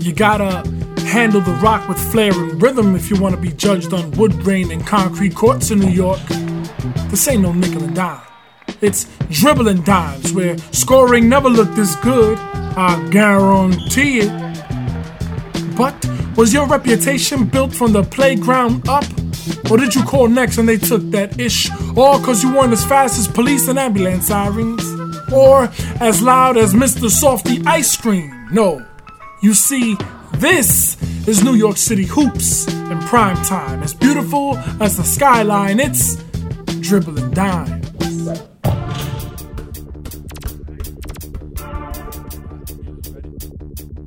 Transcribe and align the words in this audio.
You 0.00 0.14
gotta 0.14 0.66
handle 1.00 1.42
the 1.42 1.52
rock 1.62 1.86
with 1.88 1.98
flair 2.10 2.32
and 2.32 2.60
rhythm 2.60 2.96
if 2.96 3.10
you 3.10 3.20
wanna 3.20 3.36
be 3.36 3.50
judged 3.50 3.92
on 3.92 4.10
wood 4.12 4.32
grain 4.40 4.70
and 4.70 4.86
concrete 4.86 5.34
courts 5.34 5.70
in 5.70 5.78
New 5.78 5.90
York. 5.90 6.20
This 7.08 7.28
ain't 7.28 7.42
no 7.42 7.52
nickel 7.52 7.82
and 7.84 7.94
dime. 7.94 8.22
It's 8.80 9.06
dribbling 9.28 9.82
dimes 9.82 10.32
where 10.32 10.56
scoring 10.72 11.28
never 11.28 11.50
looked 11.50 11.76
this 11.76 11.96
good. 11.96 12.38
I 12.38 13.06
guarantee 13.10 14.20
it. 14.20 15.76
But 15.76 15.94
was 16.34 16.54
your 16.54 16.66
reputation 16.66 17.44
built 17.44 17.74
from 17.74 17.92
the 17.92 18.02
playground 18.02 18.88
up? 18.88 19.04
Or 19.70 19.76
did 19.76 19.94
you 19.94 20.02
call 20.02 20.28
next 20.28 20.56
and 20.56 20.66
they 20.66 20.78
took 20.78 21.02
that 21.10 21.38
ish? 21.38 21.70
All 21.94 22.18
cause 22.20 22.42
you 22.42 22.54
weren't 22.54 22.72
as 22.72 22.84
fast 22.86 23.18
as 23.18 23.28
police 23.28 23.68
and 23.68 23.78
ambulance 23.78 24.28
sirens? 24.28 24.82
Or 25.30 25.70
as 26.00 26.22
loud 26.22 26.56
as 26.56 26.72
Mr. 26.72 27.10
Softee 27.10 27.66
Ice 27.66 27.96
Cream? 27.96 28.48
No. 28.50 28.86
You 29.42 29.54
see, 29.54 29.96
this 30.34 31.00
is 31.26 31.42
New 31.42 31.54
York 31.54 31.78
City 31.78 32.04
hoops 32.04 32.68
in 32.68 32.98
prime 33.00 33.42
time. 33.46 33.82
As 33.82 33.94
beautiful 33.94 34.58
as 34.82 34.98
the 34.98 35.02
skyline, 35.02 35.80
it's 35.80 36.16
dribbling 36.80 37.30
dimes. 37.30 37.88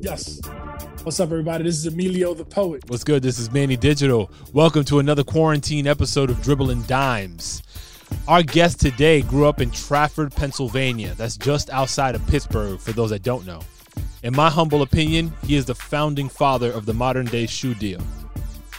Yes. 0.02 0.40
What's 1.02 1.20
up, 1.20 1.32
everybody? 1.32 1.64
This 1.64 1.78
is 1.78 1.88
Emilio 1.88 2.36
the 2.36 2.46
Poet. 2.46 2.84
What's 2.88 3.04
good? 3.04 3.24
This 3.24 3.40
is 3.40 3.52
Manny 3.52 3.76
Digital. 3.76 4.30
Welcome 4.54 4.84
to 4.84 5.00
another 5.00 5.24
quarantine 5.24 5.88
episode 5.88 6.30
of 6.30 6.44
Dribbling 6.44 6.84
Dimes. 6.84 7.64
Our 8.28 8.44
guest 8.44 8.80
today 8.80 9.24
grew 9.24 9.48
up 9.48 9.60
in 9.62 9.72
Trafford, 9.72 10.32
Pennsylvania. 10.36 11.16
That's 11.18 11.38
just 11.38 11.72
outside 11.72 12.14
of 12.14 12.26
Pittsburgh, 12.28 12.80
for 12.80 12.92
those 12.92 13.10
that 13.10 13.24
don't 13.24 13.48
know. 13.48 13.62
In 14.24 14.34
my 14.34 14.50
humble 14.50 14.84
opinion, 14.84 15.34
he 15.46 15.58
is 15.58 15.66
the 15.66 15.76
founding 15.76 16.30
father 16.30 16.72
of 16.72 16.86
the 16.86 16.94
modern 16.94 17.26
day 17.26 17.46
shoe 17.46 17.74
deal. 17.74 18.02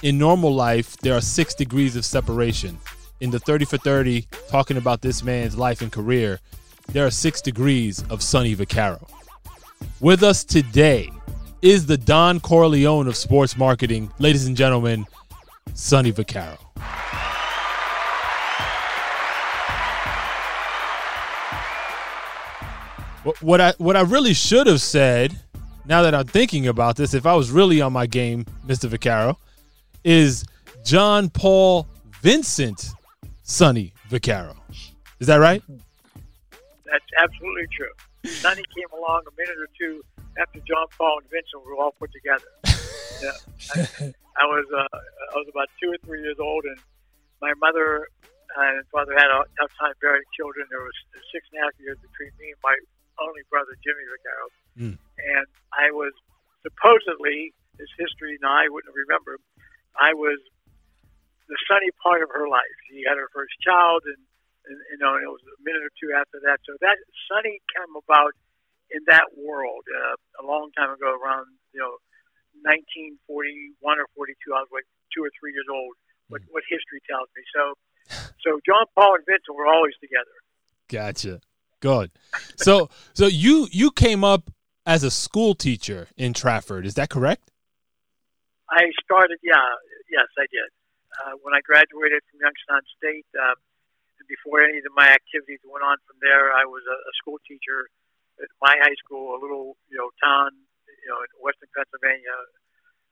In 0.03 0.17
normal 0.17 0.55
life, 0.55 0.97
there 0.97 1.15
are 1.15 1.21
six 1.21 1.55
degrees 1.55 1.97
of 1.97 2.07
separation. 2.07 2.79
In 3.21 3.31
the 3.31 3.39
30 3.39 3.67
for 3.67 3.77
30, 3.77 4.27
talking 4.49 4.79
about 4.79 5.03
this 5.03 5.23
man's 5.23 5.55
life 5.55 5.83
and 5.83 5.93
career, 5.93 6.41
there 6.93 7.05
are 7.05 7.11
six 7.11 7.43
degrees 7.43 8.03
of 8.09 8.23
Sonny 8.23 8.57
Vaccaro. 8.57 9.07
With 10.01 10.23
us 10.23 10.45
today 10.45 11.11
is 11.61 11.85
the 11.85 11.99
Don 11.99 12.41
Corleone 12.41 13.07
of 13.07 13.15
sports 13.15 13.55
marketing, 13.55 14.11
ladies 14.19 14.47
and 14.47 14.57
gentlemen, 14.57 15.05
Sonny 15.75 16.11
Vaccaro. 16.11 16.59
What- 23.25 23.43
What 23.43 23.61
I 23.61 23.73
what 23.79 23.97
I 23.97 24.03
really 24.03 24.35
should 24.35 24.67
have 24.67 24.81
said, 24.81 25.39
now 25.87 26.03
that 26.03 26.15
I'm 26.15 26.27
thinking 26.27 26.67
about 26.67 26.97
this, 26.97 27.15
if 27.15 27.27
I 27.27 27.35
was 27.35 27.51
really 27.51 27.81
on 27.81 27.93
my 27.93 28.07
game, 28.07 28.45
Mr. 28.67 28.89
Vaccaro, 28.89 29.37
is 30.05 30.45
John 30.85 31.31
Paul 31.31 31.87
Vincent 32.23 32.91
Sonny 33.43 33.93
Vaccaro. 34.11 34.57
Is 35.21 35.27
that 35.27 35.37
right? 35.37 35.63
That's 36.85 37.11
absolutely 37.23 37.67
true. 37.77 37.93
Sonny 38.31 38.63
came 38.77 38.89
along 38.99 39.23
a 39.27 39.33
minute 39.37 39.57
or 39.59 39.69
two 39.79 40.03
after 40.39 40.61
John 40.61 40.87
Paul 40.99 41.19
and 41.21 41.31
Vincent 41.31 41.65
were 41.65 41.77
all 41.77 41.93
put 41.99 42.11
together. 42.13 42.45
yeah, 43.23 43.33
I, 43.75 44.13
I 44.37 44.45
was 44.47 44.67
uh, 44.73 44.97
I 45.33 45.35
was 45.37 45.49
about 45.51 45.69
two 45.81 45.91
or 45.93 45.99
three 46.05 46.21
years 46.23 46.37
old, 46.41 46.65
and 46.65 46.79
my 47.41 47.53
mother 47.61 48.09
and 48.57 48.85
father 48.93 49.13
had 49.17 49.29
a 49.33 49.45
tough 49.61 49.73
time 49.81 49.93
bearing 50.01 50.23
children. 50.37 50.67
There 50.71 50.81
was 50.83 50.93
six 51.33 51.47
and 51.53 51.61
a 51.61 51.65
half 51.65 51.73
years 51.81 51.97
between 52.01 52.31
me 52.39 52.53
and 52.53 52.61
my 52.63 52.77
only 53.21 53.43
brother, 53.51 53.75
Jimmy 53.83 54.05
Vaccaro, 54.11 54.47
Mm. 54.75 54.97
and 55.19 55.47
I 55.73 55.91
was 55.95 56.13
supposedly 56.63 57.53
this 57.79 57.91
history. 57.99 58.39
Now 58.43 58.55
I 58.55 58.69
wouldn't 58.69 58.95
remember. 58.95 59.39
I 59.99 60.15
was 60.15 60.39
the 61.47 61.59
sunny 61.69 61.91
part 62.03 62.23
of 62.23 62.31
her 62.35 62.49
life. 62.49 62.75
She 62.91 63.05
had 63.07 63.19
her 63.19 63.29
first 63.35 63.53
child, 63.61 64.03
and, 64.07 64.19
and 64.67 64.77
you 64.91 64.99
know, 64.99 65.15
and 65.15 65.23
it 65.23 65.31
was 65.31 65.43
a 65.45 65.57
minute 65.63 65.83
or 65.85 65.93
two 66.01 66.11
after 66.17 66.41
that. 66.47 66.59
So 66.67 66.75
that 66.81 66.97
Sunny 67.29 67.61
came 67.77 67.95
about 67.95 68.33
in 68.91 69.03
that 69.07 69.31
world 69.37 69.85
uh, 69.91 70.17
a 70.41 70.45
long 70.47 70.71
time 70.77 70.91
ago, 70.91 71.15
around 71.15 71.47
you 71.73 71.81
know, 71.81 71.99
1941 72.63 74.01
or 74.01 74.07
42. 74.17 74.55
I 74.55 74.61
was 74.65 74.73
like 74.73 74.87
two 75.15 75.23
or 75.25 75.31
three 75.39 75.53
years 75.53 75.69
old. 75.71 75.95
What 76.29 76.41
what 76.51 76.65
history 76.69 77.05
tells 77.05 77.29
me. 77.37 77.43
So, 77.53 77.63
so 78.41 78.57
John 78.65 78.87
Paul 78.97 79.21
and 79.21 79.25
Vincent 79.29 79.53
were 79.55 79.69
always 79.69 79.93
together. 80.01 80.33
Gotcha. 80.89 81.41
Good. 81.85 82.17
So 82.57 82.89
so 83.13 83.29
you 83.29 83.69
you 83.69 83.93
came 83.93 84.25
up 84.25 84.49
as 84.89 85.05
a 85.05 85.13
school 85.13 85.53
teacher 85.53 86.09
in 86.17 86.33
Trafford. 86.33 86.89
Is 86.89 86.97
that 86.97 87.13
correct? 87.13 87.53
I 88.73 88.89
started, 89.05 89.37
yeah, 89.45 89.61
yes, 90.09 90.25
I 90.41 90.49
did. 90.49 90.73
Uh, 91.21 91.37
when 91.45 91.53
I 91.53 91.61
graduated 91.61 92.25
from 92.33 92.41
Youngstown 92.41 92.81
State, 92.97 93.29
and 93.37 93.61
before 94.33 94.65
any 94.65 94.81
of 94.81 94.97
my 94.97 95.13
activities 95.13 95.61
went 95.69 95.85
on 95.85 96.01
from 96.09 96.17
there, 96.25 96.57
I 96.57 96.65
was 96.65 96.81
a, 96.89 96.97
a 96.97 97.13
school 97.21 97.37
teacher 97.45 97.93
at 98.41 98.49
my 98.65 98.73
high 98.81 98.97
school, 99.05 99.37
a 99.37 99.41
little, 99.45 99.77
you 99.93 100.01
know, 100.01 100.09
town, 100.25 100.57
you 100.89 101.09
know, 101.13 101.21
in 101.21 101.29
western 101.45 101.69
Pennsylvania. 101.77 102.33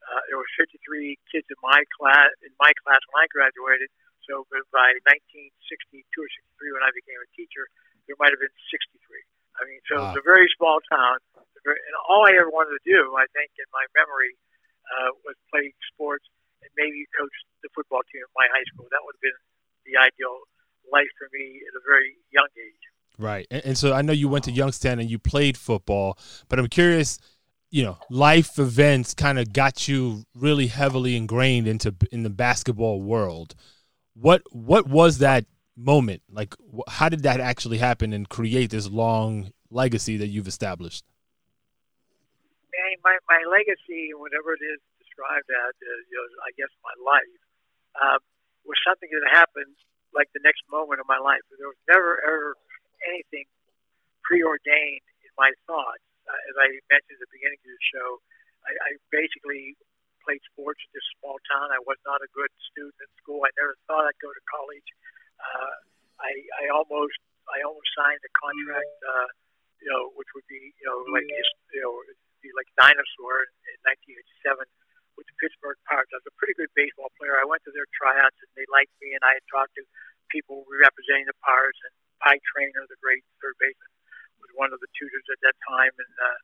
Uh, 0.08 0.20
there 0.32 0.40
were 0.40 0.48
53 0.56 0.80
kids 1.28 1.44
in 1.52 1.60
my 1.60 1.84
class, 1.92 2.32
in 2.40 2.56
my 2.56 2.72
class 2.80 3.04
when 3.12 3.20
I 3.20 3.28
graduated. 3.28 3.92
So 4.24 4.48
by 4.72 4.96
1962 5.04 6.00
or 6.16 6.30
63, 6.56 6.72
when 6.72 6.84
I 6.88 6.90
became 6.96 7.20
a 7.20 7.28
teacher, 7.36 7.68
there 8.06 8.18
might 8.18 8.34
have 8.34 8.42
been 8.42 8.56
63. 8.70 8.98
I 9.58 9.68
mean, 9.68 9.80
so 9.86 9.92
it 10.00 10.04
was 10.14 10.18
a 10.18 10.26
very 10.26 10.48
small 10.58 10.82
town. 10.90 11.22
And 11.36 11.94
all 12.10 12.26
I 12.26 12.34
ever 12.34 12.50
wanted 12.50 12.74
to 12.74 12.84
do, 12.84 13.14
I 13.14 13.28
think, 13.30 13.54
in 13.54 13.68
my 13.70 13.86
memory, 13.94 14.34
uh, 14.90 15.14
was 15.22 15.38
play 15.52 15.70
sports 15.94 16.26
and 16.62 16.70
maybe 16.74 17.06
coach 17.14 17.32
the 17.62 17.70
football 17.74 18.02
team 18.10 18.26
at 18.26 18.32
my 18.34 18.46
high 18.50 18.66
school. 18.74 18.90
That 18.90 19.02
would 19.06 19.14
have 19.14 19.24
been 19.24 19.40
the 19.86 19.94
ideal 19.98 20.42
life 20.90 21.10
for 21.18 21.30
me 21.30 21.62
at 21.62 21.72
a 21.78 21.82
very 21.86 22.18
young 22.34 22.50
age. 22.58 22.84
Right. 23.18 23.46
And, 23.50 23.62
and 23.64 23.78
so 23.78 23.92
I 23.92 24.02
know 24.02 24.12
you 24.12 24.28
went 24.28 24.44
to 24.44 24.50
Youngstown 24.50 24.98
and 24.98 25.10
you 25.10 25.18
played 25.18 25.56
football, 25.56 26.18
but 26.48 26.58
I'm 26.58 26.68
curious, 26.68 27.18
you 27.70 27.84
know, 27.84 27.98
life 28.10 28.58
events 28.58 29.14
kind 29.14 29.38
of 29.38 29.52
got 29.52 29.88
you 29.88 30.24
really 30.34 30.66
heavily 30.66 31.16
ingrained 31.16 31.68
into 31.68 31.94
in 32.10 32.22
the 32.22 32.30
basketball 32.30 33.00
world. 33.00 33.54
What 34.14 34.42
what 34.50 34.88
was 34.88 35.18
that 35.18 35.46
moment? 35.76 36.22
Like 36.30 36.54
wh- 36.60 36.88
how 36.88 37.08
did 37.08 37.22
that 37.24 37.40
actually 37.40 37.78
happen 37.78 38.12
and 38.12 38.28
create 38.28 38.70
this 38.70 38.88
long 38.88 39.52
legacy 39.70 40.16
that 40.18 40.28
you've 40.28 40.48
established? 40.48 41.04
My, 43.02 43.18
my 43.26 43.42
legacy, 43.50 44.14
whatever 44.14 44.54
it 44.54 44.62
is 44.62 44.78
described 45.02 45.50
as, 45.50 45.74
uh, 45.74 45.90
you 46.06 46.14
know, 46.14 46.26
I 46.46 46.54
guess 46.54 46.70
my 46.86 46.94
life, 47.02 47.40
um, 47.98 48.20
was 48.62 48.78
something 48.86 49.10
that 49.10 49.26
happened 49.26 49.74
like 50.14 50.30
the 50.32 50.44
next 50.46 50.62
moment 50.70 51.02
of 51.02 51.08
my 51.10 51.18
life. 51.18 51.42
There 51.50 51.66
was 51.66 51.82
never, 51.90 52.22
ever 52.22 52.54
anything 53.10 53.48
preordained 54.22 55.02
in 55.26 55.32
my 55.34 55.50
thoughts. 55.66 56.04
Uh, 56.30 56.38
as 56.52 56.56
I 56.62 56.68
mentioned 56.94 57.18
at 57.18 57.26
the 57.26 57.32
beginning 57.34 57.58
of 57.58 57.74
the 57.74 57.84
show, 57.90 58.08
I, 58.62 58.70
I 58.70 58.90
basically 59.10 59.74
played 60.22 60.40
sports 60.54 60.78
in 60.86 60.90
this 60.94 61.06
small 61.18 61.42
town. 61.50 61.74
I 61.74 61.82
was 61.82 61.98
not 62.06 62.22
a 62.22 62.30
good 62.30 62.50
student 62.70 62.94
at 63.02 63.10
school. 63.18 63.42
I 63.42 63.50
never 63.58 63.74
thought 63.90 64.06
I'd 64.06 64.22
go 64.22 64.30
to 64.30 64.44
college. 64.46 64.86
Uh, 65.42 65.74
I, 66.22 66.30
I 66.62 66.64
almost, 66.70 67.18
I 67.50 67.66
almost 67.66 67.90
signed 67.98 68.22
a 68.22 68.32
contract, 68.38 68.94
uh, 69.02 69.28
you 69.82 69.90
know, 69.90 70.14
which 70.14 70.30
would 70.38 70.46
be, 70.46 70.70
you 70.78 70.86
know, 70.86 71.02
like, 71.10 71.26
you 71.26 71.82
know, 71.82 71.98
be 72.42 72.50
like 72.54 72.70
dinosaur 72.78 73.46
in, 73.46 73.50
in 73.74 73.78
1987 74.42 74.66
with 75.14 75.26
the 75.30 75.36
Pittsburgh 75.38 75.78
Pirates. 75.86 76.10
I 76.14 76.18
was 76.18 76.28
a 76.30 76.36
pretty 76.38 76.58
good 76.58 76.70
baseball 76.74 77.10
player. 77.18 77.38
I 77.38 77.46
went 77.46 77.62
to 77.66 77.72
their 77.74 77.86
tryouts 77.94 78.38
and 78.42 78.50
they 78.58 78.66
liked 78.70 78.92
me, 78.98 79.14
and 79.14 79.22
I 79.22 79.38
had 79.38 79.46
talked 79.50 79.74
to 79.78 79.84
people 80.30 80.66
representing 80.66 81.28
the 81.28 81.38
Pirates. 81.44 81.78
And 81.86 81.94
Pie 82.22 82.42
Traynor, 82.54 82.86
the 82.90 82.98
great 83.02 83.22
third 83.42 83.58
baseman, 83.58 83.92
was 84.42 84.50
one 84.58 84.70
of 84.74 84.82
the 84.82 84.90
tutors 84.98 85.26
at 85.30 85.38
that 85.46 85.56
time, 85.66 85.94
and 85.94 86.14
uh, 86.18 86.38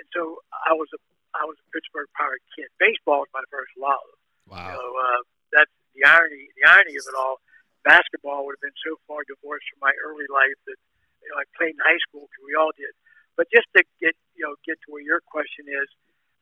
and 0.00 0.06
so 0.12 0.40
I 0.64 0.72
was 0.72 0.88
a 0.96 1.00
I 1.34 1.44
was 1.44 1.58
a 1.60 1.66
Pittsburgh 1.74 2.08
Pirate 2.16 2.44
kid. 2.54 2.70
Baseball 2.78 3.26
was 3.26 3.32
my 3.34 3.44
first 3.50 3.74
love. 3.76 4.08
Wow. 4.48 4.76
So 4.76 4.80
uh, 4.80 5.20
that's 5.52 5.74
the 5.96 6.06
irony. 6.06 6.48
The 6.60 6.64
irony 6.68 6.94
of 6.96 7.04
it 7.04 7.16
all. 7.16 7.42
Basketball 7.84 8.48
would 8.48 8.56
have 8.56 8.64
been 8.64 8.80
so 8.80 8.96
far 9.06 9.22
divorced 9.28 9.68
from 9.72 9.84
my 9.84 9.94
early 10.00 10.26
life 10.32 10.56
that 10.66 10.80
you 11.20 11.28
know 11.28 11.36
I 11.38 11.44
played 11.56 11.76
in 11.76 11.82
high 11.84 12.00
school 12.08 12.26
because 12.26 12.44
we 12.44 12.56
all 12.56 12.72
did. 12.74 12.92
But 13.36 13.52
just 13.52 13.68
to 13.76 13.84
get 14.00 14.16
you 14.34 14.48
know 14.48 14.56
get 14.64 14.80
to 14.84 14.88
where 14.88 15.04
your 15.04 15.20
question 15.20 15.68
is, 15.68 15.88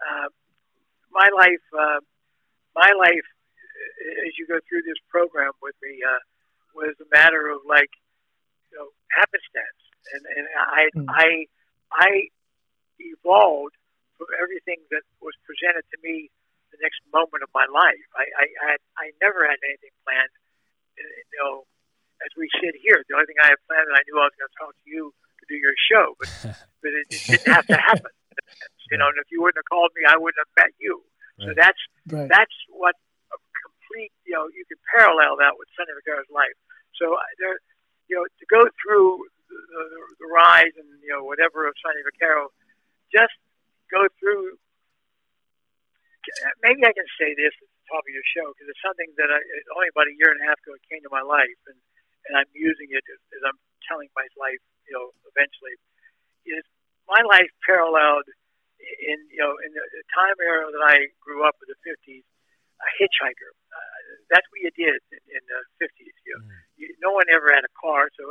uh, 0.02 0.30
my 1.10 1.28
life, 1.34 1.66
uh, 1.74 2.00
my 2.78 2.90
life, 2.94 3.28
as 4.24 4.32
you 4.38 4.46
go 4.46 4.62
through 4.70 4.86
this 4.86 4.98
program 5.10 5.52
with 5.60 5.74
me, 5.82 5.98
uh, 6.00 6.22
was 6.74 6.94
a 7.02 7.08
matter 7.12 7.50
of 7.50 7.66
like 7.68 7.90
you 8.70 8.78
know 8.78 8.88
happenstance, 9.12 9.80
and 10.14 10.22
and 10.38 10.46
I 10.56 10.82
Mm. 10.94 11.06
I 11.10 11.28
I 11.92 12.10
evolved 12.98 13.76
from 14.16 14.28
everything 14.40 14.78
that 14.90 15.02
was 15.20 15.34
presented 15.44 15.84
to 15.90 15.98
me 16.02 16.30
the 16.70 16.78
next 16.80 17.00
moment 17.12 17.42
of 17.42 17.50
my 17.52 17.66
life. 17.68 18.06
I 18.16 18.24
I 18.38 18.46
I, 18.62 18.72
I 18.98 19.06
never 19.20 19.44
had 19.44 19.58
anything 19.66 19.92
planned. 20.06 20.32
Uh, 21.02 21.20
You 21.32 21.38
know, 21.42 21.54
as 22.22 22.30
we 22.38 22.46
sit 22.62 22.74
here, 22.78 23.02
the 23.10 23.14
only 23.18 23.26
thing 23.26 23.40
I 23.42 23.50
had 23.50 23.60
planned, 23.66 23.86
and 23.90 23.96
I 23.98 24.02
knew 24.06 24.16
I 24.18 24.30
was 24.30 24.36
going 24.38 24.50
to 24.50 24.58
talk 24.58 24.72
to 24.78 24.86
you 24.86 25.10
to 25.10 25.44
do 25.50 25.56
your 25.58 25.74
show, 25.90 26.14
but 26.18 26.28
but 26.82 26.90
it, 26.94 27.06
it 27.10 27.20
didn't 27.26 27.50
have 27.52 27.66
to 27.68 27.78
happen. 27.78 28.12
You 28.90 28.98
know, 29.00 29.08
and 29.08 29.16
if 29.18 29.28
you 29.32 29.40
wouldn't 29.40 29.58
have 29.58 29.70
called 29.72 29.90
me, 29.96 30.04
I 30.04 30.16
wouldn't 30.20 30.38
have 30.38 30.52
met 30.58 30.72
you. 30.78 31.02
So 31.42 31.50
that's 31.56 31.80
Right. 32.06 32.28
that's 32.28 32.54
what 32.68 32.94
a 33.32 33.36
complete. 33.64 34.12
You 34.28 34.34
know, 34.36 34.46
you 34.52 34.62
can 34.68 34.78
parallel 34.94 35.38
that 35.42 35.56
with 35.58 35.66
Sonny 35.74 35.90
Vaccaro's 35.96 36.28
life. 36.30 36.54
So 37.00 37.16
there, 37.40 37.56
you 38.06 38.14
know, 38.20 38.24
to 38.28 38.46
go 38.52 38.62
through 38.78 39.26
the, 39.48 39.56
the, 39.56 39.84
the 40.22 40.28
rise 40.28 40.74
and 40.76 40.86
you 41.02 41.08
know 41.10 41.24
whatever 41.24 41.66
of 41.66 41.74
Sonny 41.82 42.04
Vaccaro, 42.04 42.52
just 43.10 43.34
go 43.90 44.06
through. 44.20 44.60
Maybe 46.62 46.84
I 46.86 46.92
can 46.92 47.08
say 47.18 47.34
this 47.34 47.50
at 47.50 47.66
the 47.66 47.66
top 47.66 47.71
of 48.00 48.12
your 48.12 48.24
show 48.32 48.48
because 48.54 48.72
it's 48.72 48.80
something 48.80 49.12
that 49.20 49.28
I 49.28 49.38
only 49.76 49.92
about 49.92 50.08
a 50.08 50.16
year 50.16 50.32
and 50.32 50.40
a 50.40 50.46
half 50.48 50.56
ago 50.64 50.72
it 50.72 50.84
came 50.88 51.04
to 51.04 51.12
my 51.12 51.20
life, 51.20 51.60
and 51.68 51.76
and 52.30 52.38
I'm 52.38 52.50
using 52.54 52.88
it 52.94 53.02
as, 53.02 53.20
as 53.34 53.42
I'm 53.44 53.58
telling 53.84 54.08
my 54.16 54.24
life. 54.40 54.62
You 54.88 54.96
know, 54.96 55.06
eventually, 55.28 55.76
is 56.48 56.64
my 57.06 57.22
life 57.26 57.50
paralleled 57.66 58.26
in 58.80 59.18
you 59.30 59.40
know 59.42 59.54
in 59.62 59.70
the 59.74 60.04
time 60.14 60.36
era 60.40 60.68
that 60.70 60.84
I 60.84 61.12
grew 61.20 61.44
up 61.44 61.58
in 61.60 61.68
the 61.68 61.78
50s, 61.84 62.24
a 62.24 62.88
hitchhiker. 62.98 63.52
Uh, 63.70 63.92
that's 64.32 64.46
what 64.48 64.60
you 64.64 64.72
did 64.74 64.98
in, 65.12 65.22
in 65.38 65.42
the 65.46 65.60
50s. 65.82 66.16
You, 66.26 66.32
know, 66.36 66.42
you, 66.78 66.86
no 67.04 67.12
one 67.14 67.28
ever 67.30 67.52
had 67.52 67.64
a 67.64 67.74
car, 67.78 68.08
so 68.16 68.24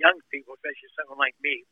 young 0.00 0.16
people, 0.32 0.56
especially 0.56 0.90
someone 0.96 1.20
like 1.20 1.36
me, 1.44 1.62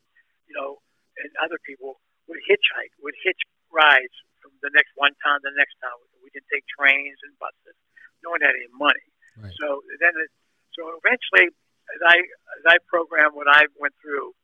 you 0.45 0.53
know, 0.53 0.77
and 1.17 1.29
other 1.41 1.57
people 1.65 1.97
would 2.29 2.39
hitchhike, 2.45 2.93
would 3.01 3.17
hitch 3.25 3.41
rides 3.73 4.13
from 4.39 4.55
the 4.63 4.71
next 4.73 4.95
one 4.95 5.13
town 5.23 5.39
to 5.43 5.47
the 5.51 5.57
next 5.59 5.75
town. 5.83 5.95
We 6.23 6.31
didn't 6.31 6.49
take 6.51 6.65
trains 6.67 7.19
and 7.27 7.35
buses. 7.39 7.75
No 8.23 8.35
one 8.35 8.43
had 8.43 8.55
any 8.55 8.71
money. 8.75 9.05
Right. 9.39 9.55
So 9.55 9.83
then, 9.99 10.11
it, 10.19 10.31
so 10.75 10.91
eventually, 10.99 11.51
as 11.95 12.01
I 12.03 12.17
as 12.59 12.63
I 12.67 12.75
programmed 12.91 13.35
what 13.35 13.47
I 13.47 13.67
went 13.79 13.95
through, 14.03 14.35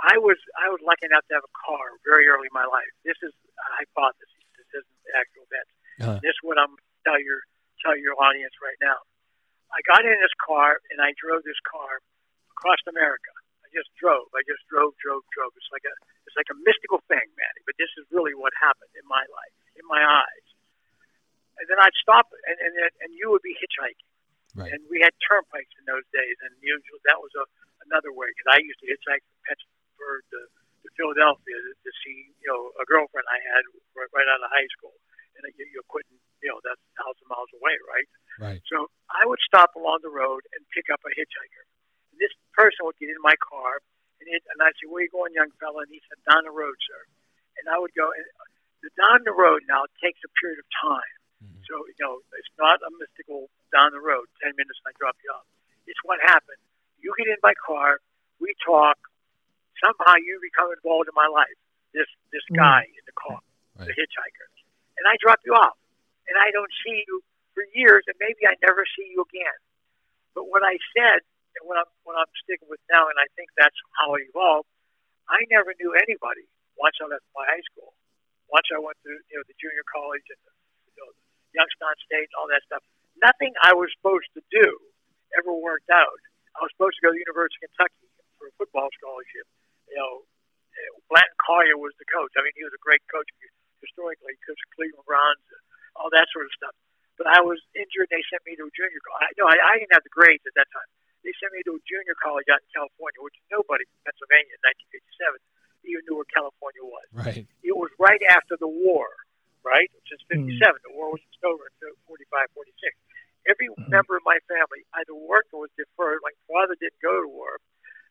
I 0.00 0.16
was 0.16 0.40
I 0.56 0.72
was 0.72 0.80
lucky 0.80 1.04
enough 1.08 1.24
to 1.28 1.36
have 1.36 1.44
a 1.44 1.54
car 1.68 2.00
very 2.08 2.24
early 2.28 2.48
in 2.48 2.56
my 2.56 2.64
life. 2.64 2.88
This 3.04 3.18
is 3.20 3.32
a 3.32 3.66
hypothesis. 3.84 4.44
This 4.56 4.68
isn't 4.82 5.00
the 5.04 5.12
actual 5.16 5.44
event. 5.48 5.68
Uh-huh. 6.00 6.18
This 6.24 6.32
is 6.32 6.42
what 6.42 6.56
I'm 6.56 6.72
tell 7.04 7.20
your 7.20 7.44
tell 7.84 7.94
your 7.98 8.16
audience 8.16 8.56
right 8.64 8.78
now. 8.80 8.96
I 9.72 9.80
got 9.88 10.04
in 10.04 10.16
this 10.20 10.36
car 10.40 10.80
and 10.92 11.00
I 11.00 11.16
drove 11.16 11.44
this 11.44 11.60
car 11.64 12.00
across 12.52 12.80
America. 12.88 13.32
I 13.72 13.80
just 13.80 13.88
drove. 13.96 14.28
I 14.36 14.44
just 14.44 14.60
drove, 14.68 14.92
drove, 15.00 15.24
drove. 15.32 15.48
It's 15.56 15.72
like 15.72 15.88
a 15.88 15.94
it's 16.28 16.36
like 16.36 16.52
a 16.52 16.58
mystical 16.60 17.00
thing, 17.08 17.24
Manny. 17.40 17.64
But 17.64 17.80
this 17.80 17.88
is 17.96 18.04
really 18.12 18.36
what 18.36 18.52
happened 18.60 18.92
in 18.92 19.08
my 19.08 19.24
life, 19.32 19.56
in 19.80 19.84
my 19.88 20.04
eyes. 20.04 20.46
And 21.56 21.64
then 21.72 21.80
I'd 21.80 21.96
stop 22.04 22.28
and 22.28 22.58
and, 22.60 22.76
and 23.00 23.10
you 23.16 23.32
would 23.32 23.40
be 23.40 23.56
hitchhiking. 23.56 24.12
Right. 24.52 24.68
And 24.68 24.84
we 24.92 25.00
had 25.00 25.16
turnpikes 25.24 25.72
in 25.80 25.88
those 25.88 26.04
days, 26.12 26.36
and 26.44 26.52
usually 26.60 27.00
that 27.08 27.16
was 27.16 27.32
a, 27.40 27.48
another 27.88 28.12
way 28.12 28.28
because 28.36 28.52
I 28.52 28.60
used 28.60 28.76
to 28.84 28.88
hitchhike 28.92 29.24
from 29.24 29.40
Pittsburgh 29.48 30.24
to, 30.28 30.40
to 30.44 30.86
Philadelphia 30.92 31.56
to, 31.56 31.72
to 31.72 31.90
see, 32.04 32.36
you 32.36 32.52
know, 32.52 32.68
a 32.76 32.84
girlfriend 32.84 33.24
I 33.32 33.40
had 33.40 33.64
right, 33.96 34.12
right 34.12 34.28
out 34.28 34.44
of 34.44 34.52
high 34.52 34.68
school, 34.76 34.92
and 35.40 35.48
you, 35.56 35.64
you 35.72 35.80
couldn't, 35.88 36.20
you 36.44 36.52
know, 36.52 36.60
that's 36.60 36.84
a 36.84 36.92
thousand 37.00 37.24
miles 37.32 37.48
away, 37.56 37.80
right? 37.88 38.08
Right. 38.44 38.60
So 38.68 38.92
I 39.08 39.24
would 39.24 39.40
stop 39.40 39.72
along 39.72 40.04
the 40.04 40.12
road 40.12 40.44
and 40.52 40.60
pick 40.76 40.92
up 40.92 41.00
a 41.00 41.12
hitchhiker. 41.16 41.64
Person 42.52 42.84
would 42.86 42.98
get 43.00 43.08
in 43.08 43.20
my 43.24 43.34
car, 43.40 43.80
and, 44.20 44.28
it, 44.28 44.42
and 44.52 44.60
I'd 44.62 44.76
say, 44.80 44.86
"Where 44.86 45.02
you 45.02 45.10
going, 45.10 45.32
young 45.34 45.50
fella?" 45.58 45.82
And 45.82 45.92
he 45.92 46.00
said, 46.08 46.20
"Down 46.28 46.44
the 46.44 46.52
road, 46.54 46.76
sir." 46.86 47.02
And 47.60 47.68
I 47.68 47.78
would 47.78 47.92
go. 47.94 48.12
And 48.12 48.24
the 48.82 48.90
down 48.98 49.22
the 49.24 49.32
road 49.32 49.62
now 49.70 49.86
takes 50.02 50.18
a 50.26 50.30
period 50.40 50.58
of 50.58 50.66
time. 50.82 51.16
Mhm. 51.44 51.62
So 51.66 51.74
you 51.86 51.94
know, 52.00 52.20
it's 52.36 52.50
not 52.58 52.82
a 52.82 52.90
mystical 52.98 53.48
down 53.70 53.92
the 53.92 54.00
road, 54.02 54.26
ten 54.42 54.52
minutes 54.56 54.78
and 54.84 54.90
I 54.90 54.98
drop 54.98 55.16
you 55.24 55.30
off. 55.32 55.46
It's 55.86 56.02
what 56.04 56.20
happened. 56.20 56.58
You 56.98 57.14
get 57.18 57.28
in 57.28 57.38
my 57.42 57.54
car, 57.54 58.00
we 58.38 58.54
talk. 58.64 58.98
Somehow 59.82 60.14
you 60.16 60.38
become 60.42 60.70
involved 60.72 61.08
in 61.08 61.14
my 61.14 61.26
life. 61.26 61.56
This 61.92 62.08
this 62.30 62.44
Mm. 62.50 62.56
guy 62.56 62.82
in 62.84 63.04
the 63.06 63.12
car, 63.12 63.40
the 63.76 63.92
hitchhiker, 63.92 64.46
and 64.98 65.06
I 65.06 65.16
drop 65.18 65.40
you 65.44 65.54
off, 65.54 65.76
and 66.28 66.38
I 66.38 66.50
don't 66.50 66.72
see 66.84 67.04
you 67.06 67.22
for 67.54 67.64
years, 67.74 68.04
and 68.06 68.16
maybe 68.18 68.46
I 68.46 68.54
never 68.62 68.84
see 68.96 69.06
you 69.10 69.22
again. 69.22 69.58
But 70.34 70.44
what 70.44 70.62
I 70.64 70.78
said, 70.96 71.20
and 71.58 71.64
what 71.68 71.76
I'm 71.80 71.90
what 72.04 72.16
I'm 72.16 72.32
sticking 72.44 72.68
with 72.68 72.80
now, 72.88 73.08
and 73.08 73.18
I 73.20 73.28
think 73.36 73.52
that's 73.56 73.76
how 74.00 74.14
I 74.14 74.20
evolved. 74.28 74.68
I 75.28 75.44
never 75.48 75.72
knew 75.78 75.92
anybody 75.96 76.46
once 76.76 76.96
I 76.98 77.08
left 77.08 77.24
my 77.36 77.44
high 77.46 77.64
school. 77.72 77.94
Once 78.50 78.68
I 78.72 78.80
went 78.80 78.98
to 79.04 79.12
you 79.12 79.36
know 79.36 79.44
the 79.48 79.56
junior 79.60 79.84
college 79.88 80.26
and 80.28 80.40
the, 80.44 80.52
you 80.92 80.96
know, 81.00 81.10
Youngstown 81.56 81.96
State 82.04 82.28
all 82.36 82.48
that 82.52 82.64
stuff. 82.68 82.82
Nothing 83.20 83.52
I 83.62 83.76
was 83.76 83.92
supposed 83.96 84.28
to 84.34 84.42
do 84.50 84.66
ever 85.36 85.52
worked 85.52 85.88
out. 85.92 86.20
I 86.56 86.64
was 86.64 86.72
supposed 86.76 87.00
to 87.00 87.02
go 87.04 87.10
to 87.12 87.16
the 87.16 87.24
University 87.24 87.64
of 87.64 87.72
Kentucky 87.72 88.08
for 88.36 88.48
a 88.48 88.54
football 88.60 88.88
scholarship. 88.98 89.46
You 89.88 89.96
know, 89.96 90.12
Blanton 91.08 91.38
Collier 91.40 91.76
was 91.80 91.92
the 92.00 92.08
coach. 92.08 92.32
I 92.36 92.44
mean, 92.44 92.56
he 92.56 92.64
was 92.64 92.72
a 92.76 92.82
great 92.82 93.00
coach 93.08 93.28
historically, 93.80 94.36
the 94.46 94.54
Cleveland 94.76 95.04
Browns, 95.04 95.42
all 95.98 96.08
that 96.12 96.28
sort 96.32 96.46
of 96.46 96.52
stuff. 96.56 96.74
But 97.20 97.28
I 97.28 97.44
was 97.44 97.60
injured. 97.76 98.08
They 98.08 98.24
sent 98.32 98.40
me 98.48 98.56
to 98.56 98.64
a 98.64 98.72
junior 98.72 99.02
college. 99.04 99.36
No, 99.36 99.46
I, 99.50 99.56
I 99.60 99.72
didn't 99.76 99.92
have 99.92 100.06
the 100.06 100.14
grades 100.14 100.42
at 100.48 100.56
that 100.56 100.70
time. 100.72 100.88
They 101.22 101.32
sent 101.38 101.54
me 101.54 101.62
to 101.70 101.78
a 101.78 101.82
junior 101.86 102.14
college 102.18 102.46
out 102.50 102.60
in 102.62 102.70
California, 102.74 103.18
which 103.22 103.38
nobody 103.50 103.86
from 103.86 103.98
Pennsylvania 104.10 104.54
in 104.58 104.62
1957 104.90 105.38
even 105.86 106.02
knew 106.06 106.14
where 106.18 106.30
California 106.30 106.82
was 106.86 107.06
Right. 107.10 107.42
it 107.62 107.74
was 107.74 107.90
right 107.98 108.22
after 108.30 108.54
the 108.58 108.70
war, 108.70 109.06
right? 109.66 109.90
Since 110.10 110.22
Mm. 110.30 110.46
57. 110.46 110.78
The 110.86 110.94
war 110.94 111.10
was 111.14 111.22
over 111.42 111.66
in 111.66 111.94
45, 112.06 112.50
46. 112.54 112.94
Every 113.50 113.66
member 113.90 114.14
of 114.16 114.22
my 114.24 114.38
family 114.46 114.86
either 115.02 115.14
worked 115.14 115.50
or 115.54 115.66
was 115.66 115.72
deferred. 115.74 116.22
My 116.22 116.34
father 116.46 116.74
didn't 116.78 117.00
go 117.02 117.22
to 117.22 117.26
war 117.26 117.58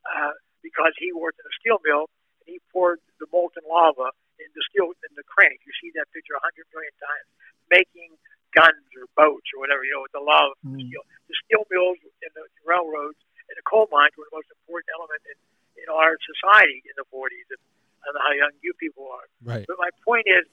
uh, 0.03 0.33
because 0.61 0.91
he 0.99 1.11
worked 1.15 1.39
in 1.39 1.47
a 1.47 1.55
steel 1.59 1.79
mill 1.87 2.11
and 2.43 2.47
he 2.51 2.59
poured 2.71 2.99
the 3.19 3.27
molten 3.31 3.63
lava 3.63 4.11
in 4.39 4.49
the 4.55 4.63
steel 4.67 4.91
in 4.91 5.11
the 5.15 5.23
crank. 5.23 5.61
You 5.63 5.71
see 5.79 5.91
that 5.95 6.11
picture 6.11 6.35
a 6.35 6.43
hundred 6.43 6.67
million 6.75 6.91
times, 6.99 7.27
making 7.71 8.11
guns 8.51 8.83
or 8.99 9.07
boats 9.15 9.47
or 9.55 9.59
whatever, 9.63 9.83
you 9.83 9.93
know, 9.95 10.03
with 10.03 10.15
the 10.15 10.23
lava 10.23 10.53
from 10.61 10.75
the 10.77 10.83
Mm. 10.83 10.87
steel. 10.91 11.03
The 11.27 11.35
steel 11.47 11.63
mills 11.71 11.99
and 12.03 12.31
the 12.35 12.45
railroads 12.67 13.19
and 13.47 13.55
the 13.55 13.63
coal 13.63 13.87
mines 13.91 14.15
were 14.19 14.27
the 14.27 14.35
most 14.35 14.51
important 14.51 14.91
element 14.95 15.21
in, 15.27 15.37
in 15.83 15.87
our 15.91 16.15
society 16.19 16.83
in 16.87 16.95
the 16.99 17.07
40s. 17.11 17.47
And 17.51 17.59
I 18.03 18.11
don't 18.11 18.15
know 18.15 18.23
how 18.27 18.35
young 18.35 18.53
you 18.61 18.73
people 18.75 19.07
are. 19.11 19.27
Right. 19.43 19.65
But 19.67 19.79
my 19.79 19.91
point 20.03 20.27
is, 20.27 20.47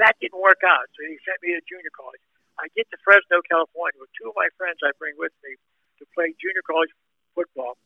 that 0.00 0.16
didn't 0.20 0.40
work 0.40 0.64
out. 0.64 0.88
So 0.96 1.04
he 1.04 1.16
sent 1.24 1.40
me 1.44 1.52
to 1.56 1.60
junior 1.68 1.92
college. 1.92 2.20
I 2.60 2.68
get 2.76 2.88
to 2.92 2.98
Fresno, 3.04 3.40
California, 3.48 4.00
with 4.00 4.12
two 4.16 4.28
of 4.28 4.36
my 4.36 4.48
friends 4.56 4.80
I 4.84 4.92
bring 4.96 5.16
with 5.16 5.32
me 5.44 5.56
to 6.00 6.04
play 6.16 6.32
junior 6.40 6.64
college 6.64 6.90
football. 7.36 7.76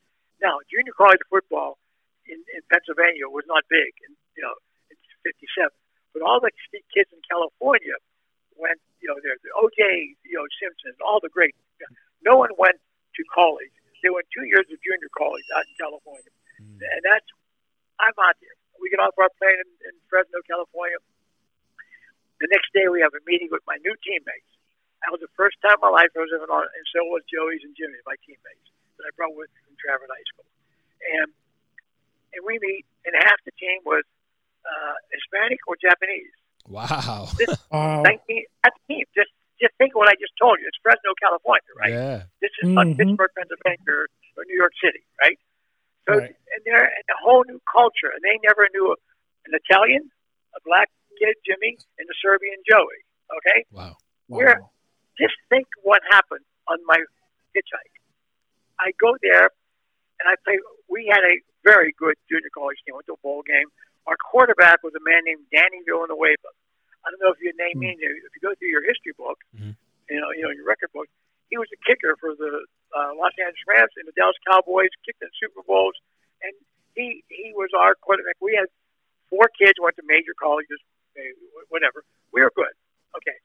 Now, 0.42 0.58
junior 0.70 0.94
college 0.94 1.22
football 1.30 1.78
in, 2.26 2.38
in 2.54 2.62
Pennsylvania 2.70 3.26
was 3.30 3.46
not 3.46 3.62
big, 3.70 3.94
and 4.06 4.14
you 4.36 4.42
know, 4.42 4.54
it's 4.90 5.00
'57. 5.22 5.70
But 6.14 6.22
all 6.22 6.40
the 6.40 6.50
kids 6.94 7.10
in 7.12 7.20
California 7.28 7.94
went, 8.56 8.80
you 9.00 9.08
know, 9.08 9.16
there, 9.22 9.36
the 9.44 9.52
OJ, 9.56 9.80
you 10.24 10.36
know, 10.36 10.46
Simpson, 10.60 10.92
all 11.04 11.20
the 11.20 11.30
great. 11.32 11.54
No 12.24 12.36
one 12.40 12.50
went 12.58 12.76
to 13.16 13.22
college. 13.32 13.70
They 14.02 14.10
went 14.10 14.26
two 14.34 14.44
years 14.48 14.66
of 14.68 14.76
junior 14.82 15.10
college 15.16 15.44
out 15.56 15.64
in 15.68 15.74
California, 15.80 16.32
Mm. 16.56 16.80
and 16.80 17.00
that's 17.04 17.28
I'm 18.00 18.16
out 18.16 18.36
there. 18.40 18.56
We 18.80 18.88
get 18.88 19.00
off 19.00 19.12
our 19.20 19.28
plane 19.40 19.56
in, 19.60 19.68
in 19.88 19.94
Fresno, 20.08 20.40
California. 20.48 20.96
The 22.40 22.48
next 22.52 22.72
day, 22.76 22.88
we 22.88 23.00
have 23.00 23.12
a 23.16 23.20
meeting 23.24 23.48
with 23.52 23.64
my 23.68 23.76
new 23.84 23.92
teammates. 24.04 24.52
That 25.04 25.12
was 25.12 25.20
the 25.24 25.32
first 25.36 25.56
time 25.64 25.76
in 25.80 25.84
my 25.84 25.92
life 25.92 26.12
I 26.16 26.20
was 26.24 26.32
ever 26.32 26.48
on, 26.48 26.64
and 26.68 26.84
so 26.92 27.04
was 27.12 27.24
Joey's 27.28 27.60
and 27.64 27.72
Jimmy, 27.76 27.96
my 28.08 28.16
teammates 28.24 28.68
that 28.96 29.04
I 29.08 29.12
brought 29.16 29.36
with 29.36 29.48
me 29.52 29.60
from 29.68 29.76
Trafford 29.80 30.08
High 30.12 30.28
School. 30.32 30.48
And 31.16 31.28
and 32.36 32.40
we 32.44 32.56
meet, 32.60 32.84
and 33.08 33.16
half 33.16 33.36
the 33.48 33.52
team 33.56 33.80
was 33.88 34.04
uh, 34.64 34.94
Hispanic 35.12 35.60
or 35.68 35.76
Japanese. 35.80 36.32
Wow. 36.68 37.28
Wow. 37.72 38.02
19, 38.02 38.44
that's 38.62 38.76
the 38.88 38.94
team. 38.94 39.04
Just 39.14 39.30
just 39.60 39.72
think 39.80 39.92
of 39.96 39.98
what 40.04 40.08
I 40.08 40.16
just 40.20 40.32
told 40.40 40.60
you. 40.60 40.68
It's 40.68 40.76
Fresno, 40.84 41.16
California, 41.16 41.72
right? 41.80 41.92
Yeah. 41.92 42.18
This 42.44 42.52
is 42.62 42.68
not 42.68 42.86
Mhm. 42.92 42.98
Pittsburgh, 43.00 43.32
Pennsylvania, 43.32 43.88
or, 43.88 44.04
or 44.36 44.44
New 44.44 44.56
York 44.58 44.72
City, 44.84 45.00
right? 45.20 45.38
So, 46.04 46.18
Right. 46.20 46.28
and 46.52 46.60
they're 46.68 46.84
in 46.84 47.06
a 47.08 47.18
whole 47.24 47.42
new 47.48 47.56
culture, 47.64 48.12
and 48.12 48.20
they 48.20 48.36
never 48.44 48.68
knew 48.76 48.92
a, 48.92 48.96
an 49.48 49.56
Italian, 49.56 50.10
a 50.54 50.60
black 50.68 50.90
kid, 51.18 51.34
Jimmy, 51.48 51.78
and 51.98 52.04
a 52.04 52.14
Serbian, 52.20 52.60
Joey. 52.68 53.00
Okay, 53.32 53.64
Wow. 53.72 53.96
We're- 54.28 54.60
just 55.18 55.34
think 55.48 55.66
what 55.82 56.02
happened 56.12 56.44
on 56.68 56.76
my 56.84 57.00
hitchhike. 57.56 57.96
I 58.78 58.92
go 59.00 59.16
there, 59.22 59.48
and 60.20 60.28
I 60.28 60.36
play. 60.44 60.58
We 60.88 61.06
had 61.10 61.24
a 61.24 61.40
very 61.64 61.92
good 61.96 62.16
junior 62.28 62.50
college 62.52 62.76
team. 62.84 62.94
Went 62.94 63.06
to 63.06 63.14
a 63.14 63.22
bowl 63.24 63.40
game. 63.42 63.68
Our 64.06 64.16
quarterback 64.30 64.82
was 64.86 64.94
a 64.94 65.02
man 65.02 65.26
named 65.26 65.42
Danny 65.50 65.82
Villanueva. 65.82 66.50
I 67.04 67.10
don't 67.10 67.20
know 67.22 67.34
if 67.34 67.40
your 67.42 67.54
name 67.58 67.74
Hmm. 67.78 67.86
means. 67.90 67.98
If 68.02 68.32
you 68.34 68.40
go 68.42 68.54
through 68.54 68.70
your 68.70 68.82
history 68.82 69.12
book, 69.18 69.38
Mhm. 69.54 69.76
you 70.10 70.20
know, 70.20 70.30
you 70.30 70.42
know 70.42 70.50
your 70.50 70.64
record 70.64 70.90
book, 70.92 71.08
he 71.50 71.58
was 71.58 71.68
a 71.72 71.76
kicker 71.86 72.16
for 72.16 72.34
the 72.34 72.66
uh, 72.94 73.12
Los 73.14 73.32
Angeles 73.38 73.66
Rams 73.66 73.92
and 73.96 74.06
the 74.08 74.12
Dallas 74.12 74.36
Cowboys, 74.46 74.88
kicked 75.04 75.20
in 75.22 75.28
Super 75.34 75.62
Bowls, 75.62 75.94
and 76.42 76.52
he 76.94 77.22
he 77.28 77.52
was 77.54 77.70
our 77.74 77.94
quarterback. 77.96 78.36
We 78.40 78.54
had 78.54 78.66
four 79.28 79.48
kids 79.58 79.78
went 79.80 79.96
to 79.96 80.02
major 80.06 80.34
colleges, 80.34 80.80
eh, 81.16 81.32
whatever. 81.68 82.04
We 82.32 82.42
were 82.42 82.52
good. 82.54 82.72
Okay, 83.16 83.36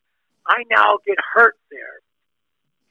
I 0.45 0.63
now 0.69 0.97
get 1.05 1.17
hurt 1.33 1.57
there, 1.69 1.99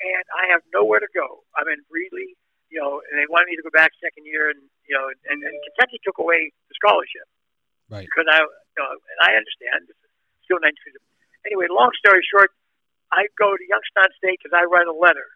and 0.00 0.24
I 0.34 0.46
have 0.48 0.62
nowhere 0.72 0.98
to 1.00 1.08
go. 1.14 1.44
I'm 1.56 1.68
in 1.68 1.82
Reedley, 1.90 2.34
you 2.68 2.80
know, 2.80 3.00
and 3.10 3.18
they 3.18 3.26
wanted 3.28 3.46
me 3.46 3.56
to 3.56 3.62
go 3.62 3.70
back 3.70 3.92
second 4.02 4.26
year, 4.26 4.50
and 4.50 4.60
you 4.86 4.96
know, 4.98 5.08
and, 5.08 5.42
and 5.42 5.54
Kentucky 5.64 6.00
took 6.04 6.18
away 6.18 6.50
the 6.68 6.74
scholarship. 6.74 7.26
Right. 7.90 8.06
Because 8.06 8.30
I, 8.30 8.38
you 8.46 8.78
know, 8.78 8.90
and 8.94 9.18
I 9.26 9.34
understand. 9.34 9.90
This 9.90 9.98
is 9.98 10.10
still 10.46 10.62
1950. 10.62 11.02
Anyway, 11.50 11.66
long 11.68 11.90
story 11.98 12.22
short, 12.22 12.54
I 13.10 13.26
go 13.34 13.50
to 13.50 13.64
Youngstown 13.66 14.10
State 14.16 14.38
because 14.38 14.54
I 14.54 14.62
write 14.70 14.86
a 14.86 14.94
letter 14.94 15.26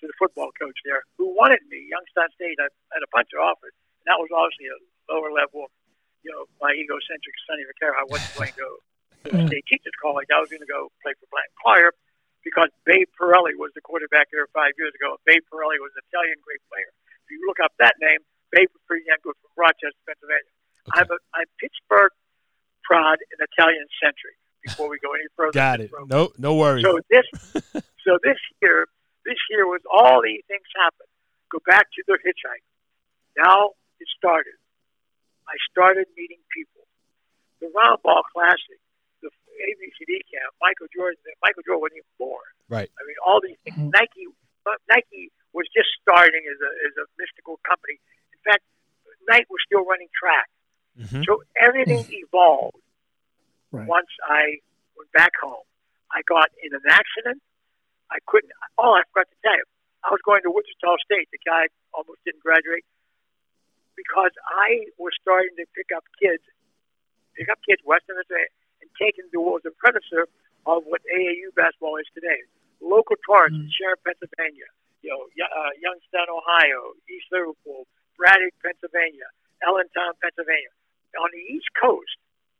to 0.00 0.04
the 0.06 0.14
football 0.14 0.54
coach 0.54 0.78
there 0.86 1.02
who 1.18 1.34
wanted 1.34 1.60
me. 1.66 1.90
Youngstown 1.90 2.30
State, 2.38 2.56
I 2.62 2.70
had 2.94 3.02
a 3.02 3.10
bunch 3.10 3.34
of 3.34 3.42
offers, 3.42 3.74
and 3.74 4.06
that 4.06 4.22
was 4.22 4.30
obviously 4.30 4.70
a 4.70 4.78
lower 5.10 5.34
level. 5.34 5.66
You 6.22 6.32
know, 6.32 6.46
my 6.62 6.72
egocentric 6.72 7.34
Sonny 7.44 7.66
Vaccaro, 7.68 7.98
I 7.98 8.06
wasn't 8.08 8.32
going 8.38 8.54
to 8.54 8.60
go 8.60 8.70
to 8.78 9.28
the 9.34 9.40
state 9.50 9.66
teachers 9.66 9.96
college. 9.98 10.30
I 10.30 10.38
was 10.40 10.48
going 10.48 10.64
to 10.64 10.70
go 10.70 10.88
play 11.02 11.12
for 11.18 11.26
Blanton 11.28 11.92
because 12.44 12.70
Babe 12.84 13.08
Parilli 13.16 13.56
was 13.56 13.72
the 13.74 13.82
quarterback 13.82 14.28
there 14.30 14.46
five 14.52 14.76
years 14.76 14.92
ago. 14.94 15.16
Babe 15.24 15.42
Parilli 15.48 15.80
was 15.80 15.90
an 15.96 16.04
Italian 16.12 16.38
great 16.44 16.60
player. 16.68 16.92
If 17.24 17.32
you 17.32 17.40
look 17.48 17.58
up 17.58 17.72
that 17.80 17.96
name, 17.98 18.20
Babe 18.52 18.68
was 18.70 18.84
pretty 18.86 19.08
damn 19.08 19.18
good 19.24 19.34
from 19.40 19.50
Rochester, 19.56 19.98
Pennsylvania. 20.06 20.53
Okay. 20.88 21.00
I'm 21.00 21.08
a, 21.10 21.18
I'm 21.34 21.48
Pittsburgh 21.60 22.12
prod 22.84 23.18
and 23.32 23.40
Italian 23.52 23.86
centric. 24.02 24.36
Before 24.64 24.88
we 24.88 24.96
go 24.96 25.12
any 25.12 25.28
further, 25.36 25.52
Got 25.52 25.84
it. 25.84 25.92
program. 25.92 26.08
No, 26.08 26.32
no 26.40 26.56
worries. 26.56 26.84
So 26.88 26.96
this, 27.12 27.28
so 28.00 28.16
this 28.24 28.40
year, 28.64 28.88
this 29.28 29.36
year 29.52 29.68
was 29.68 29.84
all 29.92 30.24
these 30.24 30.40
things 30.48 30.64
happened. 30.72 31.08
Go 31.52 31.60
back 31.68 31.84
to 31.84 32.00
the 32.08 32.16
hitchhike. 32.24 32.64
Now 33.36 33.76
it 34.00 34.08
started. 34.16 34.56
I 35.44 35.56
started 35.68 36.08
meeting 36.16 36.40
people. 36.48 36.88
The 37.60 37.68
Round 37.76 38.00
Ball 38.00 38.24
Classic, 38.32 38.80
the 39.20 39.28
ABCD 39.28 40.24
camp, 40.32 40.56
Michael 40.64 40.88
Jordan. 40.96 41.20
Michael 41.44 41.60
Jordan 41.68 41.84
wasn't 41.84 42.00
even 42.00 42.14
born. 42.16 42.48
Right. 42.72 42.88
I 42.88 43.00
mean, 43.04 43.20
all 43.20 43.44
these 43.44 43.60
things. 43.68 43.76
Mm-hmm. 43.76 43.92
Nike, 43.92 44.24
Nike 44.88 45.28
was 45.52 45.68
just 45.76 45.92
starting 46.00 46.40
as 46.48 46.56
a 46.56 46.70
as 46.88 46.94
a 47.00 47.06
mystical 47.20 47.60
company. 47.68 48.00
In 48.32 48.40
fact, 48.48 48.64
Nike 49.28 49.44
was 49.52 49.60
still 49.68 49.84
running 49.84 50.08
track. 50.16 50.48
Mhm. 50.98 51.24
So 51.26 51.42
everything 51.56 52.04
evolved 52.08 52.78
Right. 53.72 53.86
once 53.88 54.08
I 54.24 54.60
went 54.96 55.10
back 55.12 55.32
home. 55.42 55.64
I 56.10 56.22
got 56.22 56.50
in 56.62 56.72
an 56.74 56.82
accident. 56.86 57.42
I 58.10 58.18
couldn't. 58.26 58.52
Oh, 58.78 58.92
I 58.94 59.02
forgot 59.10 59.28
to 59.30 59.36
tell 59.42 59.56
you. 59.56 59.64
I 60.04 60.10
was 60.10 60.20
going 60.22 60.42
to 60.42 60.50
Wichita 60.50 60.96
State. 60.98 61.28
The 61.32 61.38
guy 61.44 61.66
almost 61.92 62.22
didn't 62.24 62.42
graduate 62.42 62.84
because 63.96 64.30
I 64.46 64.86
was 64.98 65.12
starting 65.20 65.50
to 65.56 65.66
pick 65.74 65.90
up 65.96 66.04
kids, 66.20 66.42
pick 67.34 67.48
up 67.48 67.58
kids 67.66 67.82
Western 67.84 68.16
Pennsylvania, 68.16 68.48
and 68.82 68.90
take 69.00 69.16
them 69.16 69.26
towards 69.32 69.64
the 69.64 69.72
predecessor 69.72 70.28
of 70.66 70.84
what 70.86 71.00
AAU 71.10 71.50
basketball 71.56 71.96
is 71.96 72.06
today. 72.14 72.42
Local 72.80 73.16
tournaments 73.26 73.64
in 73.64 73.70
Sharon, 73.72 73.96
Pennsylvania, 74.04 74.66
you 75.02 75.10
know, 75.10 75.26
uh, 75.46 75.70
Youngstown, 75.80 76.28
Ohio, 76.28 76.92
East 77.08 77.26
Liverpool, 77.32 77.86
Braddock, 78.16 78.52
Pennsylvania, 78.62 79.26
Allentown, 79.66 80.12
Pennsylvania. 80.22 80.70
On 81.20 81.28
the 81.32 81.44
East 81.54 81.68
Coast 81.80 82.16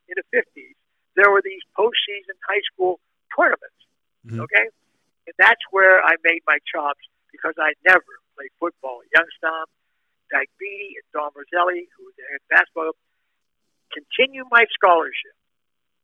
in 0.08 0.14
the 0.16 0.26
50s, 0.36 0.74
there 1.16 1.30
were 1.30 1.42
these 1.44 1.62
postseason 1.78 2.36
high 2.48 2.62
school 2.72 3.00
tournaments. 3.36 3.80
Mhm. 4.26 4.40
Okay, 4.40 4.68
and 5.26 5.34
that's 5.38 5.60
where 5.70 6.02
I 6.02 6.16
made 6.22 6.42
my 6.46 6.58
chops 6.70 7.00
because 7.32 7.54
I 7.58 7.72
never 7.84 8.04
played 8.36 8.50
football 8.58 9.02
Youngstown. 9.14 9.66
Dike 10.30 10.50
Beede 10.58 10.96
and 10.96 11.06
Dom 11.12 11.30
Rosselli, 11.34 11.86
who 11.96 12.04
was 12.06 12.14
head 12.30 12.40
basketball, 12.48 12.92
continue 13.92 14.44
my 14.50 14.64
scholarship. 14.72 15.32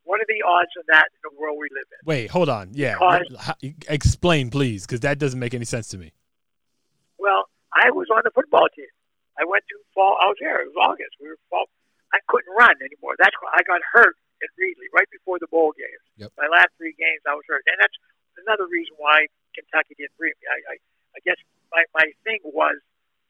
What 0.04 0.20
are 0.20 0.26
the 0.28 0.42
odds 0.42 0.70
of 0.78 0.84
that 0.86 1.08
in 1.12 1.20
the 1.22 1.40
world 1.40 1.58
we 1.58 1.68
live 1.72 1.86
in? 1.90 1.98
Wait, 2.04 2.30
hold 2.30 2.48
on. 2.48 2.70
Yeah. 2.72 2.94
Because- 2.94 3.54
explain, 3.88 4.50
please, 4.50 4.86
because 4.86 5.00
that 5.00 5.18
doesn't 5.18 5.38
make 5.40 5.54
any 5.54 5.64
sense 5.64 5.88
to 5.88 5.98
me. 5.98 6.12
Well, 7.18 7.48
I 7.74 7.90
was 7.90 8.08
on 8.10 8.22
the 8.24 8.30
football 8.30 8.68
team. 8.74 8.86
I 9.38 9.44
went 9.44 9.64
to 9.68 9.76
fall. 9.94 10.18
I 10.20 10.26
was 10.26 10.36
there. 10.40 10.62
It 10.62 10.66
was 10.68 10.76
August. 10.80 11.16
We 11.20 11.28
were 11.28 11.38
fall. 11.48 11.66
I 12.12 12.18
couldn't 12.28 12.50
run 12.58 12.74
anymore. 12.82 13.14
That's 13.18 13.34
why 13.40 13.54
I 13.54 13.62
got 13.62 13.80
hurt 13.86 14.16
at 14.42 14.50
Reedley 14.58 14.88
right 14.94 15.08
before 15.14 15.38
the 15.38 15.46
bowl 15.46 15.70
games. 15.76 16.02
Yep. 16.18 16.32
My 16.38 16.48
last 16.50 16.74
three 16.80 16.94
games, 16.98 17.22
I 17.28 17.34
was 17.38 17.44
hurt, 17.46 17.62
and 17.70 17.76
that's 17.78 17.94
another 18.42 18.66
reason 18.66 18.94
why 18.98 19.26
Kentucky 19.54 19.94
didn't 19.98 20.16
bring 20.18 20.34
me. 20.42 20.46
I, 20.50 20.58
I, 20.72 20.76
I 21.14 21.18
guess 21.22 21.38
my 21.70 21.84
my 21.94 22.06
thing 22.26 22.40
was 22.44 22.78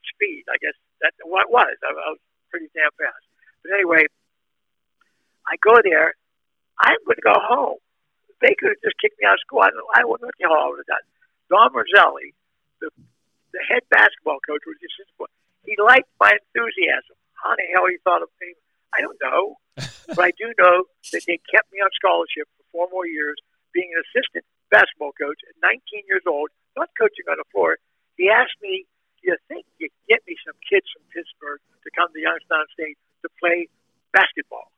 speed. 0.09 0.49
I 0.49 0.57
guess 0.63 0.77
that's 1.03 1.17
what 1.25 1.45
it 1.49 1.53
was. 1.53 1.73
I, 1.85 1.91
I 1.93 2.09
was 2.17 2.23
pretty 2.49 2.69
damn 2.73 2.93
fast. 2.97 3.25
But 3.65 3.77
anyway, 3.77 4.09
I 5.49 5.57
go 5.61 5.77
there. 5.85 6.15
I'm 6.81 6.97
going 7.05 7.21
to 7.21 7.27
go 7.27 7.37
home. 7.37 7.77
They 8.41 8.57
could 8.57 8.73
have 8.73 8.81
just 8.81 8.97
kicked 8.97 9.21
me 9.21 9.29
out 9.29 9.37
of 9.37 9.45
school. 9.45 9.61
I, 9.61 9.69
don't- 9.69 9.85
I 9.93 10.01
wouldn't 10.09 10.33
know 10.41 10.49
how 10.49 10.65
I 10.65 10.69
would 10.73 10.81
have 10.81 10.89
done. 10.89 11.05
Dom 11.53 11.77
Rosselli, 11.77 12.33
the 12.81 12.89
the 13.53 13.61
head 13.69 13.83
basketball 13.91 14.39
coach, 14.47 14.63
was 14.65 14.79
just 14.81 14.95
he 15.67 15.77
liked 15.83 16.09
my 16.23 16.31
enthusiasm. 16.33 17.19
How 17.37 17.53
the 17.59 17.67
hell 17.75 17.85
he 17.91 17.99
thought 18.07 18.23
of 18.23 18.31
me? 18.41 18.55
I 18.97 19.01
don't 19.01 19.19
know, 19.23 19.57
but 20.09 20.23
I 20.23 20.33
do 20.35 20.53
know 20.59 20.85
that 21.13 21.23
they 21.27 21.39
kept 21.51 21.71
me 21.73 21.79
on 21.79 21.91
scholarship 21.95 22.49
for 22.59 22.65
four 22.73 22.87
more 22.91 23.07
years, 23.07 23.37
being 23.73 23.91
an 23.95 24.03
assistant 24.11 24.45
basketball 24.71 25.13
coach 25.15 25.39
at 25.47 25.55
19 25.63 26.07
years 26.07 26.23
old, 26.27 26.51
not 26.77 26.91
coaching 26.99 27.27
on 27.31 27.39
the 27.39 27.47
floor. 27.55 27.79
He 28.17 28.31
asked 28.31 28.59
me, 28.63 28.87
"Do 29.23 29.31
you 29.31 29.37
think 29.49 29.67
you 29.79 29.89
could 29.89 30.07
get 30.09 30.21
me 30.27 30.37
some 30.47 30.59
kids 30.67 30.87
from 30.91 31.07
Pittsburgh 31.15 31.61
to 31.83 31.89
come 31.95 32.11
to 32.13 32.21
Youngstown 32.21 32.67
State 32.75 32.99
to 33.23 33.29
play 33.39 33.69
basketball?" 34.13 34.71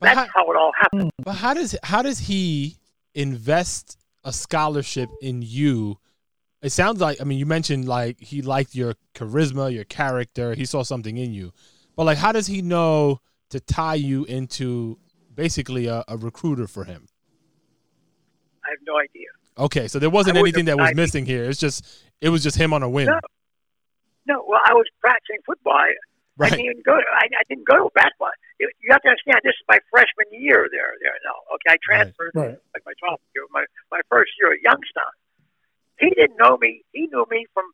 But 0.00 0.14
That's 0.14 0.30
how, 0.32 0.44
how 0.44 0.52
it 0.52 0.56
all 0.56 0.72
happened. 0.76 1.12
Mm, 1.12 1.24
but 1.24 1.36
how 1.36 1.54
does 1.54 1.76
how 1.82 2.02
does 2.02 2.18
he 2.18 2.76
invest 3.14 3.98
a 4.24 4.32
scholarship 4.32 5.10
in 5.20 5.42
you? 5.42 5.98
It 6.62 6.70
sounds 6.72 7.00
like 7.00 7.20
I 7.20 7.24
mean 7.24 7.38
you 7.38 7.46
mentioned 7.46 7.88
like 7.88 8.20
he 8.20 8.42
liked 8.42 8.74
your 8.74 8.94
charisma, 9.14 9.72
your 9.72 9.84
character. 9.84 10.54
He 10.54 10.64
saw 10.64 10.82
something 10.82 11.16
in 11.16 11.32
you, 11.32 11.52
but 11.96 12.04
like 12.04 12.18
how 12.18 12.32
does 12.32 12.46
he 12.46 12.62
know 12.62 13.20
to 13.50 13.60
tie 13.60 13.94
you 13.94 14.24
into 14.24 14.98
basically 15.34 15.86
a, 15.86 16.04
a 16.08 16.16
recruiter 16.16 16.66
for 16.66 16.84
him? 16.84 17.06
I 18.64 18.70
have 18.70 18.78
no 18.86 18.98
idea. 18.98 19.28
Okay, 19.58 19.88
so 19.88 19.98
there 19.98 20.10
wasn't 20.10 20.36
I 20.36 20.40
wouldn't 20.40 20.56
anything 20.56 20.66
that 20.66 20.78
was 20.78 20.90
I- 20.90 20.94
missing 20.94 21.26
here. 21.26 21.44
It's 21.44 21.60
just 21.60 21.84
it 22.20 22.28
was 22.30 22.42
just 22.42 22.56
him 22.56 22.72
on 22.72 22.82
a 22.82 22.88
whim. 22.88 23.06
No. 23.06 23.20
No, 24.26 24.44
well, 24.46 24.60
I 24.64 24.74
was 24.74 24.86
practicing 25.00 25.40
football. 25.44 25.74
I, 25.74 25.96
I 26.40 26.50
didn't 26.50 26.64
even 26.64 26.82
go. 26.84 26.94
To, 26.94 27.02
I, 27.12 27.24
I 27.34 27.42
didn't 27.48 27.66
go 27.66 27.88
to 27.88 27.90
basketball. 27.96 28.30
You, 28.60 28.70
you 28.78 28.92
have 28.92 29.02
to 29.02 29.08
understand. 29.08 29.40
This 29.42 29.56
is 29.56 29.64
my 29.66 29.80
freshman 29.90 30.28
year 30.30 30.68
there. 30.70 30.92
There 31.02 31.16
now. 31.24 31.34
Okay, 31.56 31.74
I 31.74 31.78
transferred 31.82 32.30
Right. 32.36 32.56
like 32.76 32.84
my 32.86 32.92
twelfth 33.00 33.24
year, 33.34 33.44
my 33.50 33.64
my 33.90 34.00
first 34.12 34.30
year 34.38 34.52
at 34.52 34.60
Youngstown. 34.62 35.12
He 35.98 36.12
didn't 36.14 36.36
know 36.38 36.56
me. 36.60 36.84
He 36.92 37.08
knew 37.08 37.26
me 37.32 37.44
from 37.52 37.64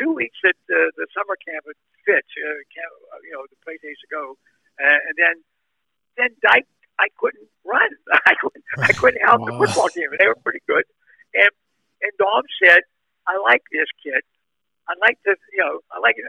two 0.00 0.12
weeks 0.12 0.38
at 0.44 0.54
the, 0.68 0.92
the 0.96 1.08
summer 1.16 1.34
camp 1.44 1.64
at 1.68 1.76
Fitch, 2.06 2.30
uh, 2.40 2.48
camp, 2.72 2.92
uh, 3.12 3.20
you 3.24 3.32
know, 3.36 3.44
the 3.50 3.56
play 3.64 3.76
days 3.82 3.96
used 3.98 4.04
to 4.06 4.12
go, 4.12 4.38
uh, 4.80 4.98
and 5.08 5.14
then 5.16 5.34
then 6.16 6.30
Dike. 6.42 6.66
I 6.98 7.06
couldn't 7.14 7.46
run. 7.62 7.90
I 8.26 8.34
couldn't. 8.42 8.64
I 8.78 8.92
couldn't 8.92 9.22
help 9.22 9.46
the 9.46 9.54
football 9.54 9.86
team. 9.94 10.10
They 10.18 10.26
were 10.26 10.34
pretty 10.42 10.58
good. 10.66 10.82
And 11.34 11.50
and 12.02 12.12
Dom 12.18 12.42
said, 12.58 12.82
"I 13.26 13.38
like 13.38 13.62
this 13.70 13.86
kid. 14.02 14.18
I 14.90 14.94
like 15.00 15.14
to, 15.22 15.36
you 15.54 15.62
know, 15.62 15.78
I 15.94 16.00
like 16.00 16.18
it." 16.18 16.26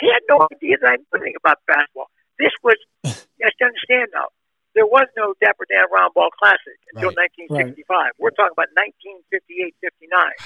He 0.00 0.10
had 0.10 0.22
no 0.28 0.42
idea 0.50 0.78
that 0.82 0.90
I 0.90 0.96
knew 0.96 1.06
anything 1.14 1.38
about 1.38 1.58
basketball. 1.66 2.10
This 2.38 2.54
was, 2.62 2.78
you 3.04 3.42
have 3.42 3.54
to 3.58 3.64
understand 3.66 4.10
now, 4.14 4.30
there 4.74 4.86
was 4.86 5.06
no 5.18 5.34
Dapper 5.42 5.66
Dan 5.66 5.86
Round 5.90 6.14
Ball 6.14 6.30
Classic 6.38 6.78
until 6.94 7.10
Right. 7.18 7.30
1965. 7.50 8.14
We're 8.18 8.30
talking 8.34 8.54
about 8.54 8.70
1958, 8.78 9.74
59. 9.82 10.38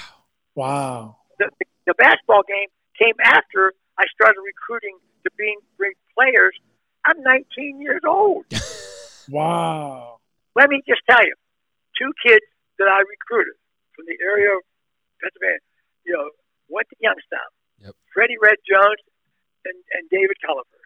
Wow. 0.57 1.17
The, 1.37 1.49
the 1.85 1.93
basketball 1.97 2.41
game 2.49 2.69
came 2.97 3.13
after 3.21 3.73
I 3.97 4.05
started 4.13 4.41
recruiting 4.41 4.97
to 5.25 5.29
being 5.37 5.61
great 5.77 5.97
players. 6.17 6.57
I'm 7.05 7.21
19 7.21 7.81
years 7.81 8.01
old. 8.07 8.45
Wow. 9.29 10.19
Let 10.55 10.67
me 10.67 10.83
just 10.83 10.99
tell 11.07 11.23
you, 11.23 11.31
two 11.95 12.11
kids 12.27 12.43
that 12.75 12.91
I 12.91 12.99
recruited 13.07 13.55
from 13.95 14.03
the 14.03 14.19
area 14.19 14.51
of 14.51 14.61
Pennsylvania, 15.23 15.63
you 16.03 16.11
know, 16.11 16.27
went 16.67 16.91
to 16.91 16.97
Youngstown. 16.99 17.49
Yep. 17.79 17.95
Freddie 18.11 18.35
Red 18.41 18.59
Jones 18.67 18.99
and, 19.63 19.77
and 19.95 20.11
David 20.11 20.35
Culliver. 20.43 20.83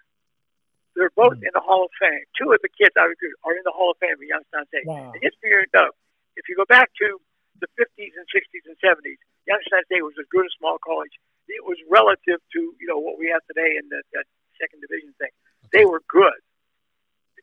They're 0.93 1.13
both 1.13 1.37
hmm. 1.37 1.49
in 1.49 1.53
the 1.53 1.61
Hall 1.61 1.85
of 1.85 1.93
Fame. 2.01 2.25
Two 2.37 2.53
of 2.53 2.61
the 2.61 2.69
kids 2.73 2.93
I 2.97 3.05
recruited 3.05 3.37
are 3.45 3.53
in 3.53 3.65
the 3.65 3.73
Hall 3.73 3.93
of 3.93 3.97
Fame 4.01 4.17
at 4.17 4.27
Youngstown 4.29 4.65
State. 4.69 4.85
Wow. 4.85 5.13
And 5.13 5.21
just 5.21 5.37
for 5.41 5.49
your 5.49 5.65
note, 5.73 5.93
if 6.37 6.49
you 6.49 6.57
go 6.57 6.65
back 6.69 6.89
to 7.01 7.17
the 7.61 7.69
50s 7.77 8.13
and 8.17 8.25
60s 8.29 8.65
and 8.65 8.77
70s, 8.81 9.17
Youngstown 9.45 9.81
State 9.89 10.05
was 10.05 10.13
as 10.17 10.29
good 10.29 10.45
a 10.45 10.53
small 10.57 10.77
college. 10.81 11.13
It 11.47 11.63
was 11.63 11.79
relative 11.87 12.43
to 12.43 12.59
you 12.75 12.87
know 12.89 12.99
what 12.99 13.15
we 13.15 13.31
have 13.31 13.39
today 13.47 13.79
in 13.79 13.87
the, 13.87 14.03
that 14.13 14.27
second 14.59 14.83
division 14.83 15.15
thing. 15.15 15.31
They 15.71 15.85
were 15.85 16.01
good. 16.07 16.39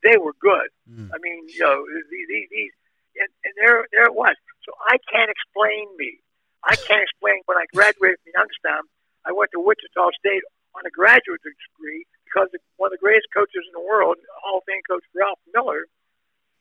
They 0.03 0.17
were 0.17 0.35
good. 0.41 0.69
Mm. 0.85 1.11
I 1.15 1.19
mean, 1.21 1.49
you 1.49 1.61
know, 1.61 1.85
these, 2.11 2.29
these, 2.29 2.49
these 2.51 2.75
and, 3.17 3.31
and 3.47 3.55
there, 3.57 3.87
there 3.93 4.07
it 4.11 4.15
was. 4.15 4.35
So 4.67 4.73
I 4.91 4.99
can't 5.11 5.31
explain 5.31 5.89
me. 5.97 6.21
I 6.65 6.77
can't 6.77 7.05
explain 7.05 7.45
when 7.47 7.61
I 7.61 7.69
graduated 7.73 8.19
from 8.25 8.33
Youngstown. 8.35 8.85
I 9.25 9.33
went 9.33 9.53
to 9.53 9.61
Wichita 9.61 10.11
State 10.19 10.45
on 10.75 10.85
a 10.85 10.93
graduate 10.93 11.41
degree 11.45 12.05
because 12.25 12.51
one 12.77 12.91
of 12.91 12.97
the 12.97 13.05
greatest 13.05 13.29
coaches 13.31 13.63
in 13.65 13.73
the 13.77 13.85
world, 13.85 14.19
Hall 14.43 14.59
of 14.61 14.65
Fame 14.67 14.83
coach 14.89 15.05
Ralph 15.15 15.41
Miller, 15.53 15.87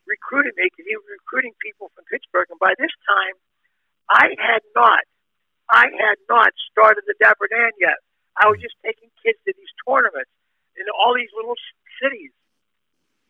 recruited 0.06 0.54
me 0.60 0.68
because 0.70 0.86
he 0.86 0.96
was 0.96 1.08
recruiting 1.08 1.56
people 1.64 1.90
from 1.96 2.04
Pittsburgh. 2.12 2.48
And 2.52 2.60
by 2.60 2.76
this 2.78 2.92
time, 3.08 3.36
I 4.12 4.36
had 4.38 4.62
not, 4.76 5.04
I 5.72 5.88
had 5.88 6.20
not 6.28 6.52
started 6.70 7.08
the 7.08 7.16
Dapper 7.18 7.48
Dan 7.48 7.72
yet. 7.80 7.98
I 8.36 8.52
was 8.52 8.60
just 8.60 8.76
taking 8.84 9.10
kids 9.24 9.40
to 9.48 9.54
these 9.56 9.74
tournaments 9.88 10.32
in 10.78 10.86
all 10.94 11.14
these 11.14 11.32
little 11.36 11.56
cities. 12.02 12.32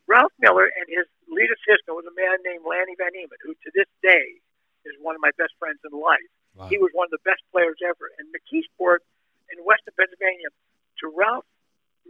Ralph 0.07 0.35
Miller 0.39 0.67
and 0.67 0.85
his 0.91 1.07
lead 1.31 1.47
assistant 1.47 1.95
was 1.95 2.03
a 2.03 2.15
man 2.15 2.43
named 2.43 2.67
Lanny 2.67 2.95
Van 2.99 3.15
Eman, 3.15 3.39
who 3.43 3.55
to 3.55 3.69
this 3.71 3.87
day 4.03 4.43
is 4.83 4.93
one 4.99 5.15
of 5.15 5.23
my 5.23 5.31
best 5.39 5.55
friends 5.59 5.79
in 5.87 5.95
life. 5.95 6.27
Wow. 6.55 6.67
He 6.67 6.77
was 6.77 6.91
one 6.91 7.07
of 7.07 7.15
the 7.15 7.23
best 7.23 7.39
players 7.55 7.79
ever. 7.79 8.11
And 8.19 8.27
McKeesport 8.35 8.99
in 9.51 9.63
Western 9.63 9.95
Pennsylvania 9.95 10.51
to 10.99 11.05
Ralph 11.07 11.47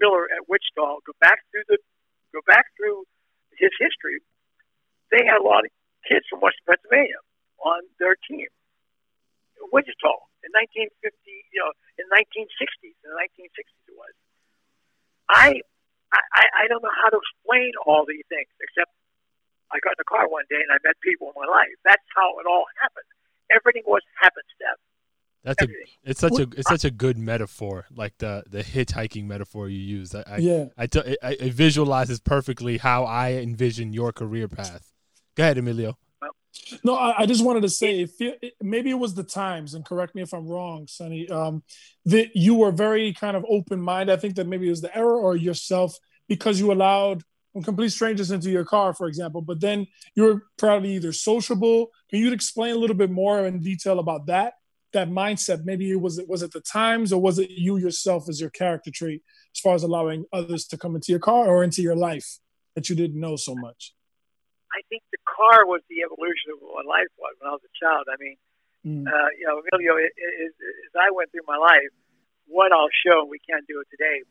Miller 0.02 0.26
at 0.34 0.50
Wichita, 0.50 1.06
go 1.06 1.14
back 1.22 1.46
through 1.54 1.70
the 1.70 1.78
go 2.34 2.42
back 2.50 2.66
through 2.74 3.06
his 3.54 3.70
history. 3.78 4.18
They 5.14 5.22
had 5.22 5.38
a 5.38 5.46
lot 5.46 5.62
of 5.62 5.72
kids 6.10 6.26
from 6.26 6.42
Western 6.42 6.66
Pennsylvania 6.66 7.22
on 7.62 7.86
their 8.02 8.18
team. 8.26 8.50
Wichita 9.70 10.18
in 10.44 10.52
1950, 10.52 10.92
you 11.56 11.60
know, 11.64 11.72
in 11.98 12.06
1960s, 12.12 12.98
in 13.00 13.08
the 13.08 13.18
1960s 13.18 13.64
it 13.64 13.64
was. 13.64 13.83
I, 15.34 15.60
I, 16.14 16.44
I 16.64 16.68
don't 16.70 16.82
know 16.82 16.94
how 17.04 17.10
to 17.10 17.18
explain 17.18 17.72
all 17.86 18.06
these 18.08 18.26
things 18.30 18.50
except 18.62 18.92
I 19.74 19.80
got 19.82 19.98
in 19.98 20.02
the 20.02 20.10
car 20.10 20.30
one 20.30 20.46
day 20.50 20.62
and 20.62 20.70
I 20.72 20.78
met 20.86 20.96
people 21.02 21.34
in 21.34 21.36
my 21.36 21.50
life. 21.50 21.74
That's 21.84 22.06
how 22.16 22.38
it 22.40 22.46
all 22.46 22.66
happened. 22.82 23.10
Everything 23.52 23.84
was 23.86 24.02
happenstance. 24.22 24.82
That's 25.44 25.62
Everything. 25.62 25.88
a 26.06 26.10
it's 26.10 26.20
such 26.22 26.40
a 26.40 26.48
it's 26.56 26.70
such 26.70 26.86
a 26.86 26.92
good 26.92 27.18
metaphor, 27.18 27.86
like 27.94 28.18
the 28.20 28.44
the 28.48 28.64
hitchhiking 28.64 29.26
metaphor 29.26 29.68
you 29.68 29.80
use. 29.80 30.16
I, 30.16 30.24
I 30.26 30.38
yeah, 30.38 30.66
I, 30.78 30.88
t- 30.88 31.18
I 31.22 31.32
it 31.32 31.54
visualizes 31.54 32.22
perfectly 32.22 32.78
how 32.78 33.04
I 33.04 33.34
envision 33.34 33.92
your 33.92 34.14
career 34.14 34.48
path. 34.48 34.94
Go 35.36 35.44
ahead, 35.44 35.58
Emilio. 35.58 35.98
No, 36.84 36.96
I, 36.96 37.22
I, 37.22 37.26
just 37.26 37.44
wanted 37.44 37.62
to 37.62 37.70
say, 37.70 38.08
it, 38.20 38.54
maybe 38.62 38.92
it 38.92 39.00
was 39.00 39.16
the 39.16 39.24
times, 39.24 39.74
and 39.74 39.84
correct 39.84 40.14
me 40.14 40.22
if 40.22 40.34
I'm 40.34 40.48
wrong, 40.48 40.88
Sonny. 40.88 41.28
Um, 41.30 41.64
that 42.06 42.36
you 42.36 42.56
were 42.56 42.72
very 42.72 43.14
kind 43.14 43.36
of 43.36 43.46
open 43.50 43.80
minded. 43.80 44.14
I 44.14 44.18
think 44.18 44.36
that 44.36 44.48
maybe 44.48 44.68
it 44.68 44.72
was 44.72 44.82
the 44.82 44.96
error 44.96 45.18
or 45.18 45.36
yourself 45.36 45.98
because 46.28 46.60
you 46.60 46.72
allowed 46.72 47.24
complete 47.64 47.90
strangers 47.90 48.32
into 48.32 48.50
your 48.50 48.66
car, 48.66 48.94
for 48.94 49.08
example. 49.08 49.42
But 49.42 49.62
then 49.62 49.88
you 50.16 50.24
were 50.24 50.44
probably 50.58 50.96
either 50.96 51.14
sociable. 51.14 51.92
Can 52.10 52.20
you 52.20 52.32
explain 52.34 52.76
a 52.76 52.80
little 52.80 52.96
bit 52.96 53.12
more 53.12 53.46
in 53.46 53.60
detail 53.60 54.00
about 54.00 54.28
that? 54.28 54.54
That 54.94 55.10
mindset. 55.10 55.66
Maybe 55.66 55.92
it 55.92 56.02
was 56.02 56.20
it 56.20 56.30
was 56.30 56.44
it 56.44 56.52
the 56.52 56.62
times, 56.62 57.12
or 57.12 57.22
was 57.22 57.40
it 57.40 57.50
you 57.50 57.78
yourself 57.78 58.30
as 58.30 58.40
your 58.40 58.52
character 58.52 58.92
trait, 58.94 59.22
as 59.56 59.60
far 59.60 59.76
as 59.76 59.84
allowing 59.84 60.26
others 60.32 60.66
to 60.68 60.78
come 60.78 60.96
into 60.96 61.12
your 61.12 61.20
car 61.20 61.48
or 61.48 61.64
into 61.64 61.82
your 61.82 61.96
life 61.96 62.38
that 62.76 62.90
you 62.90 62.96
didn't 62.96 63.20
know 63.20 63.36
so 63.36 63.56
much? 63.56 63.94
I 64.74 64.82
think 64.90 65.06
the 65.14 65.22
car 65.30 65.70
was 65.70 65.86
the 65.86 66.02
evolution 66.02 66.58
of 66.58 66.60
what 66.66 66.90
life 66.90 67.10
was 67.22 67.38
when 67.38 67.48
I 67.48 67.54
was 67.54 67.62
a 67.62 67.74
child. 67.78 68.10
I 68.10 68.18
mean, 68.18 68.38
mm. 68.82 69.06
uh, 69.06 69.30
you 69.38 69.46
know, 69.46 69.62
Emilio, 69.62 70.02
as, 70.02 70.54
as 70.58 70.94
I 70.98 71.14
went 71.14 71.30
through 71.30 71.46
my 71.46 71.62
life, 71.62 71.94
what 72.50 72.74
I'll 72.74 72.92
show, 72.92 73.24
we 73.24 73.38
can't 73.38 73.64
do 73.70 73.86
it 73.86 73.88
today. 73.94 74.26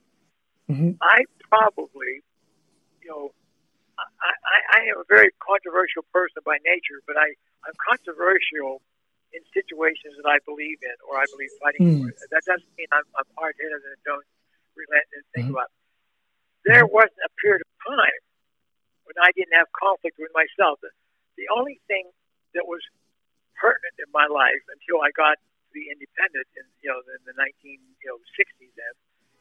Mm-hmm. 0.66 0.98
I 0.98 1.24
probably, 1.46 2.26
you 3.02 3.08
know, 3.08 3.30
I, 3.98 4.30
I, 4.34 4.58
I 4.66 4.80
am 4.90 4.98
a 4.98 5.06
very 5.06 5.30
controversial 5.38 6.02
person 6.10 6.42
by 6.42 6.58
nature, 6.66 6.98
but 7.06 7.14
I, 7.14 7.38
I'm 7.62 7.76
controversial 7.78 8.82
in 9.30 9.40
situations 9.54 10.18
that 10.18 10.26
I 10.26 10.42
believe 10.44 10.82
in 10.82 10.96
or 11.06 11.22
I 11.22 11.24
believe 11.30 11.54
fighting 11.62 11.86
mm. 11.86 11.94
for. 12.02 12.26
That 12.34 12.42
doesn't 12.44 12.68
mean 12.74 12.90
I'm, 12.90 13.06
I'm 13.14 13.30
hard 13.38 13.54
headed 13.62 13.78
and 13.78 14.00
don't 14.02 14.26
relent 14.74 15.06
and 15.14 15.22
think 15.32 15.46
mm-hmm. 15.48 15.62
about. 15.62 15.70
There 16.66 16.86
wasn't 16.86 17.22
a 17.22 17.32
period 17.38 17.62
of 17.62 17.70
time 17.86 18.22
when 19.04 19.18
I 19.20 19.30
didn't 19.34 19.54
have 19.56 19.68
conflict 19.74 20.18
with 20.18 20.32
myself. 20.34 20.78
The, 20.82 20.90
the 21.36 21.48
only 21.54 21.80
thing 21.88 22.10
that 22.54 22.66
was 22.68 22.80
pertinent 23.56 23.96
in 24.00 24.10
my 24.12 24.26
life 24.28 24.62
until 24.68 25.02
I 25.02 25.10
got 25.14 25.38
to 25.38 25.70
be 25.72 25.88
independent 25.88 26.48
in 26.58 26.64
you 26.84 26.92
know 26.92 27.00
in 27.00 27.22
the 27.24 27.32
19 27.38 27.48
you 27.64 28.08
know 28.10 28.18
60s 28.36 28.72
then 28.76 28.94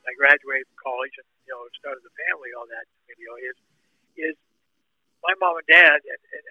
I 0.08 0.16
graduated 0.16 0.70
from 0.72 0.80
college 0.80 1.12
and 1.20 1.28
you 1.44 1.52
know 1.52 1.68
started 1.76 2.06
a 2.06 2.14
family 2.30 2.56
all 2.56 2.70
that 2.72 2.86
you 3.12 3.28
know 3.28 3.38
is 3.42 3.58
is 4.16 4.36
my 5.22 5.34
mom 5.38 5.58
and 5.62 5.70
dad 5.70 6.00
and, 6.02 6.22
and, 6.34 6.44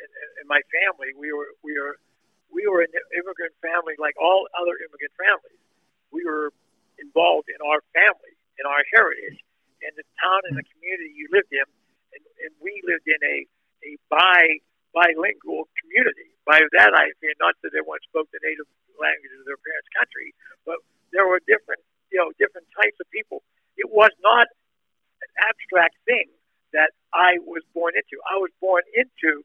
and 0.42 0.46
my 0.46 0.62
family. 0.70 1.14
We 1.18 1.34
were 1.34 1.50
we 1.62 1.74
were 1.74 1.98
we 2.50 2.66
were 2.66 2.82
an 2.82 2.94
immigrant 3.14 3.54
family 3.62 3.94
like 3.98 4.14
all 4.18 4.46
other 4.58 4.78
immigrant 4.78 5.14
families. 5.18 5.62
We 6.10 6.26
were 6.26 6.54
involved 6.98 7.50
in 7.50 7.58
our 7.62 7.82
family 7.94 8.34
in 8.58 8.66
our 8.66 8.82
heritage 8.92 9.40
and 9.80 9.92
the 9.96 10.04
town 10.20 10.40
and 10.52 10.54
the 10.58 10.66
community 10.76 11.16
you 11.16 11.26
lived 11.32 11.50
in 11.50 11.64
and, 12.14 12.22
and 12.46 12.52
we 12.60 12.80
lived 12.86 13.06
in 13.06 13.20
a 13.20 13.36
a 13.86 13.96
bi 14.08 14.60
bilingual 14.92 15.70
community. 15.80 16.30
By 16.46 16.60
that 16.76 16.92
I 16.94 17.14
mean 17.22 17.36
not 17.38 17.54
that 17.62 17.72
everyone 17.74 18.02
spoke 18.08 18.28
the 18.32 18.42
native 18.42 18.66
language 18.98 19.32
of 19.38 19.46
their 19.46 19.60
parents' 19.60 19.90
country, 19.96 20.34
but 20.66 20.82
there 21.12 21.26
were 21.26 21.40
different 21.46 21.82
you 22.10 22.18
know 22.18 22.30
different 22.38 22.66
types 22.74 22.98
of 23.00 23.06
people. 23.10 23.42
It 23.76 23.88
was 23.88 24.10
not 24.20 24.46
an 25.22 25.30
abstract 25.48 25.96
thing 26.04 26.28
that 26.72 26.92
I 27.14 27.38
was 27.42 27.62
born 27.74 27.94
into. 27.96 28.20
I 28.26 28.38
was 28.38 28.50
born 28.60 28.82
into 28.94 29.42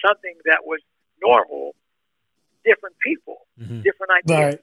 something 0.00 0.36
that 0.44 0.64
was 0.64 0.80
normal, 1.20 1.74
different 2.64 2.96
people, 3.04 3.46
mm-hmm. 3.60 3.82
different 3.82 4.12
ideas. 4.24 4.56
Right. 4.56 4.62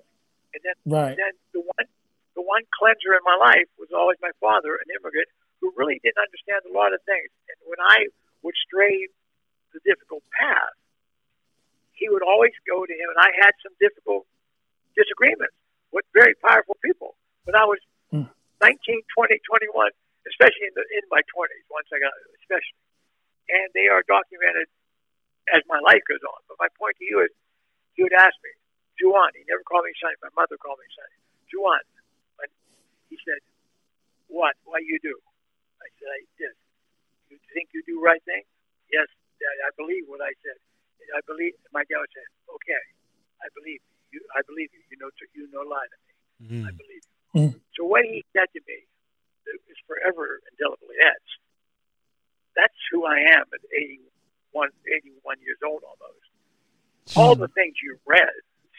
And 0.50 0.62
then, 0.66 0.78
right. 0.90 1.16
then 1.18 1.34
the 1.54 1.62
one 1.62 1.88
the 2.36 2.42
one 2.42 2.64
cleanser 2.74 3.14
in 3.14 3.24
my 3.26 3.38
life 3.38 3.70
was 3.78 3.90
always 3.94 4.18
my 4.22 4.34
father, 4.40 4.74
an 4.74 4.90
immigrant 4.90 5.30
who 5.60 5.72
really 5.76 6.00
didn't 6.04 6.20
understand 6.20 6.64
a 6.68 6.74
lot 6.74 6.96
of 6.96 7.04
things. 7.04 7.30
And 7.52 7.58
when 7.68 7.80
I 7.84 8.08
would 8.44 8.56
stray 8.64 9.08
the 9.76 9.84
difficult 9.84 10.24
path, 10.32 10.76
he 11.94 12.08
would 12.08 12.24
always 12.24 12.56
go 12.64 12.88
to 12.88 12.94
him. 12.96 13.08
And 13.12 13.20
I 13.20 13.30
had 13.44 13.52
some 13.60 13.76
difficult 13.80 14.24
disagreements 14.96 15.56
with 15.92 16.08
very 16.16 16.34
powerful 16.40 16.80
people 16.80 17.20
when 17.44 17.60
I 17.60 17.68
was 17.68 17.80
mm. 18.16 18.28
19, 18.64 18.72
20, 18.72 19.36
21, 19.44 19.92
especially 20.32 20.72
in, 20.72 20.76
the, 20.80 20.86
in 20.96 21.04
my 21.12 21.20
20s, 21.28 21.66
once 21.68 21.88
I 21.92 22.00
got, 22.00 22.16
especially. 22.40 22.80
And 23.52 23.68
they 23.76 23.92
are 23.92 24.06
documented 24.08 24.72
as 25.52 25.66
my 25.68 25.82
life 25.82 26.06
goes 26.06 26.22
on. 26.24 26.40
But 26.48 26.62
my 26.62 26.70
point 26.78 26.96
to 27.02 27.06
you 27.06 27.26
is, 27.26 27.34
he 27.98 28.06
would 28.06 28.16
ask 28.16 28.38
me, 28.46 28.54
Juan, 29.02 29.32
he 29.36 29.44
never 29.48 29.64
called 29.64 29.88
me 29.88 29.96
Sonny. 30.00 30.16
My 30.24 30.32
mother 30.36 30.56
called 30.56 30.80
me 30.80 30.88
Sonny. 30.92 31.18
Juan, 31.56 31.84
and 32.44 32.52
he 33.10 33.18
said, 33.26 33.42
what? 34.28 34.56
Why 34.64 34.80
you 34.86 35.00
do? 35.02 35.18
I 35.80 35.88
said, 36.00 36.10
I 36.12 36.20
did. 36.38 36.56
You 37.30 37.38
think 37.54 37.72
you 37.74 37.82
do 37.86 38.02
right 38.02 38.22
thing? 38.26 38.44
Yes, 38.90 39.08
I 39.42 39.72
believe 39.78 40.10
what 40.10 40.22
I 40.22 40.34
said. 40.42 40.58
I 41.16 41.22
believe. 41.26 41.56
My 41.74 41.86
dad 41.88 42.06
said, 42.14 42.30
"Okay, 42.50 42.84
I 43.42 43.48
believe 43.56 43.82
you. 44.12 44.22
I 44.36 44.42
believe 44.46 44.70
you. 44.74 44.82
You 44.92 44.98
know, 45.00 45.10
you 45.34 45.48
know, 45.50 45.64
lie 45.66 45.88
to 45.90 45.98
me. 46.06 46.14
Mm. 46.42 46.64
I 46.68 46.72
believe 46.74 47.04
you." 47.06 47.18
Mm. 47.34 47.54
So 47.78 47.86
what 47.86 48.04
he 48.06 48.26
said 48.34 48.50
to 48.54 48.62
me 48.68 48.86
is 49.70 49.80
forever 49.88 50.42
indelibly 50.54 50.98
etched. 51.02 51.42
That's 52.58 52.76
who 52.92 53.06
I 53.06 53.40
am 53.40 53.46
at 53.54 53.64
81, 53.74 54.70
81 54.86 55.42
years 55.42 55.62
old 55.66 55.82
almost. 55.86 56.30
Mm. 57.14 57.18
All 57.18 57.36
the 57.36 57.48
things 57.56 57.78
you've 57.82 58.04
read, 58.06 58.36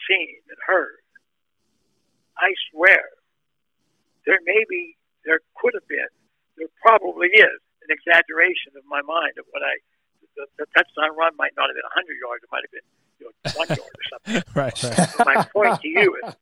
seen, 0.07 0.39
and 0.47 0.59
heard, 0.67 1.01
I 2.37 2.53
swear, 2.71 3.09
there 4.25 4.39
may 4.45 4.63
be, 4.69 4.95
there 5.25 5.39
could 5.57 5.73
have 5.73 5.87
been 5.87 6.11
there 6.57 6.71
probably 6.81 7.27
is 7.31 7.59
an 7.87 7.89
exaggeration 7.89 8.75
of 8.77 8.83
my 8.87 9.01
mind 9.01 9.37
of 9.37 9.45
what 9.51 9.63
I 9.63 9.79
the, 10.35 10.47
the 10.57 10.67
touchdown 10.71 11.15
run 11.17 11.35
might 11.35 11.51
not 11.57 11.67
have 11.67 11.75
been 11.75 11.91
100 11.91 12.15
yards; 12.19 12.41
it 12.43 12.51
might 12.51 12.63
have 12.63 12.73
been 12.73 12.89
you 13.19 13.25
know, 13.27 13.33
one 13.55 13.69
yard 13.69 13.93
or 13.95 14.05
something. 14.11 14.39
right. 14.55 14.77
my 15.25 15.43
point 15.51 15.81
to 15.81 15.87
you 15.87 16.15
is, 16.23 16.35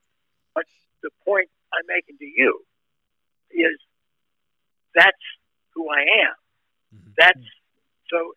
but 0.53 0.65
the 1.01 1.09
point 1.25 1.49
I'm 1.73 1.85
making 1.87 2.17
to 2.21 2.29
you 2.29 2.61
is 3.51 3.77
that's 4.93 5.25
who 5.73 5.89
I 5.89 6.01
am. 6.29 6.35
Mm-hmm. 6.93 7.11
That's 7.17 7.45
so. 8.09 8.33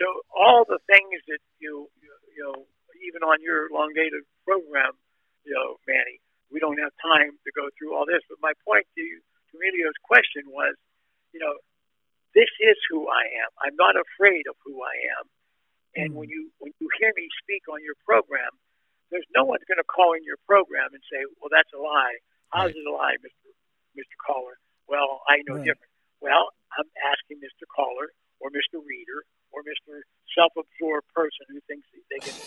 So 0.00 0.24
all 0.32 0.64
the 0.64 0.80
things 0.88 1.20
that 1.28 1.44
you, 1.60 1.84
you 2.00 2.08
you 2.32 2.40
know 2.40 2.64
even 3.04 3.22
on 3.24 3.40
your 3.40 3.68
long 3.72 3.92
dated 3.96 4.24
program, 4.44 4.96
you 5.44 5.52
know, 5.52 5.80
Manny, 5.88 6.20
we 6.52 6.60
don't 6.60 6.78
have 6.78 6.92
time 7.00 7.36
to 7.44 7.50
go 7.52 7.68
through 7.76 7.96
all 7.96 8.04
this. 8.04 8.20
But 8.28 8.38
my 8.40 8.52
point 8.64 8.86
to 8.96 9.00
you, 9.00 9.20
to 9.20 9.52
Emilio's 9.56 9.96
question 10.04 10.48
was, 10.48 10.76
you 11.32 11.40
know, 11.40 11.54
this 12.34 12.50
is 12.62 12.78
who 12.90 13.10
I 13.10 13.24
am. 13.42 13.50
I'm 13.62 13.76
not 13.78 13.98
afraid 13.98 14.46
of 14.46 14.54
who 14.62 14.78
I 14.82 14.96
am. 15.18 15.24
And 15.98 16.08
mm. 16.14 16.22
when 16.22 16.28
you 16.30 16.50
when 16.62 16.70
you 16.78 16.86
hear 17.02 17.10
me 17.18 17.26
speak 17.42 17.66
on 17.66 17.82
your 17.82 17.98
program, 18.06 18.54
there's 19.10 19.26
no 19.34 19.42
one's 19.42 19.66
going 19.66 19.82
to 19.82 19.90
call 19.90 20.14
in 20.14 20.22
your 20.22 20.38
program 20.46 20.94
and 20.94 21.02
say, 21.10 21.26
"Well, 21.42 21.50
that's 21.50 21.70
a 21.74 21.82
lie." 21.82 22.22
How's 22.54 22.70
right. 22.70 22.78
it 22.78 22.86
a 22.86 22.94
lie, 22.94 23.18
Mister 23.18 23.50
Mister 23.98 24.16
Caller? 24.22 24.54
Well, 24.86 25.22
I 25.26 25.42
know 25.50 25.58
right. 25.58 25.66
different. 25.66 25.90
Well, 26.22 26.54
I'm 26.78 26.86
asking 27.10 27.42
Mister 27.42 27.66
Caller 27.66 28.14
or 28.38 28.54
Mister 28.54 28.78
Reader 28.78 29.26
or 29.50 29.66
Mister 29.66 30.06
Self-absorbed 30.38 31.10
person 31.10 31.42
who 31.50 31.58
thinks 31.66 31.90
they 32.06 32.22
can 32.22 32.38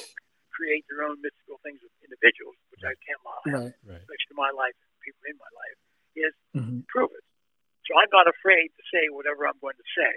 create 0.55 0.87
their 0.87 1.03
own 1.03 1.19
mystical 1.19 1.59
things 1.67 1.83
with 1.83 1.91
individuals, 1.99 2.55
which 2.71 2.87
I 2.87 2.95
can't 3.03 3.19
lie, 3.27 3.43
right. 3.59 3.75
right. 3.83 3.99
especially 3.99 4.31
to 4.31 4.39
my 4.39 4.55
life 4.55 4.71
people 5.03 5.19
in 5.27 5.35
my 5.35 5.51
life, 5.51 5.77
is 6.15 6.33
mm-hmm. 6.55 6.87
prove 6.87 7.11
it. 7.11 7.25
So 7.87 7.99
I'm 7.99 8.11
not 8.11 8.27
afraid 8.27 8.71
to 8.75 8.83
say 8.91 9.11
whatever 9.11 9.47
I'm 9.47 9.59
going 9.59 9.77
to 9.77 9.89
say. 9.95 10.13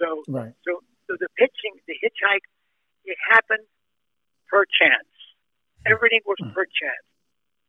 So, 0.00 0.26
right. 0.26 0.52
so, 0.66 0.82
so 1.06 1.14
the 1.18 1.30
pitching, 1.38 1.78
the 1.86 1.94
hitchhike, 2.02 2.46
it 3.06 3.18
happened 3.30 3.66
per 4.50 4.66
chance. 4.66 5.10
Everything 5.86 6.24
was 6.26 6.40
mm-hmm. 6.40 6.56
per 6.56 6.66
chance. 6.66 7.06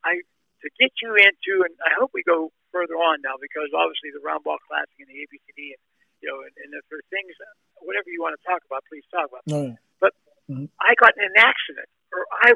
I 0.05 0.21
to 0.63 0.67
get 0.81 0.93
you 1.03 1.13
into, 1.13 1.61
and 1.61 1.73
I 1.85 1.93
hope 1.99 2.09
we 2.15 2.25
go 2.25 2.49
further 2.73 2.97
on 2.97 3.21
now 3.21 3.37
because 3.37 3.69
obviously 3.75 4.09
the 4.15 4.23
round 4.23 4.41
ball 4.41 4.57
classic 4.65 4.97
and 4.97 5.09
the 5.11 5.17
ABCD, 5.27 5.77
and 5.77 5.81
you 6.23 6.27
know, 6.31 6.41
and, 6.41 6.53
and 6.57 6.73
if 6.73 6.81
there 6.89 6.97
are 6.97 7.09
things 7.13 7.37
whatever 7.85 8.09
you 8.09 8.23
want 8.23 8.33
to 8.33 8.41
talk 8.41 8.65
about, 8.65 8.81
please 8.89 9.05
talk 9.13 9.29
about. 9.29 9.45
No, 9.45 9.75
yeah. 9.75 9.77
But 10.01 10.17
Mhm. 10.49 10.69
I 10.79 10.95
got 10.95 11.13
in 11.17 11.23
an 11.23 11.37
accident, 11.37 11.89
or 12.13 12.25
I 12.31 12.53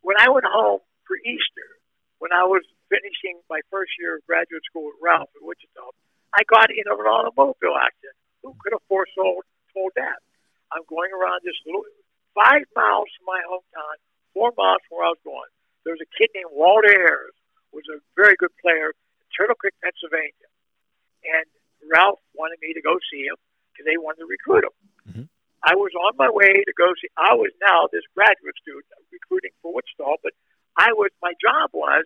when 0.00 0.16
I 0.16 0.30
went 0.30 0.46
home 0.46 0.80
for 1.04 1.16
Easter, 1.20 1.68
when 2.18 2.32
I 2.32 2.44
was 2.44 2.62
finishing 2.88 3.40
my 3.48 3.60
first 3.70 3.92
year 3.98 4.16
of 4.16 4.26
graduate 4.26 4.64
school 4.64 4.88
at 4.88 4.98
Ralph 5.00 5.30
in 5.40 5.46
Wichita, 5.46 5.90
I 6.34 6.42
got 6.46 6.70
in 6.70 6.86
an 6.86 6.94
automobile 6.94 7.76
accident. 7.76 8.16
Who 8.42 8.54
could 8.62 8.72
have 8.72 8.84
foretold 8.88 9.44
told 9.74 9.92
that? 9.96 10.18
I'm 10.72 10.86
going 10.86 11.10
around 11.10 11.42
this 11.42 11.58
little 11.66 11.82
five 12.34 12.62
miles 12.74 13.10
from 13.18 13.26
my 13.26 13.42
hometown, 13.46 13.96
four 14.34 14.54
miles 14.54 14.82
from 14.86 14.98
where 14.98 15.06
I 15.06 15.14
was 15.14 15.24
going. 15.26 15.50
There 15.82 15.94
was 15.94 16.02
a 16.02 16.10
kid 16.14 16.30
named 16.34 16.54
Walter 16.54 16.90
Ayers, 16.90 17.34
was 17.72 17.86
a 17.90 17.98
very 18.14 18.36
good 18.38 18.54
player 18.62 18.94
in 18.94 19.26
Turtle 19.34 19.58
Creek, 19.58 19.74
Pennsylvania, 19.82 20.50
and 21.26 21.46
Ralph 21.90 22.22
wanted 22.34 22.58
me 22.62 22.74
to 22.74 22.82
go 22.82 22.98
see 23.10 23.26
him 23.26 23.38
because 23.72 23.86
they 23.86 23.98
wanted 23.98 24.26
to 24.26 24.30
recruit 24.30 24.66
him. 24.66 24.76
Mhm. 25.06 25.28
I 25.62 25.74
was 25.74 25.94
on 25.94 26.16
my 26.16 26.30
way 26.30 26.62
to 26.64 26.72
go 26.72 26.94
see. 27.00 27.08
I 27.16 27.34
was 27.34 27.50
now 27.60 27.88
this 27.88 28.06
graduate 28.14 28.56
student 28.58 28.86
recruiting 29.10 29.52
for 29.62 29.72
Wichita, 29.72 30.16
but 30.22 30.32
I 30.76 30.92
was 30.92 31.10
my 31.22 31.34
job 31.40 31.70
was 31.72 32.04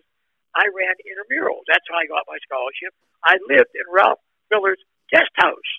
I 0.55 0.65
ran 0.71 0.95
intramurals. 1.03 1.67
That's 1.67 1.83
how 1.91 1.99
I 1.99 2.07
got 2.07 2.23
my 2.27 2.39
scholarship. 2.47 2.95
I 3.23 3.35
lived 3.51 3.75
in 3.75 3.85
Ralph 3.91 4.23
Miller's 4.49 4.79
guest 5.11 5.31
house. 5.35 5.71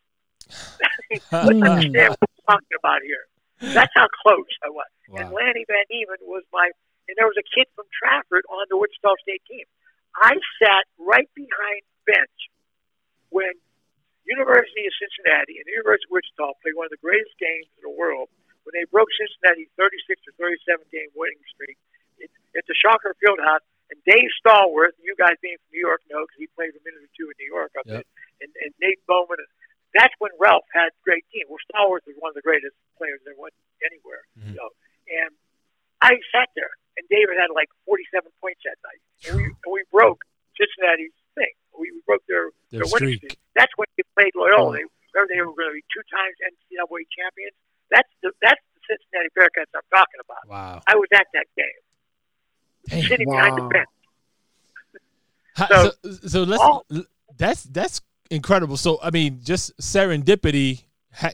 Let's 1.32 1.62
understand 1.64 2.14
what 2.14 2.28
we're 2.28 2.46
talking 2.46 2.76
about 2.78 3.00
here. 3.02 3.24
That's 3.72 3.92
how 3.96 4.06
close 4.22 4.52
I 4.60 4.68
was. 4.68 4.90
And 5.16 5.32
Lanny 5.32 5.64
Van 5.64 5.88
Eman 5.88 6.20
was 6.28 6.44
my, 6.52 6.68
and 7.08 7.16
there 7.16 7.26
was 7.26 7.40
a 7.40 7.46
kid 7.56 7.66
from 7.72 7.88
Trafford 7.88 8.44
on 8.52 8.68
the 8.68 8.76
Wichita 8.76 9.16
State 9.24 9.42
team. 9.48 9.64
I 10.12 10.36
sat 10.60 10.84
right 11.00 11.28
behind 11.32 11.82
bench 12.04 12.36
when 13.32 13.52
University 14.28 14.84
of 14.84 14.92
Cincinnati 14.98 15.62
and 15.62 15.66
the 15.68 15.76
University 15.78 16.10
of 16.10 16.18
Wichita 16.18 16.52
played 16.60 16.76
one 16.76 16.90
of 16.90 16.94
the 16.94 17.00
greatest 17.00 17.32
games 17.38 17.70
in 17.78 17.86
the 17.86 17.94
world 17.94 18.28
when 18.66 18.74
they 18.74 18.84
broke 18.90 19.08
Cincinnati's 19.14 19.70
36 19.78 20.18
or 20.26 20.34
37 20.36 20.82
game 20.90 21.10
winning 21.14 21.38
streak 21.54 21.78
it, 22.18 22.30
at 22.58 22.66
the 22.66 22.74
Shocker 22.74 23.14
Fieldhouse. 23.22 23.62
And 23.90 23.98
Dave 24.02 24.30
Stallworth, 24.42 24.98
you 24.98 25.14
guys 25.14 25.38
being 25.38 25.56
from 25.62 25.70
New 25.70 25.84
York 25.86 26.02
know 26.10 26.26
because 26.26 26.40
he 26.42 26.48
played 26.58 26.74
a 26.74 26.82
minute 26.82 27.06
or 27.06 27.12
two 27.14 27.30
in 27.30 27.36
New 27.38 27.50
York 27.50 27.70
up 27.78 27.86
Yep. 27.86 28.02
there, 28.02 28.06
and, 28.42 28.50
and 28.66 28.70
Nate 28.82 28.98
Bowman. 29.06 29.38
That's 29.94 30.12
when 30.18 30.34
Ralph 30.42 30.66
had 30.74 30.90
a 30.92 31.00
great 31.06 31.22
team. 31.32 31.46
Well, 31.48 31.62
Stallworth 31.70 32.04
was 32.04 32.18
one 32.18 32.34
of 32.34 32.36
the 32.36 32.42
greatest 32.44 32.74
players 32.98 33.22
that 33.24 33.38
went 33.38 33.54
anywhere. 33.86 34.26
Mhm. 34.36 34.58
So, 34.58 34.64
and 35.08 35.30
I 36.02 36.18
sat 36.34 36.50
there, 36.58 36.68
and 36.98 37.06
David 37.08 37.38
had 37.38 37.48
like 37.54 37.70
47 37.86 38.28
points 38.42 38.60
that 38.66 38.76
night, 38.84 39.00
and 39.30 39.32
we, 39.38 39.44
and 39.48 39.70
we 39.72 39.80
broke 39.94 40.20
Cincinnati's 40.58 41.14
thing. 41.38 41.54
We 41.78 41.94
broke 42.04 42.26
their 42.26 42.50
Their 42.74 42.84
their 42.84 42.90
streak. 42.90 43.22
That's 43.54 43.72
when 43.78 43.86
they 43.96 44.02
played 44.18 44.34
Loyola. 44.34 44.68
Oh. 44.68 44.72
They, 44.74 44.84
remember 45.14 45.28
they 45.32 45.40
were 45.40 45.54
going 45.56 45.70
to 45.72 45.78
be 45.80 45.84
two 45.94 46.04
times 46.12 46.34
NCAA 46.44 47.06
champions. 47.14 47.56
That's 47.88 48.10
the 48.20 48.32
that's 48.42 48.60
the 48.74 48.80
Cincinnati 48.90 49.30
Bearcats 49.32 49.70
I'm 49.72 49.86
talking 49.94 50.20
about. 50.20 50.44
Wow. 50.50 50.82
I 50.86 50.96
was 50.96 51.08
at 51.14 51.24
that 51.32 51.46
game, 51.56 51.80
Dang. 52.88 53.02
sitting 53.02 53.28
behind 53.30 53.56
the 53.58 53.62
Wow. 53.62 53.82
How- 55.54 55.66
So- 55.68 55.90
so, 56.02 56.28
so 56.28 56.42
let's. 56.42 57.06
That's 57.38 57.64
that's 57.64 58.00
incredible. 58.30 58.76
So 58.78 58.98
I 59.02 59.10
mean, 59.10 59.40
just 59.42 59.76
serendipity. 59.78 60.84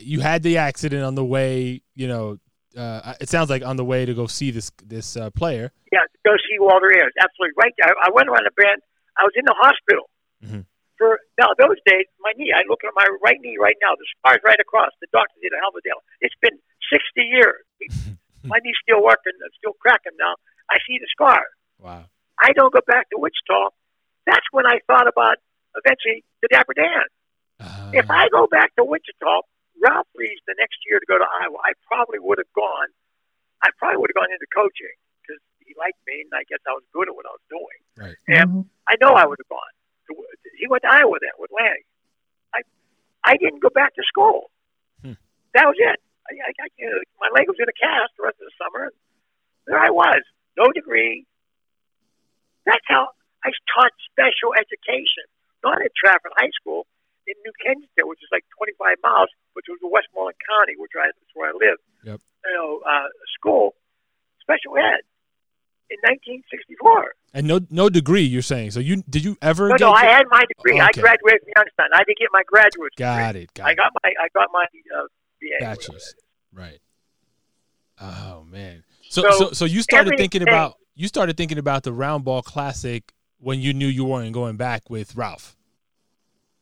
You 0.00 0.20
had 0.20 0.42
the 0.42 0.58
accident 0.58 1.02
on 1.04 1.14
the 1.14 1.24
way. 1.24 1.82
You 1.94 2.08
know, 2.08 2.38
uh, 2.76 3.14
it 3.20 3.28
sounds 3.28 3.50
like 3.50 3.64
on 3.64 3.76
the 3.76 3.84
way 3.84 4.04
to 4.06 4.14
go 4.14 4.26
see 4.26 4.50
this 4.50 4.70
this 4.84 5.16
uh, 5.16 5.30
player. 5.30 5.70
Yeah, 5.92 6.00
to 6.02 6.18
go 6.24 6.34
see 6.48 6.58
Walter 6.58 6.90
Ayers. 6.90 7.12
Absolutely 7.22 7.54
right. 7.58 7.72
I, 7.84 7.90
I 8.06 8.10
went 8.14 8.28
around 8.28 8.46
the 8.46 8.54
bend. 8.56 8.82
I 9.18 9.22
was 9.22 9.32
in 9.36 9.44
the 9.44 9.54
hospital 9.58 10.08
Mhm. 10.42 10.64
for 10.98 11.20
now. 11.38 11.50
Those 11.58 11.78
days, 11.86 12.06
my 12.20 12.32
knee. 12.36 12.50
I 12.54 12.62
look 12.68 12.82
at 12.82 12.90
my 12.96 13.06
right 13.22 13.38
knee 13.40 13.58
right 13.60 13.76
now. 13.82 13.94
The 13.94 14.06
scar's 14.18 14.40
right 14.44 14.58
across. 14.58 14.90
The 15.00 15.06
doctor 15.12 15.34
did 15.42 15.52
a 15.52 15.58
hell 15.62 15.70
of 15.70 15.76
a 15.78 15.82
deal. 15.82 16.02
It's 16.20 16.34
been 16.42 16.58
sixty 16.90 17.22
years. 17.30 17.62
my 18.42 18.58
knee's 18.64 18.74
still 18.82 19.02
working. 19.04 19.34
It's 19.46 19.54
still 19.58 19.74
cracking 19.78 20.18
now. 20.18 20.34
I 20.72 20.78
see 20.88 20.96
the 20.96 21.06
scar. 21.12 21.44
Wow. 21.78 22.08
I 22.40 22.52
don't 22.56 22.72
go 22.72 22.80
back 22.88 23.10
to 23.12 23.16
Wichita. 23.20 23.68
That's 24.24 24.46
when 24.52 24.64
I 24.66 24.80
thought 24.88 25.06
about 25.06 25.36
eventually 25.76 26.24
the 26.40 26.48
Dapper 26.48 26.72
Dan. 26.72 27.04
Uh, 27.60 27.90
If 27.92 28.08
I 28.10 28.28
go 28.32 28.46
back 28.48 28.72
to 28.80 28.84
Wichita, 28.84 29.44
Ralph 29.84 30.08
leaves 30.16 30.40
the 30.48 30.54
next 30.58 30.78
year 30.88 30.96
to 30.98 31.06
go 31.06 31.18
to 31.18 31.28
Iowa. 31.42 31.58
I 31.60 31.72
probably 31.86 32.18
would 32.24 32.38
have 32.38 32.52
gone. 32.56 32.88
I 33.62 33.68
probably 33.78 33.98
would 34.00 34.10
have 34.10 34.18
gone 34.18 34.32
into 34.32 34.48
coaching 34.54 34.96
because 35.20 35.42
he 35.60 35.74
liked 35.76 35.98
me, 36.08 36.24
and 36.24 36.32
I 36.32 36.42
guess 36.48 36.62
I 36.66 36.72
was 36.72 36.82
good 36.96 37.06
at 37.10 37.14
what 37.14 37.26
I 37.28 37.34
was 37.36 37.46
doing. 37.52 37.78
Right. 38.00 38.18
And 38.32 38.48
Mhm. 38.50 38.64
I 38.88 38.94
know 39.02 39.12
I 39.14 39.26
would 39.26 39.38
have 39.38 39.52
gone. 39.52 39.72
To, 40.08 40.10
he 40.58 40.66
went 40.66 40.82
to 40.82 40.90
Iowa 40.90 41.18
then 41.20 41.36
with 41.38 41.50
Lanny. 41.52 41.84
I 42.56 42.60
I 43.24 43.36
didn't 43.36 43.60
go 43.60 43.70
back 43.70 43.94
to 43.94 44.02
school. 44.08 44.50
Hmm. 45.02 45.14
That 45.54 45.66
was 45.66 45.76
it. 45.78 45.98
I, 46.30 46.32
I, 46.48 46.50
I, 46.58 46.68
my 47.20 47.28
leg 47.34 47.46
was 47.46 47.58
in 47.58 47.68
a 47.68 47.76
cast 47.78 48.14
the 48.16 48.24
rest 48.24 48.38
of 48.40 48.46
the 48.50 48.56
summer. 48.58 48.90
And 48.90 48.94
there 49.66 49.78
I 49.78 49.90
was, 49.90 50.22
no 50.56 50.66
degree. 50.74 51.24
That's 52.66 52.84
how 52.86 53.08
I 53.44 53.50
taught 53.74 53.90
special 54.12 54.54
education, 54.54 55.26
not 55.64 55.82
at 55.82 55.90
Trafford 55.98 56.32
High 56.38 56.52
School 56.60 56.86
in 57.26 57.34
New 57.44 57.52
Kensington, 57.62 58.06
which 58.06 58.20
is 58.22 58.28
like 58.30 58.44
25 58.58 58.96
miles, 59.02 59.30
which 59.54 59.66
was 59.68 59.78
in 59.82 59.90
Westmoreland 59.90 60.38
County, 60.46 60.74
which 60.78 60.92
I, 60.94 61.06
that's 61.10 61.32
where 61.34 61.50
I 61.50 61.54
live. 61.54 61.78
Yep. 62.04 62.20
You 62.46 62.52
know, 62.54 62.80
uh, 62.86 63.08
school, 63.38 63.74
special 64.42 64.78
ed 64.78 65.02
in 65.90 65.98
1964. 66.06 67.14
And 67.34 67.46
no 67.46 67.60
no 67.70 67.88
degree. 67.88 68.22
You're 68.22 68.42
saying. 68.42 68.72
So 68.72 68.80
you 68.80 69.02
did 69.08 69.24
you 69.24 69.36
ever 69.40 69.68
No, 69.68 69.76
get? 69.76 69.84
no, 69.86 69.92
I 69.92 70.04
had 70.04 70.24
my 70.30 70.44
degree. 70.46 70.78
I 70.78 70.90
graduated 70.92 71.40
from 71.42 71.52
Youngstown. 71.56 71.86
I 71.94 72.04
didn't 72.04 72.18
get 72.18 72.28
my 72.32 72.42
graduate 72.46 72.92
degree. 72.96 73.06
got 73.06 73.36
it. 73.36 73.54
Got 73.54 73.66
I 73.66 73.70
it. 73.72 73.76
got 73.76 73.92
my 74.02 74.10
I 74.20 74.28
got 74.34 74.48
my 74.52 74.64
uh, 74.94 75.06
BA. 75.40 75.56
Bachelor's. 75.60 76.14
Right. 76.52 76.78
Oh 78.00 78.44
man. 78.50 78.84
So 79.12 79.20
So, 79.22 79.30
so 79.30 79.44
so 79.52 79.64
you 79.68 79.82
started 79.84 80.16
thinking 80.16 80.40
everything- 80.40 80.48
about 80.48 80.80
you 80.96 81.06
started 81.08 81.36
thinking 81.36 81.58
about 81.58 81.84
the 81.84 81.92
round 81.92 82.24
ball 82.24 82.40
classic 82.40 83.12
when 83.38 83.60
you 83.60 83.72
knew 83.76 83.86
you 83.88 84.04
weren't 84.04 84.32
going 84.32 84.56
back 84.56 84.88
with 84.88 85.14
Ralph. 85.16 85.56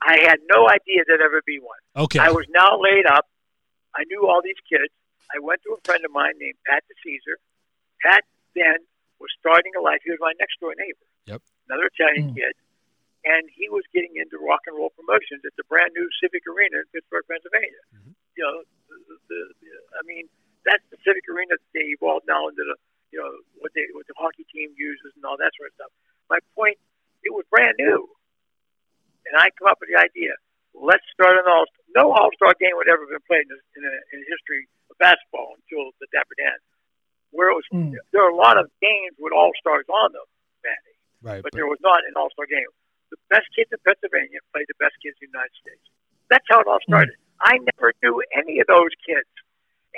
I 0.03 0.19
had 0.27 0.39
no 0.51 0.67
idea 0.69 1.03
there'd 1.07 1.21
ever 1.21 1.43
be 1.47 1.59
one. 1.61 1.79
Okay. 1.95 2.19
I 2.19 2.31
was 2.31 2.47
now 2.51 2.79
laid 2.81 3.07
up. 3.07 3.27
I 3.95 4.03
knew 4.11 4.27
all 4.27 4.41
these 4.43 4.59
kids. 4.67 4.91
I 5.35 5.39
went 5.39 5.63
to 5.63 5.77
a 5.79 5.81
friend 5.85 6.03
of 6.05 6.11
mine 6.11 6.35
named 6.39 6.57
Pat 6.67 6.83
DiCesare. 6.91 7.39
Pat 8.03 8.23
then 8.57 8.79
was 9.21 9.31
starting 9.39 9.71
a 9.79 9.81
life. 9.83 10.01
He 10.03 10.11
was 10.11 10.19
my 10.21 10.33
next 10.41 10.59
door 10.59 10.75
neighbor. 10.79 11.07
Yep. 11.27 11.43
Another 11.69 11.87
Italian 11.95 12.33
Mm. 12.33 12.35
kid. 12.35 12.55
And 13.27 13.51
he 13.55 13.69
was 13.69 13.85
getting 13.93 14.17
into 14.17 14.39
rock 14.39 14.63
and 14.67 14.75
roll 14.77 14.91
promotions 14.97 15.45
at 15.45 15.55
the 15.57 15.65
brand 15.69 15.93
new 15.95 16.09
Civic 16.23 16.43
Arena 16.49 16.79
in 16.83 16.87
Pittsburgh, 16.95 17.27
Pennsylvania. 17.29 17.83
Mhm. 17.95 18.15
You 18.39 18.43
know, 18.45 18.57
the, 18.89 18.97
the, 19.29 19.41
the, 19.61 19.71
I 20.01 20.03
mean, 20.07 20.27
that's 20.67 20.85
the 20.93 20.99
Civic 21.07 21.25
Arena 21.29 21.57
that 21.57 21.73
they 21.73 21.91
evolved 21.97 22.29
now 22.29 22.49
into 22.49 22.63
the, 22.65 22.77
you 23.13 23.19
know, 23.19 23.31
what 23.61 23.73
they 23.75 23.87
what 23.97 24.07
the 24.07 24.17
hockey 24.19 24.45
team 24.53 24.71
uses 24.77 25.13
and 25.17 25.25
all 25.25 25.37
that 25.41 25.53
sort 25.57 25.73
of 25.73 25.75
stuff. 25.81 25.93
My 26.29 26.39
point, 26.55 26.77
it 27.25 27.33
was 27.33 27.45
brand 27.51 27.77
new, 27.81 28.07
and 29.27 29.35
I 29.41 29.51
come 29.59 29.69
up 29.69 29.79
with 29.81 29.91
the 29.93 29.99
idea: 29.99 30.35
let's 30.75 31.05
start 31.13 31.37
an 31.39 31.47
all. 31.49 31.67
No 31.97 32.15
All 32.15 32.31
Star 32.39 32.55
game 32.63 32.75
would 32.79 32.87
ever 32.87 33.03
been 33.11 33.25
played 33.27 33.43
in, 33.43 33.51
the- 33.51 33.67
in, 33.75 33.83
the, 33.83 33.95
in 34.15 34.17
the 34.23 34.29
history 34.31 34.71
of 34.91 34.99
basketball 35.03 35.59
until 35.59 35.91
the 35.99 36.07
Dapper 36.15 36.39
Dan, 36.39 36.55
where 37.35 37.51
it 37.51 37.59
was. 37.59 37.67
Mm. 37.75 37.99
There 38.15 38.23
are 38.23 38.31
a 38.31 38.39
lot 38.39 38.55
of 38.63 38.71
games 38.79 39.19
with 39.19 39.35
All 39.35 39.51
Stars 39.59 39.91
on 39.91 40.15
them, 40.15 40.29
Manny, 40.63 40.95
right. 41.23 41.43
but 41.43 41.51
but- 41.51 41.59
there 41.59 41.67
was 41.67 41.83
not 41.83 42.07
an 42.07 42.15
All 42.15 42.31
Star 42.31 42.47
game. 42.47 42.71
The 43.11 43.19
best 43.27 43.51
kids 43.59 43.67
in 43.75 43.79
Pennsylvania 43.83 44.39
played 44.55 44.71
the 44.71 44.79
best 44.79 44.95
kids 45.03 45.19
in 45.19 45.27
the 45.27 45.35
United 45.35 45.51
States. 45.59 45.83
That's 46.31 46.47
how 46.47 46.63
it 46.63 46.71
all 46.71 46.79
started. 46.87 47.19
I 47.43 47.59
never 47.59 47.91
knew 48.07 48.23
any 48.39 48.63
of 48.63 48.71
those 48.71 48.95
kids. 49.03 49.27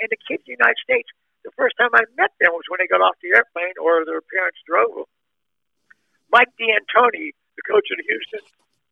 And 0.01 0.09
the 0.09 0.19
kids 0.25 0.43
in 0.47 0.55
the 0.55 0.59
United 0.59 0.79
States, 0.81 1.09
the 1.45 1.53
first 1.59 1.75
time 1.77 1.91
I 1.93 2.03
met 2.17 2.31
them 2.39 2.55
was 2.55 2.65
when 2.71 2.79
they 2.81 2.87
got 2.89 3.01
off 3.03 3.15
the 3.21 3.35
airplane 3.35 3.75
or 3.77 4.05
their 4.05 4.23
parents 4.23 4.59
drove 4.65 4.93
them. 5.05 5.09
Mike 6.31 6.49
D'Antoni, 6.57 7.35
the 7.55 7.65
coach 7.69 7.85
of 7.93 7.97
the 8.01 8.07
Houston 8.09 8.41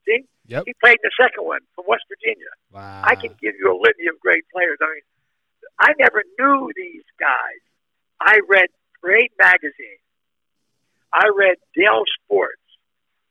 team, 0.05 0.23
Yep. 0.51 0.63
he 0.67 0.73
played 0.83 0.99
in 0.99 1.05
the 1.07 1.15
second 1.17 1.45
one 1.47 1.61
from 1.73 1.85
West 1.87 2.03
Virginia. 2.11 2.51
Wow. 2.73 3.01
I 3.05 3.15
can 3.15 3.31
give 3.39 3.55
you 3.55 3.71
a 3.71 3.77
litany 3.77 4.07
of 4.11 4.19
great 4.19 4.43
players. 4.51 4.77
I 4.81 4.87
mean, 4.89 5.05
I 5.79 5.89
never 5.97 6.23
knew 6.37 6.69
these 6.75 7.07
guys. 7.17 7.61
I 8.19 8.41
read 8.49 8.67
Parade 8.99 9.31
magazine. 9.39 10.01
I 11.13 11.31
read 11.33 11.57
Dell 11.73 12.03
Sports. 12.21 12.61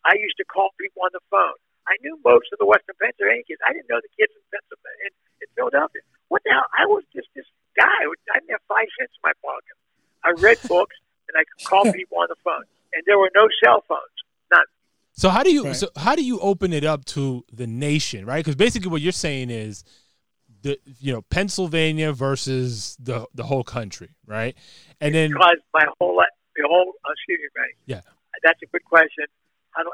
I 0.05 0.17
used 0.17 0.37
to 0.41 0.47
call 0.49 0.71
people 0.81 1.05
on 1.05 1.13
the 1.13 1.21
phone. 1.31 1.59
I 1.87 1.97
knew 2.01 2.17
most 2.25 2.49
of 2.53 2.59
the 2.59 2.67
Western 2.67 2.97
Pennsylvania 2.97 3.45
kids. 3.45 3.61
I 3.67 3.73
didn't 3.73 3.89
know 3.91 4.01
the 4.01 4.13
kids 4.17 4.33
in 4.33 4.43
Pennsylvania, 4.49 5.11
in, 5.11 5.13
in 5.45 5.49
Philadelphia. 5.55 6.03
What 6.33 6.41
the 6.45 6.57
hell? 6.57 6.69
I 6.73 6.87
was 6.87 7.05
just 7.13 7.29
this 7.37 7.47
guy. 7.81 8.01
I 8.35 8.39
didn't 8.41 8.51
have 8.51 8.65
five 8.69 8.89
cents 8.99 9.13
in 9.17 9.23
my 9.29 9.33
pocket. 9.45 9.77
I 10.25 10.31
read 10.47 10.59
books 10.69 10.97
and 11.29 11.35
I 11.41 11.45
could 11.49 11.63
call 11.69 11.85
people 11.93 12.19
on 12.19 12.27
the 12.29 12.37
phone, 12.45 12.65
and 12.95 13.03
there 13.07 13.19
were 13.19 13.31
no 13.35 13.47
cell 13.65 13.83
phones. 13.89 14.17
None. 14.53 14.69
So 15.13 15.29
how 15.29 15.43
do 15.43 15.53
you 15.53 15.65
Right. 15.65 15.77
so 15.77 15.89
how 15.97 16.15
do 16.15 16.25
you 16.25 16.39
open 16.41 16.73
it 16.73 16.85
up 16.85 17.05
to 17.17 17.45
the 17.53 17.67
nation, 17.67 18.27
right? 18.27 18.41
Because 18.45 18.57
basically 18.57 18.91
what 18.91 19.01
you're 19.01 19.13
saying 19.29 19.51
is 19.51 19.85
the 20.63 20.79
you 20.99 21.13
know 21.13 21.23
Pennsylvania 21.23 22.13
versus 22.13 22.97
the 23.01 23.27
the 23.35 23.45
whole 23.45 23.65
country, 23.65 24.11
right? 24.27 24.55
And 25.01 25.15
then 25.15 25.31
because 25.31 25.59
my 25.73 25.87
whole 25.99 26.17
life, 26.17 26.35
the 26.57 26.65
whole 26.69 26.93
uh, 27.05 27.13
excuse 27.13 27.41
me, 27.41 27.49
Manny. 27.57 27.73
Yeah. 27.87 28.01
that's 28.43 28.61
a 28.63 28.67
good 28.67 28.85
question. 28.85 29.25
How 29.73 29.83
do 29.85 29.91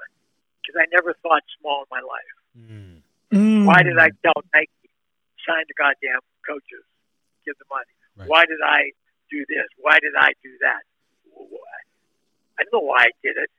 because 0.62 0.80
I 0.82 0.86
never 0.92 1.14
thought 1.22 1.42
small 1.60 1.84
in 1.84 1.90
my 1.90 2.02
life. 2.14 2.34
Mm, 2.58 3.02
Mm. 3.32 3.66
Why 3.66 3.82
did 3.82 3.98
I 3.98 4.10
tell 4.22 4.38
Nike 4.54 4.70
sign 5.46 5.64
the 5.68 5.74
goddamn 5.74 6.20
coaches 6.46 6.84
give 7.46 7.54
the 7.62 7.68
money? 7.70 7.94
Right. 8.18 8.28
Why 8.28 8.42
did 8.44 8.58
I 8.60 8.90
do 9.30 9.46
this? 9.48 9.70
Why 9.78 9.96
did 10.02 10.12
I 10.18 10.34
do 10.42 10.50
that? 10.66 10.82
I 12.58 12.64
don't 12.66 12.82
know 12.82 12.86
why 12.86 13.06
I 13.06 13.12
did 13.22 13.36
it. 13.38 13.50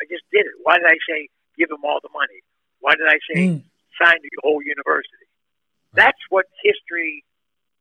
I 0.00 0.04
just 0.08 0.24
did 0.32 0.46
it. 0.48 0.56
Why 0.64 0.76
did 0.80 0.86
I 0.86 0.96
say 1.08 1.28
give 1.58 1.68
them 1.68 1.84
all 1.84 2.00
the 2.02 2.12
money? 2.12 2.40
Why 2.80 2.94
did 2.96 3.06
I 3.08 3.18
say 3.28 3.38
Mm. 3.52 3.64
sign 4.00 4.18
the 4.22 4.30
whole 4.42 4.62
university? 4.62 5.26
That's 5.94 6.18
what 6.28 6.46
history 6.62 7.24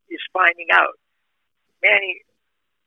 is 0.10 0.20
finding 0.34 0.68
out. 0.72 0.96
Manny, 1.84 2.22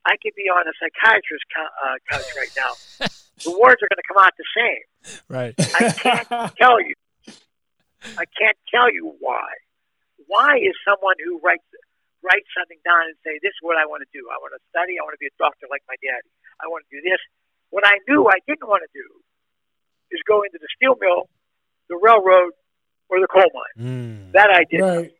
I 0.05 0.17
could 0.21 0.33
be 0.35 0.49
on 0.49 0.67
a 0.67 0.73
psychiatrist 0.81 1.45
co- 1.55 1.75
uh, 1.85 1.95
couch 2.09 2.25
right 2.35 2.53
now. 2.57 2.73
the 3.45 3.51
words 3.51 3.79
are 3.81 3.87
going 3.87 4.01
to 4.01 4.07
come 4.11 4.17
out 4.25 4.33
the 4.37 4.49
same. 4.57 5.21
Right. 5.29 5.53
I 5.75 5.93
can't 5.93 6.27
tell 6.61 6.81
you. 6.81 6.95
I 8.17 8.25
can't 8.37 8.57
tell 8.73 8.91
you 8.91 9.15
why. 9.19 9.47
Why 10.27 10.57
is 10.57 10.73
someone 10.83 11.15
who 11.23 11.39
writes 11.39 11.63
writes 12.21 12.47
something 12.55 12.79
down 12.83 13.07
and 13.07 13.15
say, 13.23 13.39
"This 13.41 13.55
is 13.55 13.61
what 13.61 13.77
I 13.77 13.85
want 13.85 14.03
to 14.03 14.11
do. 14.11 14.27
I 14.27 14.37
want 14.39 14.53
to 14.55 14.61
study. 14.69 14.99
I 14.99 15.03
want 15.03 15.15
to 15.15 15.21
be 15.21 15.31
a 15.31 15.37
doctor 15.39 15.67
like 15.71 15.83
my 15.87 15.95
daddy. 16.03 16.29
I 16.59 16.67
want 16.67 16.85
to 16.87 16.91
do 16.91 17.01
this." 17.03 17.19
What 17.69 17.85
I 17.85 18.01
knew 18.07 18.27
I 18.27 18.39
didn't 18.47 18.67
want 18.67 18.83
to 18.83 18.91
do 18.93 19.07
is 20.11 20.19
go 20.27 20.41
into 20.41 20.57
the 20.59 20.67
steel 20.75 20.95
mill, 20.99 21.29
the 21.87 21.99
railroad, 22.01 22.53
or 23.09 23.19
the 23.19 23.27
coal 23.27 23.49
mine. 23.53 23.77
Mm. 23.77 24.31
That 24.33 24.49
I 24.49 24.65
did. 24.69 24.81
right. 24.81 25.11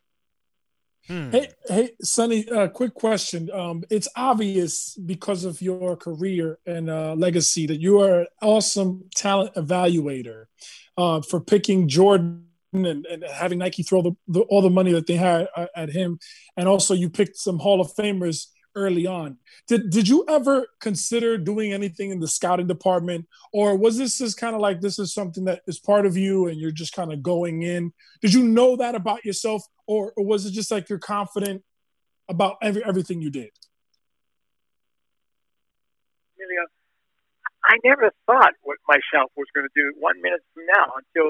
Hmm. 1.07 1.31
Hey, 1.31 1.49
hey, 1.67 1.89
Sonny. 2.03 2.47
Uh, 2.47 2.67
quick 2.67 2.93
question. 2.93 3.49
Um, 3.51 3.83
it's 3.89 4.07
obvious 4.15 4.95
because 4.95 5.43
of 5.43 5.59
your 5.59 5.97
career 5.97 6.59
and 6.67 6.87
uh, 6.87 7.15
legacy 7.15 7.65
that 7.65 7.79
you 7.79 7.99
are 8.01 8.21
an 8.21 8.27
awesome 8.43 9.05
talent 9.15 9.55
evaluator. 9.55 10.45
Uh, 10.97 11.21
for 11.21 11.39
picking 11.39 11.87
Jordan 11.87 12.48
and, 12.73 13.05
and 13.05 13.23
having 13.31 13.59
Nike 13.59 13.83
throw 13.83 14.01
the, 14.01 14.11
the, 14.27 14.41
all 14.41 14.61
the 14.61 14.69
money 14.69 14.91
that 14.91 15.07
they 15.07 15.15
had 15.15 15.47
uh, 15.55 15.67
at 15.75 15.89
him, 15.89 16.19
and 16.57 16.67
also 16.67 16.93
you 16.93 17.09
picked 17.09 17.37
some 17.37 17.59
Hall 17.59 17.81
of 17.81 17.93
Famers 17.95 18.47
early 18.75 19.07
on. 19.07 19.37
Did 19.67 19.89
did 19.89 20.07
you 20.07 20.25
ever 20.27 20.67
consider 20.79 21.37
doing 21.37 21.73
anything 21.73 22.11
in 22.11 22.19
the 22.19 22.27
scouting 22.27 22.67
department, 22.67 23.27
or 23.51 23.75
was 23.75 23.97
this 23.97 24.19
just 24.19 24.37
kind 24.37 24.55
of 24.55 24.61
like 24.61 24.81
this 24.81 24.99
is 24.99 25.13
something 25.13 25.45
that 25.45 25.61
is 25.67 25.79
part 25.79 26.05
of 26.05 26.15
you 26.15 26.47
and 26.47 26.59
you're 26.59 26.71
just 26.71 26.93
kind 26.93 27.11
of 27.11 27.23
going 27.23 27.63
in? 27.63 27.91
Did 28.21 28.33
you 28.33 28.43
know 28.43 28.75
that 28.77 28.95
about 28.95 29.25
yourself, 29.25 29.63
or, 29.87 30.13
or 30.15 30.25
was 30.25 30.45
it 30.45 30.51
just 30.51 30.71
like 30.71 30.89
you're 30.89 30.99
confident 30.99 31.63
about 32.27 32.57
every 32.61 32.83
everything 32.85 33.21
you 33.21 33.31
did? 33.31 33.49
I 37.69 37.77
never 37.83 38.11
thought 38.25 38.53
what 38.63 38.77
myself 38.87 39.31
was 39.37 39.45
going 39.53 39.67
to 39.67 39.75
do 39.75 39.93
one 39.99 40.19
minute 40.21 40.41
from 40.53 40.65
now 40.65 40.89
until 40.97 41.29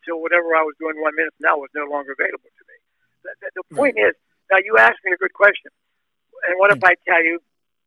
until 0.00 0.24
whatever 0.24 0.56
I 0.56 0.64
was 0.64 0.72
doing 0.80 0.96
one 0.96 1.12
minute 1.12 1.36
from 1.36 1.52
now 1.52 1.60
was 1.60 1.68
no 1.76 1.84
longer 1.84 2.16
available 2.16 2.48
to 2.48 2.64
me. 2.64 2.76
The, 3.20 3.30
the, 3.44 3.48
the 3.60 3.64
point 3.76 4.00
is, 4.00 4.16
now 4.48 4.58
you 4.64 4.80
asked 4.80 5.04
me 5.04 5.12
a 5.12 5.20
good 5.20 5.36
question, 5.36 5.68
and 6.48 6.56
what 6.56 6.72
if 6.72 6.80
I 6.80 6.96
tell 7.04 7.20
you 7.20 7.38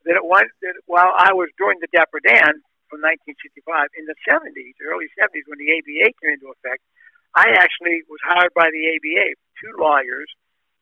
that 0.05 0.13
it 0.13 0.25
was, 0.25 0.45
that 0.61 0.77
while 0.85 1.09
I 1.17 1.33
was 1.33 1.49
doing 1.57 1.81
the 1.81 1.89
Dapper 1.89 2.21
Dan 2.21 2.61
from 2.87 3.01
1965 3.01 3.89
in 3.97 4.05
the 4.05 4.17
70s, 4.29 4.77
early 4.85 5.09
70s, 5.17 5.47
when 5.49 5.57
the 5.57 5.73
ABA 5.73 6.13
came 6.21 6.37
into 6.37 6.53
effect, 6.53 6.85
I 7.33 7.49
actually 7.57 8.05
was 8.05 8.21
hired 8.21 8.53
by 8.53 8.69
the 8.69 8.83
ABA, 8.93 9.33
two 9.57 9.73
lawyers, 9.81 10.29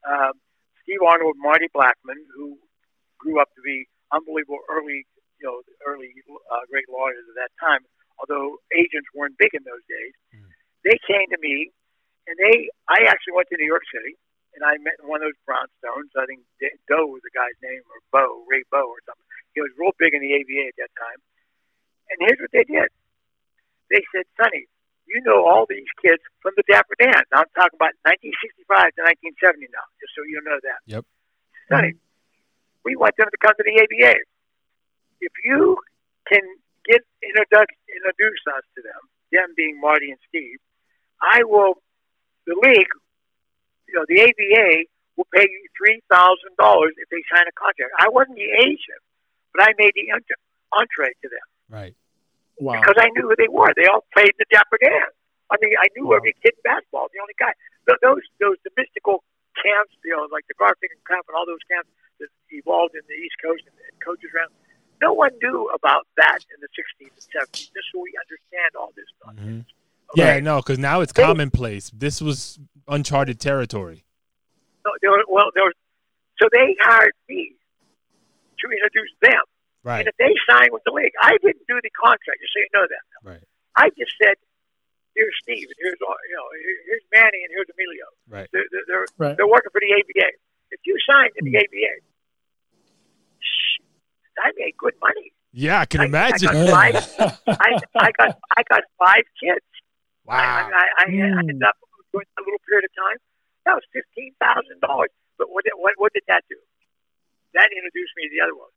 um, 0.04 0.36
Steve 0.84 1.00
Arnold 1.00 1.40
and 1.40 1.42
Marty 1.42 1.72
Blackman, 1.72 2.20
who 2.36 2.60
grew 3.16 3.40
up 3.40 3.48
to 3.56 3.62
be 3.64 3.88
unbelievable 4.12 4.60
early, 4.68 5.08
you 5.40 5.44
know, 5.48 5.64
early 5.88 6.12
uh, 6.28 6.62
great 6.68 6.84
lawyers 6.92 7.24
at 7.32 7.36
that 7.40 7.52
time. 7.56 7.80
Although 8.20 8.60
agents 8.76 9.08
weren't 9.16 9.38
big 9.40 9.56
in 9.56 9.64
those 9.64 9.82
days, 9.88 10.12
Mm. 10.32 10.51
They 10.84 10.98
came 11.06 11.30
to 11.30 11.40
me, 11.40 11.70
and 12.26 12.34
they. 12.38 12.70
I 12.90 13.06
actually 13.08 13.38
went 13.38 13.48
to 13.50 13.58
New 13.58 13.68
York 13.68 13.86
City, 13.88 14.18
and 14.54 14.62
I 14.66 14.76
met 14.82 15.00
one 15.02 15.22
of 15.22 15.30
those 15.30 15.40
brownstones. 15.46 16.10
I 16.18 16.26
think 16.26 16.44
Doe 16.86 17.08
was 17.08 17.22
the 17.24 17.34
guy's 17.34 17.56
name, 17.62 17.82
or 17.88 17.98
Bo, 18.12 18.44
Ray 18.50 18.66
Bo, 18.68 18.84
or 18.84 19.00
something. 19.06 19.26
He 19.54 19.60
was 19.60 19.72
real 19.78 19.94
big 19.98 20.14
in 20.14 20.20
the 20.20 20.32
ABA 20.32 20.72
at 20.72 20.76
that 20.80 20.92
time. 20.96 21.20
And 22.12 22.16
here's 22.28 22.40
what 22.40 22.52
they 22.52 22.64
did. 22.64 22.88
They 23.88 24.02
said, 24.12 24.24
Sonny, 24.36 24.68
you 25.08 25.20
know 25.24 25.44
all 25.44 25.68
these 25.68 25.88
kids 26.00 26.20
from 26.40 26.56
the 26.56 26.64
Dapper 26.68 26.96
Dan. 26.96 27.20
Now, 27.32 27.44
I'm 27.44 27.52
talking 27.52 27.76
about 27.76 27.92
1965 28.08 28.96
to 28.96 29.00
1970 29.36 29.68
now, 29.72 29.84
just 30.00 30.12
so 30.16 30.24
you 30.24 30.40
know 30.40 30.56
that. 30.64 30.80
Yep. 30.88 31.04
Sonny, 31.68 31.92
we 32.84 32.96
want 32.96 33.16
them 33.16 33.28
to 33.28 33.40
come 33.40 33.52
to 33.56 33.64
the 33.64 33.76
ABA. 33.76 34.16
If 35.20 35.34
you 35.44 35.76
can 36.26 36.42
get 36.88 37.04
introduce, 37.22 37.72
introduce 37.88 38.42
us 38.56 38.64
to 38.76 38.80
them, 38.82 39.02
them 39.30 39.52
being 39.54 39.78
Marty 39.80 40.10
and 40.10 40.20
Steve, 40.28 40.58
I 41.22 41.44
will, 41.44 41.78
the 42.46 42.54
league, 42.62 42.90
you 43.88 43.94
know, 43.94 44.04
the 44.08 44.22
ABA 44.26 44.84
will 45.16 45.28
pay 45.34 45.46
you 45.46 45.62
$3,000 45.78 46.88
if 46.98 47.08
they 47.10 47.22
sign 47.30 47.46
a 47.46 47.54
contract. 47.54 47.92
I 48.00 48.08
wasn't 48.08 48.36
the 48.36 48.50
agent, 48.64 49.02
but 49.54 49.62
I 49.64 49.72
made 49.78 49.92
the 49.94 50.10
entree 50.72 51.12
to 51.22 51.28
them 51.28 51.46
Right. 51.70 51.94
Wow. 52.58 52.80
because 52.80 52.96
I 52.98 53.08
knew 53.14 53.28
who 53.28 53.36
they 53.36 53.48
were. 53.48 53.70
They 53.76 53.86
all 53.86 54.04
played 54.14 54.32
the 54.38 54.46
Dapper 54.50 54.78
Dan. 54.82 55.08
I 55.50 55.56
mean, 55.60 55.74
I 55.78 55.86
knew 55.96 56.08
Wow. 56.08 56.16
every 56.16 56.32
kid 56.42 56.54
in 56.56 56.62
basketball. 56.64 57.08
The 57.12 57.20
only 57.20 57.36
guy, 57.38 57.52
th- 57.86 58.00
those 58.00 58.24
those 58.40 58.56
the 58.64 58.70
mystical 58.76 59.22
camps, 59.60 59.92
you 60.04 60.16
know, 60.16 60.24
like 60.32 60.46
the 60.48 60.54
Garfinkel 60.56 61.04
camp 61.06 61.28
and 61.28 61.36
all 61.36 61.44
those 61.44 61.60
camps 61.68 61.90
that 62.20 62.28
evolved 62.50 62.94
in 62.96 63.02
the 63.06 63.14
East 63.14 63.36
Coast 63.44 63.62
and, 63.68 63.76
and 63.76 63.94
coaches 64.00 64.32
around. 64.34 64.48
No 65.02 65.12
one 65.12 65.36
knew 65.42 65.68
about 65.76 66.06
that 66.16 66.40
in 66.54 66.60
the 66.64 66.68
60s 66.72 67.10
and 67.12 67.26
70s. 67.36 67.68
Just 67.74 67.88
so 67.92 68.00
we 68.00 68.14
understand 68.16 68.70
all 68.80 68.92
this 68.96 69.04
stuff. 69.20 69.34
Mhm. 69.36 69.66
Okay? 70.12 70.34
Yeah, 70.36 70.40
no, 70.40 70.58
because 70.58 70.78
now 70.78 71.00
it's 71.00 71.12
They- 71.12 71.22
commonplace. 71.22 71.90
This 71.94 72.20
was 72.20 72.58
uncharted 72.88 73.40
territory. 73.40 74.04
So 74.84 74.90
there 75.00 75.10
were, 75.12 75.24
well, 75.28 75.50
there 75.54 75.64
was, 75.64 75.74
so 76.40 76.48
they 76.52 76.76
hired 76.82 77.12
me 77.28 77.54
to 78.58 78.66
introduce 78.70 79.12
them. 79.22 79.42
Right. 79.84 80.00
And 80.00 80.08
if 80.08 80.16
they 80.18 80.34
signed 80.50 80.70
with 80.72 80.82
the 80.84 80.92
league, 80.92 81.12
I 81.20 81.36
didn't 81.42 81.66
do 81.68 81.78
the 81.82 81.90
contract, 81.90 82.38
just 82.42 82.52
so 82.54 82.58
you 82.60 82.70
know 82.74 82.86
that. 82.86 83.04
Right. 83.22 83.44
I 83.76 83.90
just 83.98 84.12
said, 84.22 84.34
here's 85.14 85.34
Steve, 85.42 85.66
and 85.66 85.78
here's 85.78 85.98
you 85.98 86.34
know, 86.36 86.46
here's 86.86 87.02
Manny, 87.14 87.42
and 87.46 87.50
here's 87.54 87.66
Emilio. 87.70 88.06
Right. 88.28 88.48
They're, 88.52 88.66
they're, 88.70 88.86
they're, 88.86 89.06
Right. 89.18 89.36
they're 89.36 89.48
working 89.50 89.70
for 89.70 89.80
the 89.80 89.90
ABA. 89.94 90.28
If 90.70 90.80
you 90.84 90.96
signed 91.06 91.30
to 91.38 91.44
the 91.44 91.50
hmm. 91.50 91.62
ABA, 91.62 91.92
I 94.42 94.50
made 94.56 94.74
good 94.78 94.94
money. 95.00 95.32
Yeah, 95.52 95.80
I 95.80 95.86
can 95.86 96.00
I- 96.00 96.04
I 96.04 96.06
imagine. 96.06 96.48
got 96.52 96.70
five- 96.70 97.38
I, 97.46 97.78
I 97.96 98.10
got 98.18 98.38
I 98.56 98.62
got 98.68 98.82
five 98.98 99.24
kids. 99.42 99.60
Wow. 100.24 100.36
I, 100.36 100.62
I, 100.70 100.84
I, 101.02 101.04
I 101.04 101.10
Mm. 101.10 101.38
ended 101.38 101.62
up 101.62 101.76
doing 102.12 102.26
a 102.38 102.42
little 102.42 102.60
period 102.68 102.84
of 102.86 102.94
time. 102.94 103.18
That 103.66 103.74
was 103.78 103.84
fifteen 103.92 104.34
thousand 104.42 104.80
dollars. 104.80 105.10
But 105.38 105.50
what 105.50 105.64
did, 105.64 105.74
what, 105.76 105.94
what 105.96 106.12
did 106.12 106.22
that 106.28 106.44
do? 106.48 106.58
That 107.54 107.68
introduced 107.72 108.12
me 108.16 108.28
to 108.28 108.32
the 108.32 108.42
other 108.44 108.54
one. 108.56 108.70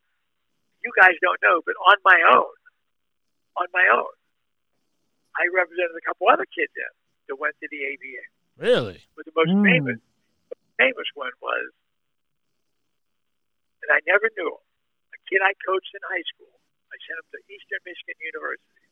You 0.84 0.92
guys 0.98 1.16
don't 1.22 1.40
know, 1.42 1.62
but 1.66 1.74
on 1.90 1.98
my 2.06 2.20
own, 2.36 2.54
on 3.58 3.68
my 3.74 3.86
own, 3.94 4.14
I 5.36 5.48
represented 5.52 5.96
a 5.98 6.06
couple 6.06 6.30
other 6.30 6.46
kids 6.48 6.72
then 6.76 6.94
that 7.28 7.36
went 7.42 7.56
to 7.60 7.68
the 7.72 7.82
ABA. 7.92 8.24
Really? 8.62 9.00
But 9.18 9.26
the 9.26 9.36
most 9.36 9.52
Mm. 9.52 9.64
famous, 9.66 10.00
the 10.50 10.58
famous 10.78 11.10
one 11.16 11.34
was 11.42 11.66
that 13.84 13.92
I 13.96 14.00
never 14.08 14.30
knew 14.38 14.48
him. 14.48 14.64
A 15.14 15.18
kid 15.30 15.42
I 15.42 15.54
coached 15.66 15.92
in 15.94 16.02
high 16.08 16.24
school. 16.36 16.54
I 16.92 16.96
sent 17.06 17.20
him 17.20 17.28
to 17.36 17.40
Eastern 17.52 17.82
Michigan 17.86 18.16
University 18.22 18.86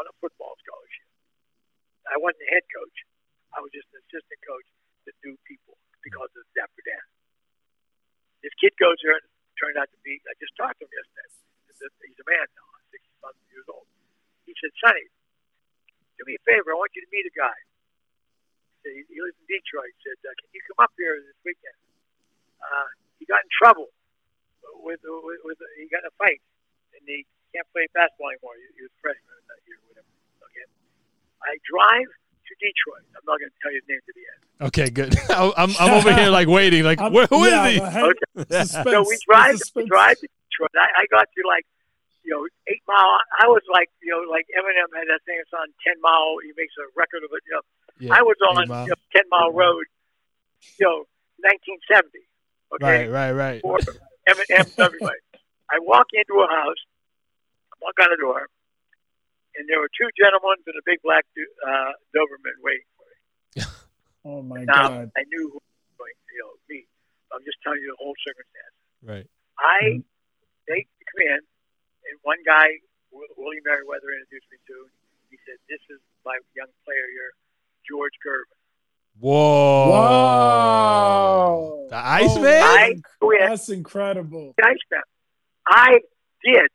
on 0.00 0.06
a 0.08 0.14
football 0.20 0.56
scholarship. 0.64 1.08
I 2.08 2.16
wasn't 2.20 2.44
the 2.44 2.50
head 2.52 2.66
coach. 2.68 2.96
I 3.54 3.62
was 3.62 3.70
just 3.72 3.88
an 3.94 4.02
assistant 4.04 4.40
coach 4.44 4.68
that 5.06 5.14
knew 5.24 5.38
people 5.48 5.78
because 6.02 6.28
of 6.36 6.44
Dapper 6.52 6.84
Dan. 6.84 7.06
This 8.44 8.52
kid 8.60 8.76
goes 8.76 8.98
there 9.00 9.16
and 9.16 9.26
turned 9.56 9.80
out 9.80 9.88
to 9.88 9.98
be, 10.04 10.20
I 10.28 10.36
just 10.36 10.52
talked 10.58 10.76
to 10.82 10.84
him 10.84 10.92
yesterday. 10.92 11.28
He's 11.74 12.20
a, 12.20 12.26
man 12.28 12.46
now, 12.54 12.68
60 12.92 13.08
years 13.50 13.66
old. 13.72 13.88
He 14.46 14.54
said, 14.60 14.70
Sonny, 14.78 15.06
do 16.16 16.22
me 16.28 16.38
a 16.38 16.42
favor. 16.46 16.70
I 16.70 16.78
want 16.78 16.94
you 16.94 17.02
to 17.02 17.10
meet 17.10 17.26
a 17.26 17.34
guy. 17.34 17.58
He 17.58 18.76
said, 18.84 18.92
he 19.10 19.18
lives 19.18 19.34
in 19.40 19.46
Detroit. 19.48 19.90
He 19.96 20.00
said, 20.06 20.18
uh, 20.22 20.32
can 20.38 20.48
you 20.54 20.62
come 20.70 20.80
up 20.84 20.94
here 20.94 21.18
this 21.18 21.40
weekend? 21.42 21.78
Uh, 22.62 22.88
he 23.18 23.24
got 23.26 23.42
in 23.42 23.50
trouble 23.58 23.90
with, 24.84 25.00
with, 25.02 25.40
with, 25.42 25.58
he 25.80 25.88
got 25.88 26.06
in 26.06 26.12
a 26.12 26.16
fight 26.20 26.40
and 26.94 27.02
he 27.08 27.26
can't 27.56 27.66
play 27.74 27.88
basketball 27.96 28.30
anymore. 28.34 28.54
He, 28.60 28.66
he 28.78 28.82
was 28.86 28.94
freshman 29.00 29.40
that 29.50 29.60
year, 29.66 29.80
whatever. 29.88 29.93
Okay. 31.44 31.52
I 31.52 31.62
drive 31.68 32.08
to 32.08 32.52
Detroit. 32.60 33.04
I'm 33.16 33.24
not 33.26 33.40
going 33.40 33.50
to 33.50 33.58
tell 33.60 33.72
you 33.72 33.80
his 33.80 33.88
name 33.88 34.00
to 34.04 34.12
the 34.16 34.24
end. 34.24 34.40
Okay, 34.68 34.88
good. 34.90 35.12
I'm 35.58 35.74
I'm 35.78 35.92
over 35.94 36.12
here 36.12 36.30
like 36.30 36.48
waiting, 36.48 36.84
like 36.84 37.00
where, 37.00 37.26
who 37.26 37.44
is 37.44 37.52
yeah, 37.52 37.68
he? 37.68 37.80
Okay. 37.80 38.64
So 38.64 39.04
we 39.08 39.18
drive, 39.28 39.60
we 39.74 39.84
drive 39.86 40.16
to 40.20 40.28
Detroit. 40.28 40.70
I, 40.76 41.02
I 41.02 41.04
got 41.10 41.26
to 41.26 41.40
like, 41.48 41.66
you 42.22 42.32
know, 42.32 42.46
eight 42.68 42.82
mile. 42.86 43.18
I 43.40 43.46
was 43.46 43.62
like, 43.72 43.90
you 44.02 44.12
know, 44.12 44.24
like 44.30 44.46
Eminem 44.56 44.88
had 44.96 45.08
that 45.08 45.20
thing. 45.26 45.36
It's 45.40 45.52
on 45.52 45.68
ten 45.84 46.00
mile. 46.00 46.36
He 46.42 46.52
makes 46.56 46.72
a 46.78 46.86
record 46.96 47.24
of 47.24 47.30
it. 47.32 47.42
You 47.46 47.54
know, 47.54 47.62
Yeah, 48.00 48.18
I 48.18 48.22
was 48.22 48.36
on 48.46 48.68
mile. 48.68 48.84
you 48.84 48.90
know, 48.90 49.00
ten 49.14 49.24
mile 49.30 49.52
road. 49.52 49.84
You 50.78 50.86
know, 50.86 50.98
1970. 51.44 52.24
Okay. 52.74 53.08
Right, 53.08 53.32
right, 53.32 53.32
right. 53.32 53.60
for 53.60 53.78
Eminem 54.28 54.72
everybody. 54.78 55.20
I 55.70 55.78
walk 55.80 56.06
into 56.12 56.40
a 56.40 56.48
house, 56.48 56.80
walk 57.80 57.94
on 58.00 58.08
the 58.10 58.20
door, 58.20 58.48
and 59.56 59.68
there 59.68 59.78
were 59.80 59.90
two 59.94 60.08
gentlemen 60.18 60.58
and 60.66 60.76
a 60.76 60.84
big 60.84 60.98
black 61.02 61.24
du- 61.34 61.56
uh, 61.66 61.92
Doberman 62.14 62.56
waiting 62.62 62.88
for 62.98 63.06
me. 63.08 63.16
Oh 64.26 64.40
my 64.40 64.64
Now 64.64 64.88
God. 64.88 65.12
I 65.20 65.22
knew 65.28 65.52
who 65.52 65.60
was 65.60 65.94
going 66.00 66.16
to 66.16 66.32
you 66.32 66.40
know, 66.40 66.56
meet. 66.72 66.88
I'm 67.28 67.44
just 67.44 67.60
telling 67.60 67.76
you 67.84 67.92
the 67.92 68.00
whole 68.00 68.16
circumstance. 68.24 68.74
Right. 69.04 69.28
I 69.60 70.00
they 70.64 70.80
come 71.12 71.20
in, 71.28 71.40
and 72.08 72.16
one 72.24 72.40
guy, 72.48 72.80
Will- 73.12 73.28
Willie 73.36 73.60
Merriweather, 73.68 74.16
introduced 74.16 74.48
me 74.48 74.56
to. 74.72 74.88
He 75.28 75.36
said, 75.44 75.60
"This 75.68 75.82
is 75.92 76.00
my 76.24 76.40
young 76.56 76.72
player 76.88 77.04
here, 77.12 77.36
George 77.84 78.16
Gervin." 78.24 78.56
Whoa. 79.20 79.92
Wow. 80.64 81.86
The 81.90 81.96
Iceman? 82.00 82.62
Oh, 82.64 82.76
I 82.80 82.94
quit. 83.20 83.40
That's 83.40 83.68
incredible. 83.68 84.54
The 84.56 84.64
Iceman. 84.64 85.04
I 85.68 86.00
did 86.42 86.70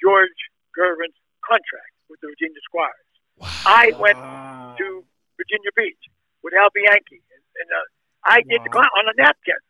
George 0.00 0.38
Gervin's 0.78 1.18
contract 1.44 1.92
with 2.08 2.20
the 2.20 2.28
Virginia 2.28 2.60
Squires. 2.64 3.08
I 3.66 3.92
went 3.98 4.16
to 4.78 5.04
Virginia 5.36 5.70
Beach 5.76 6.02
with 6.42 6.54
Al 6.54 6.70
Bianchi, 6.74 7.20
and, 7.20 7.44
and 7.60 7.68
uh, 7.70 7.84
I 8.24 8.40
did 8.48 8.62
the 8.64 8.70
Wow. 8.72 8.82
con- 8.88 8.94
on 8.98 9.04
a 9.10 9.14
napkin. 9.20 9.60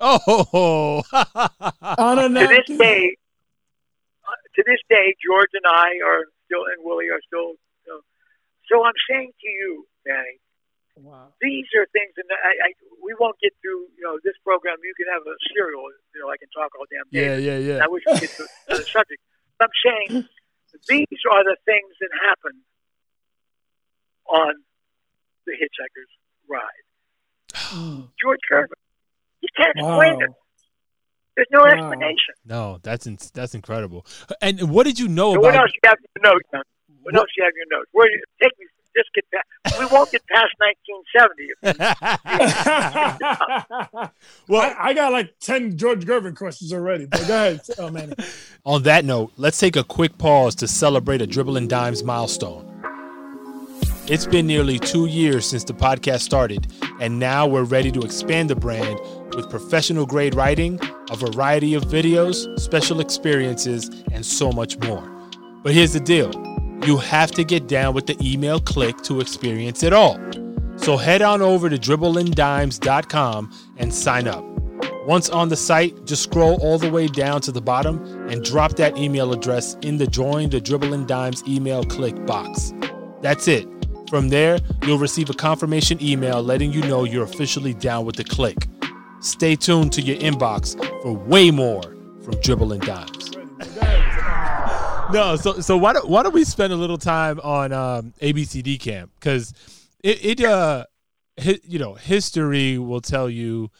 Oh. 0.00 1.02
On 1.98 2.18
a 2.18 2.28
napkin. 2.28 2.48
to 2.48 2.54
this 2.66 2.78
day, 2.78 3.16
uh, 4.26 4.38
to 4.56 4.60
this 4.66 4.82
day, 4.90 5.14
George 5.22 5.50
and 5.54 5.66
I 5.68 6.00
are 6.04 6.26
still, 6.46 6.64
and 6.74 6.82
Willie 6.84 7.06
are 7.10 7.20
still. 7.26 7.54
You 7.86 7.88
know, 7.88 8.00
so 8.66 8.82
I'm 8.84 8.98
saying 9.10 9.30
to 9.30 9.48
you, 9.48 9.86
Manny, 10.06 10.38
Wow. 10.96 11.32
these 11.40 11.66
are 11.78 11.86
things, 11.94 12.12
and 12.16 12.26
I, 12.32 12.66
I 12.66 12.68
we 13.04 13.14
won't 13.20 13.38
get 13.40 13.52
through. 13.62 13.86
You 13.96 14.02
know, 14.04 14.18
this 14.24 14.34
program. 14.42 14.76
You 14.82 14.94
can 14.98 15.06
have 15.14 15.22
a 15.22 15.36
serial. 15.54 15.86
You 16.14 16.20
know, 16.22 16.28
I 16.30 16.36
can 16.36 16.48
talk 16.50 16.72
all 16.74 16.86
damn 16.90 17.06
day. 17.12 17.38
yeah, 17.38 17.58
yeah, 17.58 17.76
yeah. 17.78 17.84
I 17.84 17.86
wish 17.88 18.02
we 18.06 18.12
could 18.18 18.20
get 18.26 18.30
to 18.42 18.46
the 18.68 18.84
subject. 18.90 19.20
I'm 19.60 19.70
saying 19.86 20.26
these 20.88 21.06
are 21.30 21.44
the 21.44 21.56
things 21.64 21.92
that 22.00 22.10
happen 22.20 22.60
on 24.28 24.54
the 25.46 25.52
Hitchhiker's 25.52 26.10
ride. 26.48 26.84
George 28.20 28.40
Gervin, 28.50 28.68
you 29.40 29.48
can't 29.56 29.76
Wow. 29.76 30.00
explain 30.00 30.22
it. 30.22 30.30
There's 31.36 31.48
no 31.50 31.60
Wow. 31.62 31.70
explanation. 31.72 32.34
No, 32.44 32.78
that's 32.82 33.06
in, 33.06 33.18
that's 33.34 33.54
incredible. 33.54 34.06
And 34.40 34.70
what 34.70 34.84
did 34.84 34.98
you 34.98 35.08
know 35.08 35.34
So 35.34 35.40
what 35.40 35.54
about 35.54 35.62
else 35.62 35.72
you 35.74 35.88
have 35.88 35.98
in 35.98 36.22
your 36.22 36.32
notes? 36.32 36.48
What, 36.52 36.64
What- 37.02 37.14
else 37.16 37.30
you 37.36 37.44
have 37.44 37.52
in 37.52 37.68
your 37.68 37.78
notes? 37.78 37.88
Where 37.92 38.10
you, 38.10 38.22
take 38.42 38.52
me? 38.58 38.66
Just 38.96 39.10
get 39.14 39.24
past. 39.32 39.46
We 39.78 39.86
won't 39.86 40.10
get 40.10 40.22
past 40.26 40.52
1970. 40.58 41.62
well, 44.48 44.62
I, 44.62 44.88
I 44.88 44.94
got 44.94 45.12
like 45.12 45.38
10 45.40 45.78
George 45.78 46.04
Gervin 46.04 46.36
questions 46.36 46.72
already, 46.72 47.06
but 47.06 47.26
go 47.26 47.34
ahead. 47.34 47.60
Oh, 47.78 47.90
man. 47.90 48.14
On 48.64 48.82
that 48.82 49.04
note, 49.04 49.32
let's 49.36 49.58
take 49.58 49.76
a 49.76 49.82
quick 49.82 50.18
pause 50.18 50.54
to 50.56 50.68
celebrate 50.68 51.22
a 51.22 51.26
Dribbling 51.26 51.68
Dimes 51.68 52.04
milestone. 52.04 52.68
It's 54.06 54.26
been 54.26 54.46
nearly 54.46 54.78
two 54.78 55.06
years 55.06 55.48
since 55.48 55.64
the 55.64 55.72
podcast 55.72 56.20
started, 56.20 56.66
and 57.00 57.18
now 57.18 57.46
we're 57.46 57.64
ready 57.64 57.90
to 57.92 58.00
expand 58.00 58.50
the 58.50 58.56
brand 58.56 59.00
with 59.34 59.48
professional 59.48 60.06
grade 60.06 60.34
writing, 60.34 60.78
a 61.10 61.16
variety 61.16 61.74
of 61.74 61.84
videos, 61.84 62.60
special 62.60 63.00
experiences, 63.00 63.88
and 64.12 64.26
so 64.26 64.52
much 64.52 64.78
more. 64.80 65.08
But 65.62 65.72
here's 65.72 65.92
the 65.92 66.00
deal 66.00 66.30
you 66.84 66.96
have 66.96 67.30
to 67.32 67.44
get 67.44 67.68
down 67.68 67.94
with 67.94 68.06
the 68.06 68.16
email 68.20 68.60
click 68.60 68.96
to 69.02 69.20
experience 69.20 69.82
it 69.82 69.92
all. 69.92 70.18
So 70.76 70.96
head 70.96 71.22
on 71.22 71.42
over 71.42 71.68
to 71.70 71.76
dribbleanddimes.com 71.76 73.52
and 73.76 73.94
sign 73.94 74.26
up. 74.26 74.44
Once 75.06 75.28
on 75.28 75.48
the 75.48 75.56
site, 75.56 76.04
just 76.04 76.22
scroll 76.22 76.60
all 76.62 76.78
the 76.78 76.90
way 76.90 77.08
down 77.08 77.40
to 77.40 77.52
the 77.52 77.60
bottom 77.60 77.98
and 78.28 78.44
drop 78.44 78.76
that 78.76 78.96
email 78.96 79.32
address 79.32 79.74
in 79.82 79.96
the 79.96 80.06
Join 80.06 80.50
the 80.50 80.60
Dribbling 80.60 81.06
Dimes 81.06 81.42
email 81.46 81.84
click 81.84 82.24
box. 82.24 82.72
That's 83.20 83.48
it. 83.48 83.68
From 84.08 84.28
there, 84.28 84.58
you'll 84.84 84.98
receive 84.98 85.30
a 85.30 85.34
confirmation 85.34 86.00
email 86.02 86.42
letting 86.42 86.72
you 86.72 86.82
know 86.82 87.04
you're 87.04 87.24
officially 87.24 87.74
down 87.74 88.04
with 88.04 88.16
the 88.16 88.24
click. 88.24 88.68
Stay 89.20 89.56
tuned 89.56 89.92
to 89.94 90.02
your 90.02 90.16
inbox 90.18 90.76
for 91.02 91.12
way 91.12 91.50
more 91.50 91.82
from 92.22 92.34
Dribbling 92.42 92.80
Dimes. 92.80 93.32
No, 95.12 95.36
so 95.36 95.60
so 95.60 95.76
why 95.76 95.92
don't 95.92 96.08
why 96.08 96.22
don't 96.22 96.32
we 96.32 96.44
spend 96.44 96.72
a 96.72 96.76
little 96.76 96.98
time 96.98 97.38
on 97.40 97.72
um, 97.72 98.14
ABCD 98.22 98.80
camp? 98.80 99.10
Because 99.18 99.52
it 100.02 100.24
it 100.24 100.44
uh 100.44 100.86
hi, 101.40 101.58
you 101.64 101.78
know 101.78 101.94
history 101.94 102.78
will 102.78 103.00
tell 103.00 103.28
you 103.28 103.70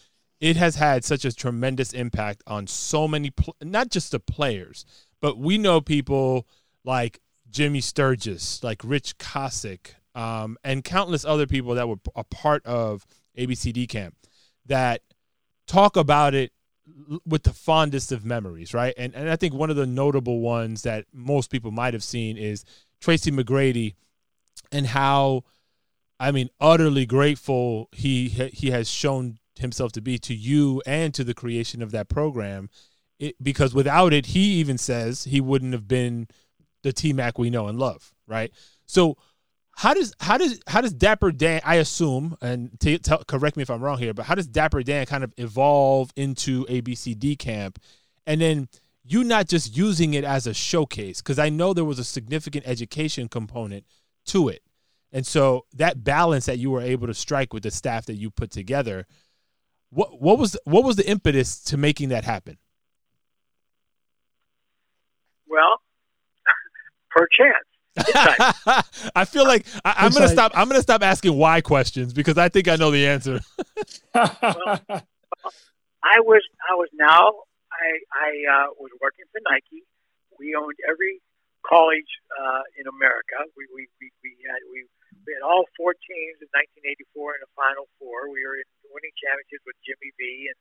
it 0.40 0.56
has 0.56 0.76
had 0.76 1.04
such 1.04 1.24
a 1.24 1.32
tremendous 1.32 1.92
impact 1.92 2.42
on 2.46 2.66
so 2.66 3.06
many 3.06 3.30
pl- 3.30 3.56
not 3.62 3.90
just 3.90 4.12
the 4.12 4.20
players 4.20 4.84
but 5.20 5.38
we 5.38 5.58
know 5.58 5.80
people 5.80 6.46
like 6.84 7.20
Jimmy 7.50 7.80
Sturgis 7.80 8.62
like 8.62 8.80
Rich 8.84 9.18
Cossack 9.18 9.96
um, 10.14 10.56
and 10.64 10.84
countless 10.84 11.24
other 11.24 11.46
people 11.46 11.74
that 11.74 11.88
were 11.88 11.96
a 12.14 12.24
part 12.24 12.64
of 12.66 13.06
ABCD 13.38 13.88
camp 13.88 14.14
that 14.66 15.02
talk 15.66 15.96
about 15.96 16.34
it 16.34 16.52
with 17.24 17.44
the 17.44 17.52
fondest 17.52 18.12
of 18.12 18.24
memories, 18.24 18.74
right? 18.74 18.94
And 18.96 19.14
and 19.14 19.30
I 19.30 19.36
think 19.36 19.54
one 19.54 19.70
of 19.70 19.76
the 19.76 19.86
notable 19.86 20.40
ones 20.40 20.82
that 20.82 21.06
most 21.12 21.50
people 21.50 21.70
might 21.70 21.94
have 21.94 22.02
seen 22.02 22.36
is 22.36 22.64
Tracy 23.00 23.30
McGrady 23.30 23.94
and 24.70 24.86
how 24.86 25.44
I 26.18 26.32
mean 26.32 26.50
utterly 26.60 27.06
grateful 27.06 27.88
he 27.92 28.28
he 28.28 28.70
has 28.70 28.88
shown 28.88 29.38
himself 29.58 29.92
to 29.92 30.00
be 30.00 30.18
to 30.18 30.34
you 30.34 30.82
and 30.86 31.14
to 31.14 31.24
the 31.24 31.34
creation 31.34 31.82
of 31.82 31.92
that 31.92 32.08
program 32.08 32.70
it, 33.18 33.36
because 33.42 33.74
without 33.74 34.12
it 34.12 34.26
he 34.26 34.40
even 34.54 34.78
says 34.78 35.24
he 35.24 35.40
wouldn't 35.40 35.72
have 35.72 35.86
been 35.86 36.26
the 36.82 36.92
T 36.92 37.12
Mac 37.12 37.38
we 37.38 37.50
know 37.50 37.68
and 37.68 37.78
love, 37.78 38.12
right? 38.26 38.50
So 38.86 39.16
how 39.76 39.94
does 39.94 40.14
how 40.20 40.38
does 40.38 40.60
how 40.66 40.80
does 40.80 40.92
Dapper 40.92 41.32
Dan? 41.32 41.60
I 41.64 41.76
assume, 41.76 42.36
and 42.40 42.78
t- 42.80 42.98
tell, 42.98 43.24
correct 43.24 43.56
me 43.56 43.62
if 43.62 43.70
I'm 43.70 43.82
wrong 43.82 43.98
here, 43.98 44.14
but 44.14 44.26
how 44.26 44.34
does 44.34 44.46
Dapper 44.46 44.82
Dan 44.82 45.06
kind 45.06 45.24
of 45.24 45.32
evolve 45.36 46.12
into 46.16 46.64
ABCD 46.66 47.38
camp, 47.38 47.78
and 48.26 48.40
then 48.40 48.68
you 49.04 49.24
not 49.24 49.48
just 49.48 49.76
using 49.76 50.14
it 50.14 50.24
as 50.24 50.46
a 50.46 50.54
showcase? 50.54 51.20
Because 51.20 51.38
I 51.38 51.48
know 51.48 51.72
there 51.72 51.84
was 51.84 51.98
a 51.98 52.04
significant 52.04 52.66
education 52.66 53.28
component 53.28 53.84
to 54.26 54.48
it, 54.48 54.62
and 55.10 55.26
so 55.26 55.66
that 55.74 56.04
balance 56.04 56.46
that 56.46 56.58
you 56.58 56.70
were 56.70 56.82
able 56.82 57.06
to 57.06 57.14
strike 57.14 57.52
with 57.52 57.62
the 57.62 57.70
staff 57.70 58.06
that 58.06 58.14
you 58.14 58.30
put 58.30 58.50
together, 58.50 59.06
what 59.90 60.20
what 60.20 60.38
was 60.38 60.56
what 60.64 60.84
was 60.84 60.96
the 60.96 61.08
impetus 61.08 61.62
to 61.64 61.76
making 61.76 62.10
that 62.10 62.24
happen? 62.24 62.58
well, 65.52 65.80
perchance. 67.10 67.68
Hitchhiker. 67.98 69.10
I 69.14 69.24
feel 69.24 69.44
like 69.44 69.66
I, 69.84 69.94
I'm 69.98 70.12
gonna 70.12 70.28
stop. 70.28 70.52
I'm 70.54 70.68
gonna 70.68 70.82
stop 70.82 71.02
asking 71.02 71.36
why 71.36 71.60
questions 71.60 72.12
because 72.12 72.38
I 72.38 72.48
think 72.48 72.68
I 72.68 72.76
know 72.76 72.90
the 72.90 73.06
answer. 73.06 73.40
I 74.14 75.00
was 76.20 76.42
I 76.68 76.74
was 76.74 76.88
now 76.94 77.44
I 77.72 78.00
I 78.10 78.30
uh, 78.48 78.68
was 78.78 78.90
working 79.00 79.24
for 79.30 79.40
Nike. 79.48 79.84
We 80.38 80.54
owned 80.56 80.78
every 80.88 81.20
college 81.68 82.08
uh, 82.34 82.64
in 82.80 82.88
America. 82.88 83.44
We 83.56 83.68
we, 83.70 83.86
we, 84.00 84.10
we 84.24 84.32
had 84.48 84.60
we, 84.72 84.88
we 85.26 85.30
had 85.36 85.44
all 85.44 85.68
four 85.76 85.94
teams 85.94 86.40
in 86.42 86.48
1984 86.82 87.38
in 87.38 87.40
the 87.44 87.52
Final 87.54 87.86
Four. 88.00 88.32
We 88.32 88.42
were 88.42 88.58
in 88.58 88.66
winning 88.90 89.14
championships 89.20 89.64
with 89.68 89.78
Jimmy 89.86 90.10
V, 90.18 90.50
and, 90.50 90.58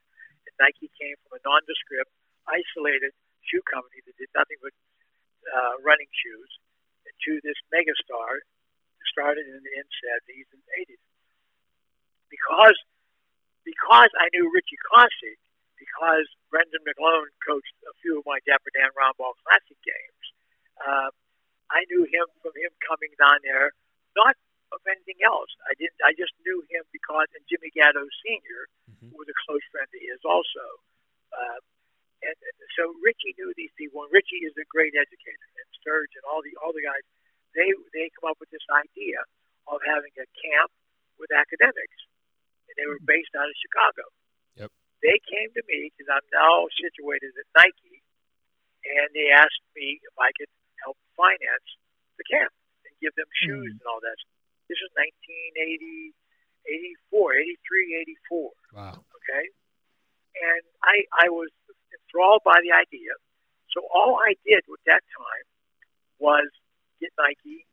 and 0.48 0.54
Nike 0.62 0.92
came 1.00 1.16
from 1.26 1.40
a 1.40 1.42
nondescript, 1.42 2.12
isolated 2.46 3.16
shoe 3.48 3.64
company 3.66 4.06
that 4.06 4.14
did 4.20 4.30
nothing 4.38 4.60
but 4.62 4.76
uh, 5.50 5.82
running 5.82 6.12
shoes 6.14 6.52
to 7.28 7.32
this 7.44 7.58
megastar 7.74 8.42
that 8.42 9.08
started 9.12 9.46
in 9.46 9.62
the 9.62 9.74
70s 9.78 10.48
and 10.54 10.64
80s. 10.88 11.04
Because 12.30 12.78
because 13.62 14.10
I 14.18 14.26
knew 14.34 14.50
Richie 14.50 14.80
Cossack, 14.90 15.38
because 15.78 16.26
Brendan 16.50 16.82
Malone 16.82 17.30
coached 17.46 17.78
a 17.86 17.94
few 18.02 18.18
of 18.18 18.26
my 18.26 18.42
Dapper 18.50 18.74
Dan 18.74 18.90
Roundball 18.98 19.38
Classic 19.46 19.78
games, 19.86 20.24
uh, 20.82 21.10
I 21.70 21.86
knew 21.94 22.04
him 22.10 22.26
from 22.42 22.54
him 22.58 22.74
coming 22.82 23.14
down 23.22 23.38
there, 23.46 23.72
not 24.18 24.34
of 24.74 24.82
anything 24.88 25.20
else. 25.22 25.52
I 25.68 25.76
didn't. 25.78 26.00
I 26.02 26.16
just 26.16 26.32
knew 26.48 26.64
him 26.72 26.84
because, 26.96 27.28
and 27.36 27.44
Jimmy 27.52 27.70
Gatto 27.76 28.02
Sr. 28.24 28.62
Mhm. 28.90 29.12
was 29.14 29.28
a 29.28 29.38
close 29.46 29.64
friend 29.72 29.88
of 29.88 30.02
his 30.02 30.20
also. 30.24 30.66
Uh, 31.32 31.60
and 32.24 32.38
and 32.38 32.58
so 32.80 32.96
Richie 33.04 33.36
knew 33.38 33.52
these 33.56 33.74
people, 33.76 34.04
and 34.04 34.12
Richie 34.16 34.44
is 34.48 34.56
a 34.58 34.66
great 34.72 34.96
educator, 34.96 35.48
and 35.60 35.68
Sturge 35.80 36.12
and 36.16 36.24
all 36.26 36.42
the 36.42 36.56
all 36.64 36.72
the 36.72 36.82
guys. 36.84 37.04
They 37.56 37.70
they 37.92 38.08
come 38.16 38.32
up 38.32 38.40
with 38.40 38.50
this 38.50 38.64
idea 38.72 39.20
of 39.68 39.80
having 39.84 40.14
a 40.18 40.28
camp 40.40 40.72
with 41.20 41.30
academics, 41.36 42.00
and 42.68 42.74
they 42.80 42.88
were 42.88 42.98
mm-hmm. 42.98 43.12
based 43.12 43.34
out 43.38 43.48
of 43.48 43.56
Chicago. 43.60 44.04
Yep. 44.58 44.70
They 45.04 45.18
came 45.28 45.50
to 45.54 45.64
me 45.68 45.92
because 45.92 46.10
I'm 46.10 46.28
now 46.32 46.66
situated 46.80 47.36
at 47.36 47.48
Nike, 47.58 48.02
and 48.88 49.08
they 49.14 49.30
asked 49.30 49.62
me 49.76 50.00
if 50.02 50.16
I 50.18 50.32
could 50.38 50.50
help 50.82 50.98
finance 51.14 51.68
the 52.18 52.26
camp 52.26 52.54
and 52.86 52.94
give 53.02 53.14
them 53.18 53.30
shoes 53.46 53.72
mm. 53.74 53.78
and 53.78 53.86
all 53.86 54.02
that. 54.02 54.18
This 54.70 54.80
was 54.80 54.94
1980, 54.96 56.16
84, 57.12 57.36
83, 57.36 58.16
84 58.32 58.52
Wow. 58.72 59.04
okay? 59.20 59.46
And 60.40 60.64
I 60.80 61.04
I 61.12 61.28
was 61.28 61.52
enthralled 61.92 62.42
by 62.48 62.56
the 62.64 62.72
idea. 62.72 63.12
So 63.76 63.84
all 63.92 64.20
I 64.20 64.36
did 64.48 64.64
with 64.68 64.80
that 64.88 65.04
time 65.12 65.46
was 66.20 66.48
get 67.02 67.12
Nike 67.18 67.66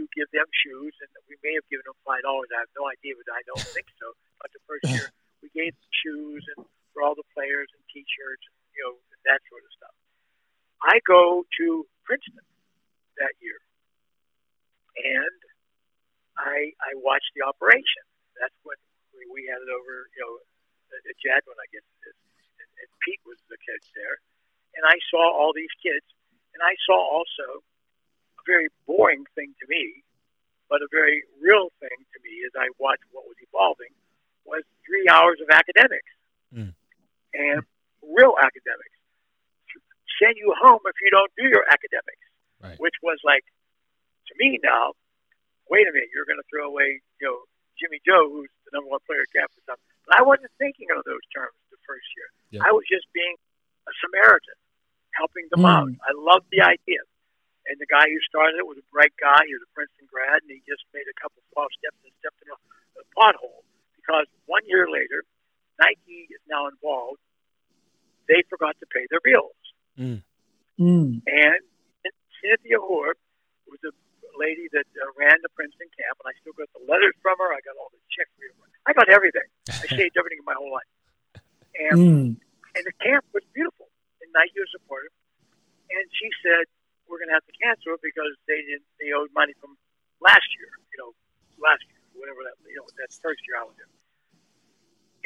to 0.00 0.08
give 0.16 0.28
them 0.32 0.48
shoes, 0.64 0.96
and 1.04 1.10
we 1.28 1.36
may 1.44 1.52
have 1.52 1.68
given 1.68 1.84
them 1.84 1.98
five 2.02 2.24
dollars. 2.24 2.48
I 2.48 2.64
have 2.64 2.72
no 2.72 2.88
idea, 2.88 3.12
but 3.20 3.28
I 3.28 3.44
don't 3.44 3.68
think 3.76 3.86
so. 4.00 4.16
But 4.40 4.48
the 4.56 4.62
first 4.64 4.88
year 4.88 5.06
we 5.44 5.52
gave 5.52 5.76
them 5.76 5.92
shoes 5.92 6.42
and 6.56 6.64
for 6.92 7.04
all 7.04 7.16
the 7.16 7.26
players 7.32 7.68
and 7.72 7.80
T-shirts, 7.88 8.44
and, 8.44 8.56
you 8.76 8.84
know, 8.84 8.94
and 8.96 9.20
that 9.24 9.40
sort 9.48 9.64
of 9.64 9.72
stuff. 9.72 9.96
I 10.84 11.00
go 11.08 11.44
to 11.44 11.66
Princeton 12.04 12.44
that 13.20 13.34
year, 13.40 13.60
and 14.96 15.38
I 16.36 16.72
I 16.80 16.96
watch 17.00 17.24
the 17.36 17.44
operation. 17.44 18.04
That's 18.40 18.56
when 18.64 18.80
we, 19.12 19.28
we 19.28 19.42
had 19.48 19.60
it 19.60 19.70
over, 19.70 20.08
you 20.16 20.20
know, 20.24 20.32
at 20.92 21.16
Jadwin, 21.20 21.56
I 21.56 21.68
guess 21.72 21.84
it 21.84 22.12
is, 22.12 22.18
and, 22.60 22.70
and 22.80 22.88
Pete 23.04 23.22
was 23.24 23.40
the 23.48 23.60
coach 23.60 23.86
there, 23.96 24.20
and 24.76 24.84
I 24.84 24.96
saw 25.08 25.22
all 25.22 25.52
these 25.56 25.72
kids, 25.80 26.04
and 26.56 26.60
I 26.60 26.74
saw 26.84 26.96
also 26.96 27.64
very 28.46 28.68
boring 28.86 29.24
thing 29.34 29.54
to 29.60 29.66
me, 29.68 30.02
but 30.68 30.82
a 30.82 30.88
very 30.90 31.22
real 31.40 31.68
thing 31.80 31.96
to 32.12 32.18
me 32.22 32.42
as 32.46 32.52
I 32.56 32.68
watched 32.78 33.04
what 33.12 33.26
was 33.26 33.36
evolving 33.40 33.92
was 34.44 34.62
three 34.86 35.06
hours 35.08 35.40
of 35.40 35.48
academics 35.50 36.12
Mm. 36.52 36.74
and 37.34 37.62
real 38.02 38.36
academics. 38.40 38.96
Send 40.20 40.36
you 40.36 40.52
home 40.60 40.80
if 40.86 40.96
you 41.00 41.10
don't 41.10 41.32
do 41.36 41.48
your 41.48 41.64
academics, 41.70 42.26
Right. 42.62 42.78
which 42.78 42.94
was 43.02 43.18
like 43.24 43.44
to 44.28 44.34
me 44.38 44.58
now. 44.62 44.92
Wait 45.68 45.88
a 45.88 45.92
minute, 45.92 46.10
you're 46.12 46.26
going 46.26 46.38
to 46.38 46.46
throw 46.50 46.66
away, 46.68 47.00
you 47.20 47.26
know, 47.26 47.44
Jimmy 47.80 48.00
Joe, 48.04 48.28
who's 48.28 48.50
the 48.66 48.70
number 48.76 48.90
one 48.90 49.00
player 49.06 49.22
at 49.22 49.50
stuff. 49.62 49.80
But 50.06 50.18
I 50.18 50.22
wasn't 50.22 50.52
thinking 50.58 50.90
of 50.94 51.02
those 51.04 51.24
terms 51.34 51.56
the 51.70 51.78
first 51.86 52.06
year. 52.16 52.28
Yeah. 52.50 52.62
I 52.68 52.72
was 52.72 52.84
just 52.86 53.10
being 53.12 53.34
a 53.88 53.92
Samaritan, 54.00 54.54
helping 55.14 55.48
them 55.50 55.60
Mm. 55.60 55.72
out. 55.72 55.88
I 56.06 56.12
loved 56.14 56.50
the 56.50 56.60
idea. 56.60 57.00
And 57.70 57.78
the 57.78 57.86
guy 57.86 58.10
who 58.10 58.18
started 58.26 58.58
it 58.58 58.66
was 58.66 58.78
a 58.78 58.86
bright 58.90 59.14
guy. 59.22 59.38
He 59.46 59.54
was 59.54 59.62
a 59.62 59.70
Princeton 59.76 60.10
grad, 60.10 60.42
and 60.42 60.50
he 60.50 60.60
just 60.66 60.82
made 60.90 61.06
a 61.06 61.16
couple 61.18 61.38
false 61.54 61.70
steps 61.78 61.98
and 62.02 62.10
stepped 62.18 62.42
in 62.42 62.50
a, 62.50 62.58
a 62.98 63.04
pothole. 63.14 63.62
Because 63.94 64.26
one 64.50 64.66
year 64.66 64.90
later, 64.90 65.22
Nike 65.78 66.26
is 66.30 66.42
now 66.50 66.66
involved. 66.66 67.22
They 68.26 68.42
forgot 68.50 68.74
to 68.82 68.86
pay 68.90 69.06
their 69.10 69.22
bills. 69.22 69.58
Mm. 69.94 70.22
Mm. 70.80 71.22
And 71.26 71.60
Cynthia 72.42 72.82
Horb 72.82 73.14
was 73.70 73.78
a 73.86 73.94
lady 74.34 74.66
that 74.74 74.88
uh, 74.98 75.06
ran 75.14 75.38
the 75.46 75.52
Princeton 75.54 75.86
camp, 75.94 76.18
and 76.24 76.26
I 76.30 76.34
still 76.42 76.54
got 76.58 76.66
the 76.74 76.82
letters 76.90 77.14
from 77.22 77.38
her. 77.38 77.54
I 77.54 77.62
got 77.62 77.78
all 77.78 77.94
the 77.94 78.02
checks 78.10 78.30
from 78.34 78.50
her. 78.58 78.70
I 78.86 78.92
got 78.92 79.06
everything. 79.06 79.46
I 79.70 79.86
saved 79.98 80.18
everything 80.18 80.42
in 80.42 80.46
my 80.48 80.58
whole 80.58 80.74
life. 80.74 80.90
And 81.78 81.94
Mm. 81.94 82.28
and 82.74 82.82
the 82.84 82.96
camp 82.98 83.22
was 83.30 83.46
beautiful, 83.54 83.86
and 84.18 84.28
Nike 84.34 84.58
was 84.58 84.68
supportive. 84.74 85.14
And 85.92 86.04
she 86.10 86.26
said, 86.42 86.64
"We're 87.12 87.20
going 87.20 87.28
to 87.28 87.36
have 87.36 87.44
to 87.44 87.56
cancel 87.60 88.00
it 88.00 88.00
because 88.00 88.32
they 88.48 88.64
didn't. 88.64 88.88
They 88.96 89.12
owed 89.12 89.28
money 89.36 89.52
from 89.60 89.76
last 90.24 90.48
year. 90.56 90.72
You 90.96 90.98
know, 91.04 91.10
last 91.60 91.84
year, 91.92 92.00
whatever 92.16 92.40
that. 92.48 92.56
You 92.64 92.80
know, 92.80 92.88
that 92.96 93.12
first 93.20 93.44
year 93.44 93.60
I 93.60 93.68
was 93.68 93.76
in." 93.76 93.90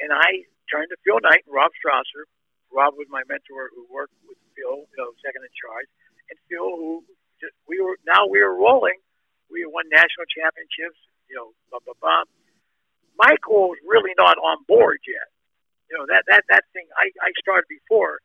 And 0.03 0.11
I 0.11 0.45
turned 0.66 0.91
to 0.91 0.99
Phil 1.07 1.22
Knight 1.22 1.47
and 1.47 1.55
Rob 1.55 1.70
Strasser. 1.78 2.26
Rob 2.74 2.99
was 2.99 3.07
my 3.09 3.22
mentor 3.30 3.70
who 3.72 3.87
worked 3.89 4.16
with 4.26 4.37
Phil, 4.59 4.84
you 4.91 4.99
know, 4.99 5.14
second 5.22 5.47
in 5.47 5.55
charge, 5.55 5.89
and 6.28 6.37
Phil, 6.51 6.66
who 6.66 7.07
just 7.41 7.55
we 7.70 7.78
were 7.80 7.97
now 8.07 8.26
we 8.26 8.43
were 8.43 8.57
rolling. 8.59 8.99
We 9.49 9.62
won 9.70 9.87
national 9.95 10.26
championships. 10.28 10.99
You 11.30 11.37
know, 11.39 11.49
blah 11.70 11.80
blah 11.87 11.97
blah. 12.03 12.24
Michael 13.16 13.72
was 13.72 13.80
really 13.87 14.12
not 14.18 14.37
on 14.39 14.64
board 14.68 15.01
yet. 15.07 15.28
You 15.91 15.99
know 15.99 16.07
that 16.11 16.26
that 16.28 16.45
that 16.51 16.64
thing. 16.74 16.89
I 16.99 17.09
I 17.22 17.30
started 17.41 17.68
before 17.70 18.20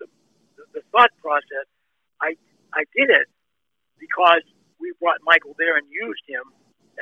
the 0.00 0.06
the, 0.56 0.80
the 0.80 0.82
thought 0.90 1.12
process. 1.20 1.68
I 2.22 2.36
I 2.74 2.82
did 2.94 3.08
it 3.10 3.26
because 4.02 4.42
we 4.82 4.92
brought 5.00 5.22
Michael 5.24 5.54
there 5.58 5.78
and 5.78 5.86
used 5.88 6.22
him 6.26 6.42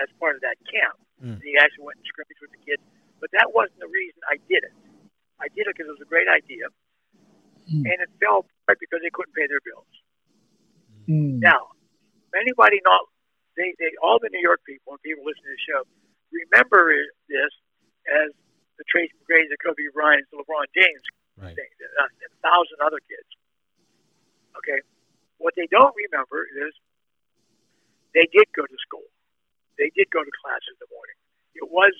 as 0.01 0.09
part 0.21 0.37
of 0.37 0.43
that 0.45 0.57
camp. 0.69 0.97
Mm. 1.19 1.41
And 1.41 1.43
he 1.43 1.57
actually 1.59 1.89
went 1.89 1.99
and 1.99 2.07
scrimmaged 2.07 2.41
with 2.45 2.53
the 2.53 2.63
kids. 2.63 2.83
But 3.21 3.31
that 3.33 3.51
wasn't 3.55 3.79
the 3.81 3.89
reason 3.89 4.21
I 4.29 4.37
did 4.51 4.63
it. 4.67 4.75
I 5.41 5.49
did 5.57 5.67
it 5.67 5.75
because 5.75 5.89
it 5.91 5.95
was 5.97 6.05
a 6.05 6.11
great 6.11 6.29
idea, 6.29 6.69
Mm. 7.71 7.87
and 7.87 7.97
it 8.03 8.11
fell 8.19 8.43
apart 8.43 8.79
because 8.83 8.99
they 9.03 9.11
couldn't 9.15 9.35
pay 9.39 9.47
their 9.47 9.63
bills. 9.63 9.87
Mm. 11.07 11.39
Now, 11.39 11.71
anybody 12.35 12.79
not 12.85 13.07
they, 13.57 13.75
they 13.79 13.93
all 14.03 14.19
the 14.19 14.31
New 14.33 14.41
York 14.41 14.65
people 14.67 14.95
and 14.97 15.01
people 15.03 15.23
listening 15.29 15.53
to 15.53 15.57
the 15.59 15.65
show 15.69 15.81
remember 16.33 16.89
this 17.29 17.53
as 18.09 18.33
the 18.81 18.85
Tracy 18.89 19.13
McGrady, 19.21 19.47
the 19.53 19.61
Kobe 19.61 19.85
Bryant, 19.93 20.25
the 20.33 20.41
LeBron 20.43 20.67
James 20.75 21.05
Right. 21.39 21.55
thing, 21.57 21.69
uh, 22.01 22.09
and 22.09 22.31
a 22.33 22.41
thousand 22.45 22.79
other 22.85 22.99
kids. 23.09 23.29
Okay, 24.59 24.81
what 25.43 25.59
they 25.59 25.67
don't 25.67 25.93
remember 26.09 26.47
is 26.47 26.73
they 28.15 28.31
did 28.31 28.47
go 28.55 28.63
to 28.63 28.79
school. 28.87 29.05
They 29.77 29.91
did 29.99 30.07
go 30.15 30.23
to 30.23 30.33
class 30.39 30.63
in 30.71 30.79
the 30.79 30.89
morning. 30.95 31.19
It 31.59 31.67
was, 31.67 31.93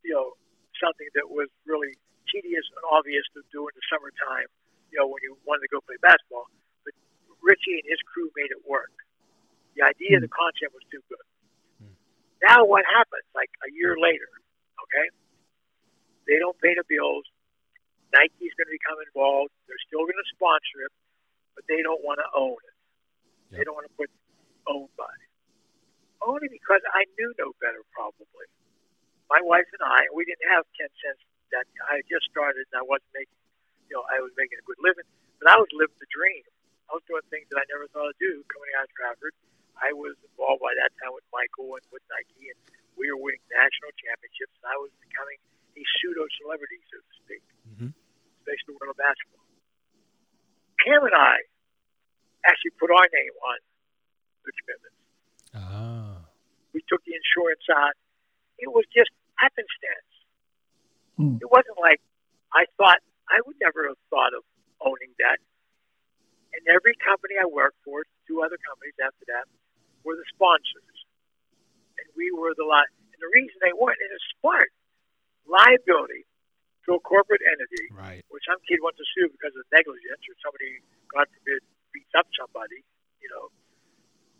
you 0.00 0.16
know, 0.16 0.34
something 0.80 1.06
that 1.14 1.28
was 1.28 1.52
really 1.68 1.92
tedious 2.32 2.64
and 2.72 2.82
obvious 2.88 3.26
to 3.36 3.44
do 3.52 3.68
in 3.68 3.74
the 3.76 3.84
summertime. 3.92 4.48
You 4.88 5.04
know, 5.04 5.06
when 5.12 5.20
you 5.22 5.36
wanted 5.44 5.68
to 5.68 5.70
go 5.70 5.84
play 5.84 6.00
basketball, 6.00 6.48
but 6.82 6.96
Richie 7.44 7.78
and 7.78 7.86
his 7.86 8.00
crew 8.08 8.32
made 8.34 8.50
it 8.50 8.62
work. 8.64 8.90
The 9.78 9.86
idea, 9.86 10.18
the 10.18 10.32
concept 10.32 10.74
was 10.74 10.82
too 10.90 11.02
good. 11.06 11.26
Hmm. 11.78 11.94
Now, 12.42 12.66
what 12.66 12.82
happens? 12.88 13.26
Like 13.36 13.52
a 13.62 13.70
year 13.70 13.94
later, 13.94 14.30
okay, 14.82 15.06
they 16.26 16.42
don't 16.42 16.58
pay 16.58 16.74
the 16.74 16.86
bills. 16.88 17.26
Nike's 18.10 18.54
going 18.58 18.66
to 18.66 18.74
become 18.74 18.98
involved. 19.06 19.54
They're 19.70 19.78
still 19.86 20.02
going 20.02 20.18
to 20.18 20.28
sponsor 20.34 20.90
it, 20.90 20.92
but 21.54 21.62
they 21.70 21.78
don't 21.86 22.02
want 22.02 22.18
to 22.18 22.26
own 22.34 22.58
it. 22.58 22.69
They 23.58 23.64
don't 23.66 23.74
want 23.74 23.90
to 23.90 23.96
put 23.98 24.10
owned 24.70 24.94
by. 24.94 25.10
Only 26.22 26.46
because 26.52 26.82
I 26.94 27.02
knew 27.18 27.32
no 27.40 27.50
better, 27.58 27.82
probably. 27.90 28.46
My 29.26 29.40
wife 29.42 29.66
and 29.74 29.82
I, 29.82 30.06
we 30.14 30.22
didn't 30.26 30.46
have 30.50 30.66
ten 30.78 30.90
cents. 31.02 31.22
That 31.50 31.66
I 31.90 31.98
had 31.98 32.06
just 32.06 32.30
started, 32.30 32.62
and 32.70 32.78
I 32.78 32.86
wasn't 32.86 33.10
making, 33.10 33.34
you 33.90 33.98
know, 33.98 34.06
I 34.06 34.22
was 34.22 34.30
making 34.38 34.62
a 34.62 34.66
good 34.70 34.78
living, 34.78 35.02
but 35.42 35.50
I 35.50 35.58
was 35.58 35.66
living 35.74 35.98
the 35.98 36.06
dream. 36.14 36.46
I 36.86 36.94
was 36.94 37.02
doing 37.10 37.26
things 37.26 37.50
that 37.50 37.58
I 37.58 37.66
never 37.74 37.90
thought 37.90 38.06
I'd 38.06 38.22
do 38.22 38.46
coming 38.46 38.70
out 38.78 38.86
of 38.86 38.94
Trafford. 38.94 39.34
I 39.74 39.90
was 39.90 40.14
involved 40.22 40.62
by 40.62 40.70
that 40.78 40.94
time 41.02 41.10
with 41.10 41.26
Michael 41.34 41.74
and 41.74 41.82
with 41.90 42.06
Nike, 42.06 42.54
and 42.54 42.58
we 42.94 43.10
were 43.10 43.18
winning 43.18 43.42
national 43.50 43.90
championships, 43.98 44.54
and 44.62 44.70
I 44.70 44.78
was 44.78 44.94
becoming 45.02 45.42
a 45.74 45.82
pseudo 45.98 46.22
celebrity, 46.38 46.78
so 46.86 47.02
to 47.02 47.12
speak, 47.18 47.42
Mhm. 47.66 47.90
especially 48.46 48.70
in 48.70 48.78
the 48.78 48.78
world 48.78 48.94
of 48.94 48.98
basketball. 49.02 49.46
Pam 50.86 51.02
and 51.02 51.18
I 51.18 51.49
actually 52.46 52.72
put 52.80 52.90
our 52.90 53.06
name 53.12 53.34
on 53.44 53.58
the 54.44 54.52
commitment. 54.60 54.94
Ah. 55.54 56.16
We 56.72 56.80
took 56.88 57.02
the 57.04 57.14
insurance 57.14 57.64
out. 57.70 57.94
It 58.58 58.70
was 58.70 58.84
just 58.94 59.10
happenstance. 59.36 60.10
Hmm. 61.16 61.36
It 61.40 61.48
wasn't 61.50 61.76
like 61.80 62.00
I 62.54 62.66
thought 62.76 63.00
I 63.28 63.40
would 63.46 63.56
never 63.62 63.88
have 63.88 64.00
thought 64.10 64.34
of 64.34 64.42
owning 64.82 65.12
that. 65.22 65.38
And 66.50 66.62
every 66.66 66.98
company 66.98 67.38
I 67.38 67.46
worked 67.46 67.78
for, 67.86 68.02
two 68.26 68.42
other 68.42 68.58
companies 68.58 68.98
after 68.98 69.22
that, 69.30 69.46
were 70.02 70.18
the 70.18 70.26
sponsors. 70.34 70.98
And 72.00 72.06
we 72.18 72.34
were 72.34 72.50
the 72.58 72.66
lot. 72.66 72.90
And 73.14 73.20
the 73.22 73.30
reason 73.30 73.54
they 73.62 73.70
weren't, 73.70 74.02
is 74.02 74.22
smart. 74.42 74.74
Liability 75.46 76.26
to 76.86 76.98
a 76.98 77.00
corporate 77.06 77.42
entity 77.46 77.86
Right. 77.94 78.24
where 78.32 78.42
some 78.42 78.58
kid 78.66 78.82
wants 78.82 78.98
to 78.98 79.06
sue 79.14 79.30
because 79.30 79.54
of 79.54 79.62
negligence 79.70 80.22
or 80.26 80.34
somebody, 80.42 80.82
God 81.12 81.30
forbid, 81.38 81.62
beats 81.92 82.12
up 82.16 82.26
somebody, 82.38 82.82
you 83.20 83.28
know, 83.34 83.48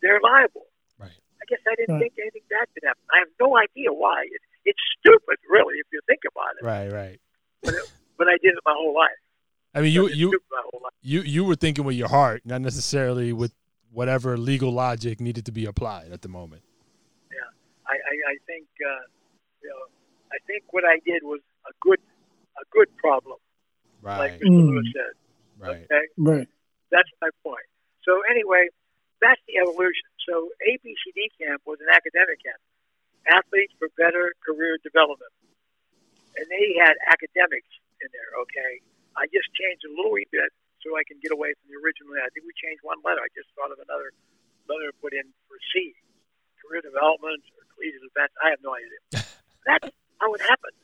they're 0.02 0.20
liable. 0.20 0.66
Right. 0.98 1.12
I 1.40 1.44
guess 1.48 1.60
I 1.66 1.74
didn't 1.76 1.94
Right. 1.96 2.08
think 2.08 2.14
anything 2.20 2.42
bad 2.48 2.66
could 2.74 2.84
happen. 2.86 3.02
I 3.12 3.18
have 3.20 3.32
no 3.40 3.56
idea 3.56 3.92
why. 3.92 4.24
It, 4.30 4.40
it's 4.64 4.80
stupid, 5.00 5.38
really, 5.48 5.78
if 5.78 5.86
you 5.92 6.00
think 6.06 6.20
about 6.30 6.56
it. 6.60 6.64
Right. 6.64 6.88
Right. 6.92 7.18
But, 7.62 7.74
it, 7.74 7.84
but 8.18 8.28
I 8.28 8.36
did 8.42 8.54
it 8.56 8.62
my 8.64 8.74
whole 8.76 8.94
life. 8.94 9.20
I 9.74 9.80
mean, 9.82 9.92
you 9.92 10.08
you 10.08 10.28
stupid 10.28 10.46
my 10.50 10.62
whole 10.70 10.80
life. 10.82 10.92
you 11.02 11.20
you 11.22 11.44
were 11.44 11.54
thinking 11.54 11.84
with 11.84 11.94
your 11.94 12.08
heart, 12.08 12.42
not 12.44 12.60
necessarily 12.60 13.32
with 13.32 13.54
whatever 13.92 14.36
legal 14.36 14.72
logic 14.72 15.20
needed 15.20 15.46
to 15.46 15.52
be 15.52 15.64
applied 15.66 16.10
at 16.12 16.22
the 16.22 16.28
moment. 16.28 16.62
I, 17.90 17.94
I, 17.94 18.14
I 18.32 18.36
think, 18.46 18.66
uh, 18.86 19.02
you 19.62 19.68
know, 19.68 19.82
I 20.30 20.38
think 20.46 20.62
what 20.70 20.84
I 20.84 21.00
did 21.04 21.24
was 21.24 21.40
a 21.66 21.72
good, 21.80 21.98
a 22.56 22.64
good 22.70 22.86
problem, 22.98 23.36
like 24.02 24.30
Right. 24.30 24.40
Mr. 24.40 24.46
Mm. 24.46 24.68
Lewis 24.70 24.86
said. 24.94 25.12
Right. 25.58 25.84
Okay. 25.90 26.06
Right. 26.16 26.48
That's 26.90 27.08
my 27.22 27.30
point. 27.42 27.66
So 28.02 28.22
anyway, 28.30 28.68
that's 29.22 29.40
the 29.46 29.62
evolution. 29.62 30.08
So 30.26 30.50
ABCD 30.66 31.30
camp 31.38 31.62
was 31.64 31.78
an 31.80 31.90
academic 31.92 32.42
camp, 32.42 32.60
athletes 33.28 33.72
for 33.78 33.88
better 33.96 34.34
career 34.42 34.76
development, 34.82 35.32
and 36.36 36.46
they 36.50 36.76
had 36.80 36.96
academics 37.06 37.70
in 38.00 38.08
there. 38.10 38.30
Okay, 38.46 38.82
I 39.16 39.28
just 39.30 39.48
changed 39.54 39.84
a 39.86 39.92
little 39.92 40.12
wee 40.12 40.26
bit 40.32 40.50
so 40.80 40.96
I 40.96 41.04
can 41.04 41.20
get 41.20 41.32
away 41.32 41.52
from 41.60 41.72
the 41.72 41.78
original. 41.78 42.16
I 42.16 42.32
think 42.32 42.48
we 42.48 42.56
changed 42.56 42.80
one 42.80 42.98
letter. 43.04 43.20
I 43.20 43.30
just 43.36 43.52
thought 43.52 43.70
of 43.70 43.80
another 43.80 44.12
letter 44.66 44.88
to 44.88 44.96
put 45.04 45.12
in 45.12 45.28
for 45.46 45.60
C, 45.72 45.92
career 46.60 46.80
development 46.80 47.44
or 47.56 47.62
collegiate 47.76 48.04
events. 48.04 48.34
I 48.40 48.50
have 48.56 48.62
no 48.64 48.72
idea. 48.72 49.00
That's 49.68 49.88
how 50.18 50.32
it 50.32 50.42
happened. 50.42 50.76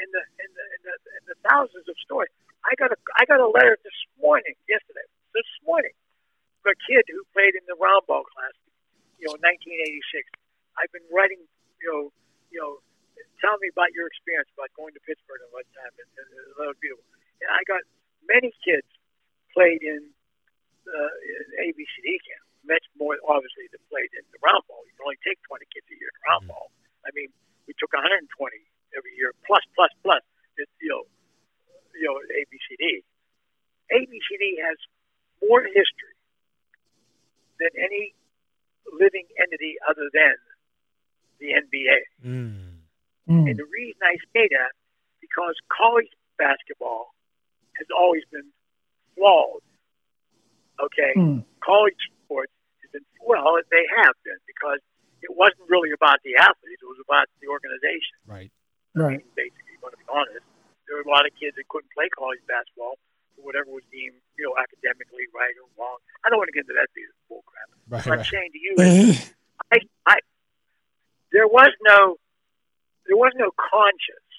In 0.00 0.08
the 0.10 0.24
in 0.42 0.50
the 0.50 0.64
in 0.74 0.80
the, 0.82 0.94
in 1.20 1.24
the 1.30 1.38
thousands 1.46 1.86
of 1.86 1.94
stories, 2.02 2.32
I 2.66 2.74
got 2.74 2.90
a 2.90 2.98
I 3.14 3.28
got 3.28 3.38
a 3.38 3.46
letter 3.46 3.78
this 3.84 3.94
morning, 4.18 4.56
yesterday, 4.66 5.06
this 5.34 5.50
morning, 5.66 5.92
from 6.62 6.72
a 6.72 6.78
kid 6.86 7.04
who 7.10 7.26
played 7.34 7.58
in 7.58 7.66
the 7.66 7.74
round 7.76 8.06
ball 8.06 8.24
class, 8.24 8.54
you 9.18 9.26
know, 9.26 9.36
1986. 9.42 10.24
I've 10.78 10.90
been 10.94 11.06
writing, 11.10 11.42
you 11.82 11.88
know, 11.90 12.02
you 12.50 12.58
know, 12.62 12.78
tell 13.42 13.58
me 13.58 13.68
about 13.68 13.90
your 13.92 14.06
experience 14.06 14.48
about 14.54 14.70
going 14.78 14.94
to 14.94 15.02
Pittsburgh 15.02 15.42
at 15.42 15.50
one 15.50 15.66
time, 15.74 15.94
and, 15.98 16.10
and, 16.18 16.28
and 16.30 16.54
that 16.58 16.68
was 16.70 16.78
beautiful. 16.78 17.04
And 17.42 17.50
I 17.50 17.60
got 17.66 17.82
many 18.30 18.54
kids 18.62 18.86
played 19.50 19.82
in 19.82 20.10
uh, 20.86 21.62
ABCD 21.62 22.08
camp. 22.24 22.44
Much 22.64 22.86
more, 22.96 23.20
obviously, 23.28 23.68
than 23.76 23.82
played 23.92 24.08
in 24.16 24.24
the 24.32 24.40
round 24.40 24.64
ball. 24.64 24.80
You 24.88 24.96
can 24.96 25.12
only 25.12 25.20
take 25.20 25.36
20 25.44 25.68
kids 25.68 25.84
a 25.92 25.96
year 26.00 26.08
in 26.08 26.18
round 26.24 26.44
ball. 26.48 26.72
I 27.04 27.12
mean, 27.12 27.28
we 27.68 27.76
took 27.76 27.92
120 27.92 28.24
every 28.96 29.12
year, 29.20 29.36
plus, 29.44 29.60
plus, 29.76 29.92
plus. 30.00 30.24
It's, 30.56 30.72
you 30.80 30.88
know, 30.88 31.04
you 31.92 32.08
know, 32.08 32.16
ABCD. 32.16 33.04
ABCD 33.92 34.64
has 34.64 34.80
more 35.48 35.62
history 35.62 36.14
than 37.60 37.70
any 37.78 38.14
living 38.92 39.26
entity 39.38 39.76
other 39.88 40.08
than 40.12 40.34
the 41.40 41.54
NBA. 41.54 41.98
Mm. 42.24 42.84
Mm. 43.28 43.50
And 43.50 43.56
the 43.58 43.64
reason 43.72 44.00
I 44.02 44.16
say 44.32 44.48
that 44.50 44.72
because 45.20 45.56
college 45.72 46.08
basketball 46.38 47.14
has 47.78 47.86
always 47.96 48.22
been 48.30 48.46
flawed. 49.16 49.62
Okay, 50.82 51.12
Mm. 51.16 51.44
college 51.60 51.96
sports 52.24 52.52
has 52.82 52.90
been 52.90 53.04
well, 53.22 53.56
they 53.70 53.86
have 54.02 54.14
been 54.24 54.38
because 54.46 54.80
it 55.22 55.30
wasn't 55.34 55.64
really 55.70 55.90
about 55.92 56.20
the 56.22 56.36
athletes; 56.36 56.82
it 56.82 56.86
was 56.86 57.00
about 57.00 57.26
the 57.40 57.48
organization. 57.48 58.16
Right. 58.26 58.50
Right. 58.94 59.24
Basically, 59.34 59.74
going 59.80 59.92
to 59.92 59.98
be 59.98 60.04
honest, 60.12 60.44
there 60.86 60.96
were 60.98 61.06
a 61.06 61.10
lot 61.10 61.26
of 61.26 61.32
kids 61.40 61.56
that 61.56 61.66
couldn't 61.68 61.90
play 61.94 62.08
college 62.10 62.40
basketball 62.46 62.98
for 63.34 63.42
whatever 63.42 63.70
was 63.70 63.84
deemed, 63.90 64.18
you 64.38 64.44
know, 64.46 64.54
academically 64.58 65.26
right 65.34 65.54
or 65.58 65.66
wrong. 65.78 65.98
I 66.24 66.30
don't 66.30 66.38
want 66.38 66.48
to 66.48 66.56
get 66.56 66.66
into 66.66 66.76
that 66.78 66.88
bull 67.28 67.42
crap. 67.46 67.68
Right. 67.90 68.06
What 68.06 68.18
I'm 68.22 68.24
saying 68.24 68.50
to 68.54 68.60
you 68.60 68.74
is 68.78 69.34
I, 69.70 69.78
I, 70.06 70.16
there 71.34 71.46
was 71.50 71.70
no, 71.82 72.16
there 73.06 73.18
was 73.18 73.34
no 73.36 73.50
conscience 73.58 74.30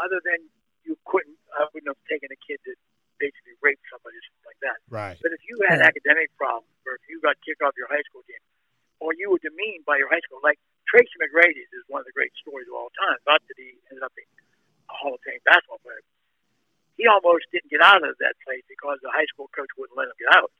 other 0.00 0.18
than 0.24 0.40
you 0.86 0.96
couldn't, 1.04 1.36
I 1.54 1.68
wouldn't 1.74 1.90
have 1.90 2.00
taken 2.08 2.30
a 2.32 2.38
kid 2.40 2.58
that 2.64 2.78
basically 3.20 3.54
raped 3.60 3.82
somebody 3.90 4.16
or 4.16 4.24
something 4.30 4.48
like 4.48 4.62
that. 4.62 4.78
Right. 4.88 5.16
But 5.20 5.34
if 5.34 5.42
you 5.46 5.58
had 5.68 5.82
Right. 5.82 5.90
academic 5.90 6.30
problems 6.38 6.70
or 6.86 6.96
if 6.96 7.04
you 7.10 7.20
got 7.20 7.36
kicked 7.44 7.62
off 7.62 7.74
your 7.76 7.90
high 7.90 8.02
school 8.08 8.22
team 8.24 8.40
or 9.02 9.12
you 9.14 9.30
were 9.30 9.42
demeaned 9.42 9.84
by 9.84 9.98
your 9.98 10.08
high 10.08 10.22
school, 10.24 10.38
like 10.42 10.58
Tracy 10.86 11.12
McGrady's 11.20 11.68
is 11.76 11.84
one 11.90 12.00
of 12.00 12.08
the 12.08 12.16
great 12.16 12.32
stories 12.40 12.66
of 12.70 12.74
all 12.78 12.90
time. 12.96 13.18
Not 13.26 13.42
that 13.44 13.56
he 13.58 13.76
ended 13.92 14.02
up 14.02 14.14
being 14.16 14.30
a 14.88 14.94
Hall 14.94 15.12
of 15.14 15.20
Fame 15.26 15.42
basketball 15.44 15.82
player. 15.84 16.00
He 16.98 17.06
almost 17.06 17.46
didn't 17.54 17.70
get 17.70 17.80
out 17.80 18.02
of 18.02 18.18
that 18.18 18.34
place 18.42 18.66
because 18.66 18.98
the 19.06 19.14
high 19.14 19.30
school 19.30 19.46
coach 19.54 19.70
wouldn't 19.78 19.94
let 19.94 20.10
him 20.10 20.18
get 20.18 20.34
out. 20.34 20.50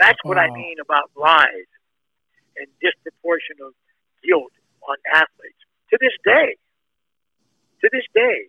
That's 0.00 0.18
what 0.24 0.40
I 0.40 0.48
mean 0.48 0.80
about 0.80 1.12
lies 1.12 1.68
and 2.56 2.66
disproportionate 2.80 3.76
guilt 4.24 4.56
on 4.88 4.96
athletes. 5.12 5.60
To 5.92 6.00
this 6.00 6.16
day, 6.24 6.56
to 7.84 7.86
this 7.92 8.08
day, 8.16 8.48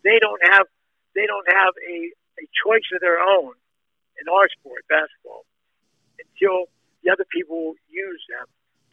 they 0.00 0.16
don't 0.16 0.40
have 0.48 0.64
they 1.12 1.28
don't 1.28 1.46
have 1.52 1.76
a, 1.76 1.96
a 2.40 2.44
choice 2.64 2.88
of 2.96 3.00
their 3.04 3.20
own 3.20 3.52
in 4.16 4.26
our 4.28 4.48
sport, 4.58 4.82
basketball, 4.88 5.44
until 6.16 6.72
the 7.02 7.12
other 7.12 7.26
people 7.28 7.74
use 7.92 8.22
them 8.32 8.46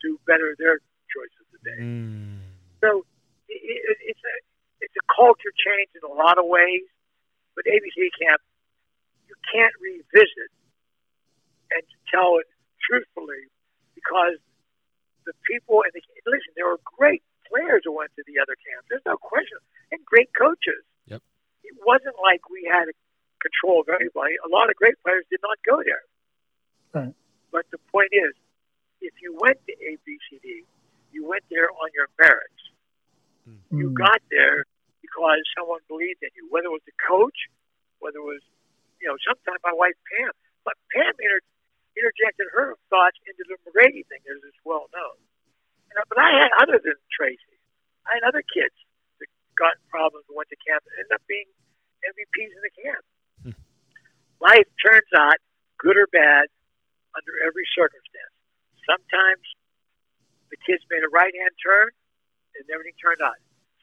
to 0.04 0.20
better 0.28 0.56
their 0.60 0.84
choice 1.10 1.36
of 1.40 1.48
the 1.56 1.60
day. 1.64 1.80
Mm. 1.80 2.44
So 2.82 3.06
it, 3.48 3.62
it, 3.62 3.98
it's 4.12 4.24
a 4.26 4.36
it's 4.82 4.98
a 4.98 5.06
culture 5.14 5.54
change 5.56 5.94
in 5.94 6.04
a 6.04 6.14
lot 6.14 6.38
of 6.38 6.46
ways, 6.50 6.84
but 7.62 7.70
ABC 7.70 8.10
camp 8.18 8.42
you 9.30 9.36
can't 9.54 9.74
revisit 9.78 10.50
and 11.72 11.84
tell 12.10 12.42
it 12.42 12.50
truthfully 12.82 13.46
because 13.94 14.42
the 15.30 15.34
people 15.46 15.86
and 15.86 15.94
the 15.94 16.02
listen 16.26 16.52
there 16.58 16.66
were 16.66 16.82
great 16.98 17.22
players 17.46 17.86
who 17.86 17.94
went 17.94 18.10
to 18.18 18.24
the 18.26 18.42
other 18.42 18.58
camps. 18.58 18.90
There's 18.90 19.06
no 19.06 19.16
question, 19.22 19.62
and 19.94 20.02
great 20.10 20.34
coaches. 20.34 20.82
Yep. 21.06 21.22
It 21.64 21.78
wasn't 21.86 22.18
like 22.24 22.42
we 22.50 22.66
had 22.66 22.90
control 23.38 23.86
of 23.86 23.88
everybody. 23.94 24.34
A 24.42 24.50
lot 24.50 24.70
of 24.74 24.76
great 24.76 24.98
players 25.06 25.24
did 25.30 25.40
not 25.46 25.62
go 25.62 25.84
there. 25.86 26.04
Right. 26.92 27.14
But 27.52 27.70
the 27.70 27.78
point 27.94 28.10
is, 28.12 28.34
if 29.00 29.14
you 29.22 29.38
went 29.38 29.60
to 29.68 29.74
ABCD, 29.78 30.66
you 31.14 31.28
went 31.28 31.44
there 31.52 31.70
on 31.70 31.90
your 31.94 32.10
merits. 32.18 32.62
You 33.72 33.92
Mm. 33.92 33.94
got 33.94 34.22
there 34.32 34.66
because 35.12 35.44
someone 35.60 35.84
believed 35.92 36.24
in 36.24 36.32
you, 36.40 36.48
whether 36.48 36.72
it 36.72 36.76
was 36.80 36.88
the 36.88 36.96
coach, 36.96 37.36
whether 38.00 38.24
it 38.24 38.28
was, 38.28 38.40
you 39.04 39.12
know, 39.12 39.20
sometimes 39.28 39.60
my 39.60 39.76
wife 39.76 40.00
Pam, 40.08 40.32
but 40.64 40.80
Pam 40.96 41.12
inter- 41.20 41.44
interjected 42.00 42.48
her 42.56 42.80
thoughts 42.88 43.20
into 43.28 43.44
the 43.52 43.60
McGrady 43.68 44.08
thing, 44.08 44.24
as 44.32 44.40
it's 44.48 44.64
well 44.64 44.88
known. 44.96 45.20
You 45.92 46.00
know, 46.00 46.08
but 46.08 46.24
I 46.24 46.32
had 46.32 46.52
other 46.64 46.80
than 46.80 46.96
Tracy, 47.12 47.60
I 48.08 48.16
had 48.16 48.24
other 48.24 48.42
kids 48.48 48.74
that 49.20 49.28
got 49.60 49.76
problems 49.92 50.24
and 50.32 50.40
went 50.40 50.48
to 50.56 50.60
camp 50.64 50.88
and 50.88 51.04
ended 51.04 51.20
up 51.20 51.24
being 51.28 51.52
MVPs 52.08 52.52
in 52.56 52.62
the 52.64 52.74
camp. 52.80 53.04
Hmm. 53.44 53.58
Life 54.40 54.70
turns 54.80 55.12
out, 55.20 55.38
good 55.76 56.00
or 56.00 56.08
bad, 56.08 56.48
under 57.12 57.36
every 57.44 57.68
circumstance. 57.76 58.32
Sometimes 58.88 59.44
the 60.48 60.58
kids 60.64 60.80
made 60.88 61.04
a 61.04 61.12
right 61.12 61.36
hand 61.36 61.52
turn 61.60 61.92
and 62.56 62.64
everything 62.72 62.96
turned 63.04 63.20
out. 63.20 63.36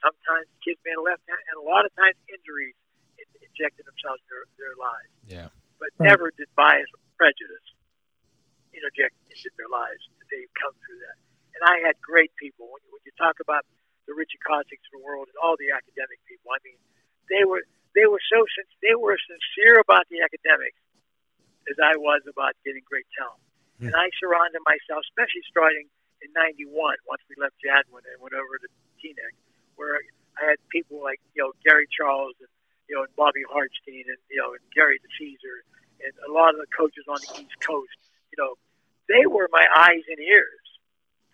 Sometimes 0.03 0.47
kids 0.63 0.79
made 0.87 0.95
a 0.95 1.03
left 1.03 1.23
hand, 1.27 1.43
and 1.51 1.57
a 1.59 1.67
lot 1.67 1.83
of 1.85 1.93
times 1.99 2.15
injuries 2.31 2.75
in- 3.19 3.27
injected 3.43 3.87
themselves 3.87 4.23
in 4.27 4.29
their, 4.31 4.45
their 4.59 4.77
lives. 4.79 5.11
Yeah. 5.27 5.49
But 5.79 5.91
Right. 5.99 6.11
never 6.15 6.31
did 6.35 6.47
bias 6.55 6.87
or 6.95 7.01
prejudice 7.19 7.67
interject 8.75 9.15
into 9.31 9.51
their 9.59 9.69
lives. 9.71 10.03
They've 10.31 10.51
come 10.61 10.75
through 10.87 11.01
that. 11.03 11.17
And 11.59 11.63
I 11.67 11.83
had 11.87 11.99
great 12.05 12.31
people. 12.37 12.71
When 12.71 12.83
you, 12.87 12.91
when 12.95 13.03
you 13.07 13.15
talk 13.19 13.41
about 13.41 13.65
the 14.07 14.15
Richie 14.15 14.39
Cossack's 14.45 14.85
of 14.93 15.01
the 15.01 15.05
world 15.05 15.27
and 15.33 15.37
all 15.43 15.57
the 15.59 15.73
academic 15.75 16.21
people, 16.29 16.53
I 16.53 16.61
mean, 16.63 16.79
they 17.29 17.45
were 17.45 17.65
they 17.97 18.07
were 18.07 18.21
so 18.31 18.45
they 18.85 18.95
were 18.95 19.17
sincere 19.19 19.81
about 19.81 20.07
the 20.13 20.21
academics 20.23 20.79
as 21.67 21.77
I 21.83 21.97
was 21.97 22.23
about 22.29 22.55
getting 22.65 22.85
great 22.87 23.09
talent. 23.17 23.43
Hmm. 23.81 23.91
And 23.91 23.95
I 23.97 24.13
surrounded 24.21 24.61
myself, 24.69 25.03
especially 25.11 25.43
starting 25.49 25.89
in 26.23 26.31
'91, 26.37 26.71
once 27.09 27.23
we 27.27 27.35
left 27.41 27.57
Jadwin 27.65 28.05
and 28.07 28.21
went 28.21 28.37
over 28.37 28.59
to 28.61 28.69
Teaneck, 29.01 29.35
where 29.79 29.97
I 30.37 30.53
had 30.53 30.59
people 30.69 30.99
like 31.01 31.23
you 31.35 31.43
know 31.47 31.55
Gary 31.65 31.87
Charles 31.89 32.35
and 32.43 32.51
you 32.91 32.99
know 32.99 33.07
and 33.07 33.15
Bobby 33.17 33.47
Hartstein 33.49 34.05
and 34.11 34.21
you 34.29 34.37
know 34.43 34.53
and 34.53 34.63
Gary 34.75 34.99
DeCesare 35.01 35.63
and 36.05 36.13
a 36.29 36.31
lot 36.35 36.53
of 36.55 36.61
the 36.61 36.71
coaches 36.75 37.07
on 37.09 37.19
the 37.23 37.43
East 37.43 37.57
Coast. 37.65 37.97
You 38.35 38.39
know, 38.43 38.55
they 39.09 39.27
were 39.27 39.49
my 39.51 39.65
eyes 39.75 40.05
and 40.11 40.21
ears. 40.21 40.67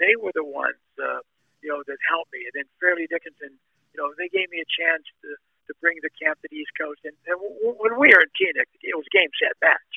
They 0.00 0.14
were 0.20 0.32
the 0.36 0.44
ones 0.44 0.80
uh, 1.00 1.20
you 1.64 1.68
know 1.72 1.80
that 1.88 1.98
helped 2.08 2.32
me. 2.32 2.44
And 2.48 2.54
then 2.62 2.66
Fairleigh 2.80 3.08
Dickinson, 3.10 3.56
you 3.92 3.98
know, 3.98 4.12
they 4.20 4.28
gave 4.28 4.48
me 4.52 4.60
a 4.60 4.68
chance 4.68 5.04
to 5.24 5.28
to 5.68 5.72
bring 5.80 5.96
the 6.04 6.12
camp 6.20 6.36
to 6.44 6.48
the 6.52 6.56
East 6.60 6.72
Coast. 6.76 7.00
And, 7.08 7.16
and 7.24 7.40
when 7.40 7.96
we 7.96 8.12
were 8.12 8.20
in 8.20 8.28
Teaneck, 8.36 8.68
it 8.84 8.92
was 8.96 9.04
game 9.12 9.32
set 9.40 9.56
match. 9.64 9.90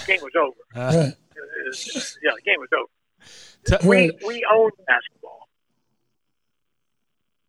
The 0.00 0.16
game 0.16 0.22
was 0.24 0.32
over. 0.36 0.60
Uh, 0.72 1.12
Right. 1.36 1.56
It 1.64 1.66
was- 1.68 2.18
yeah, 2.22 2.32
the 2.36 2.42
game 2.42 2.60
was 2.60 2.72
over. 2.76 2.92
t- 3.80 3.88
We 3.88 4.12
we 4.26 4.44
owned 4.52 4.72
basketball. 4.86 5.39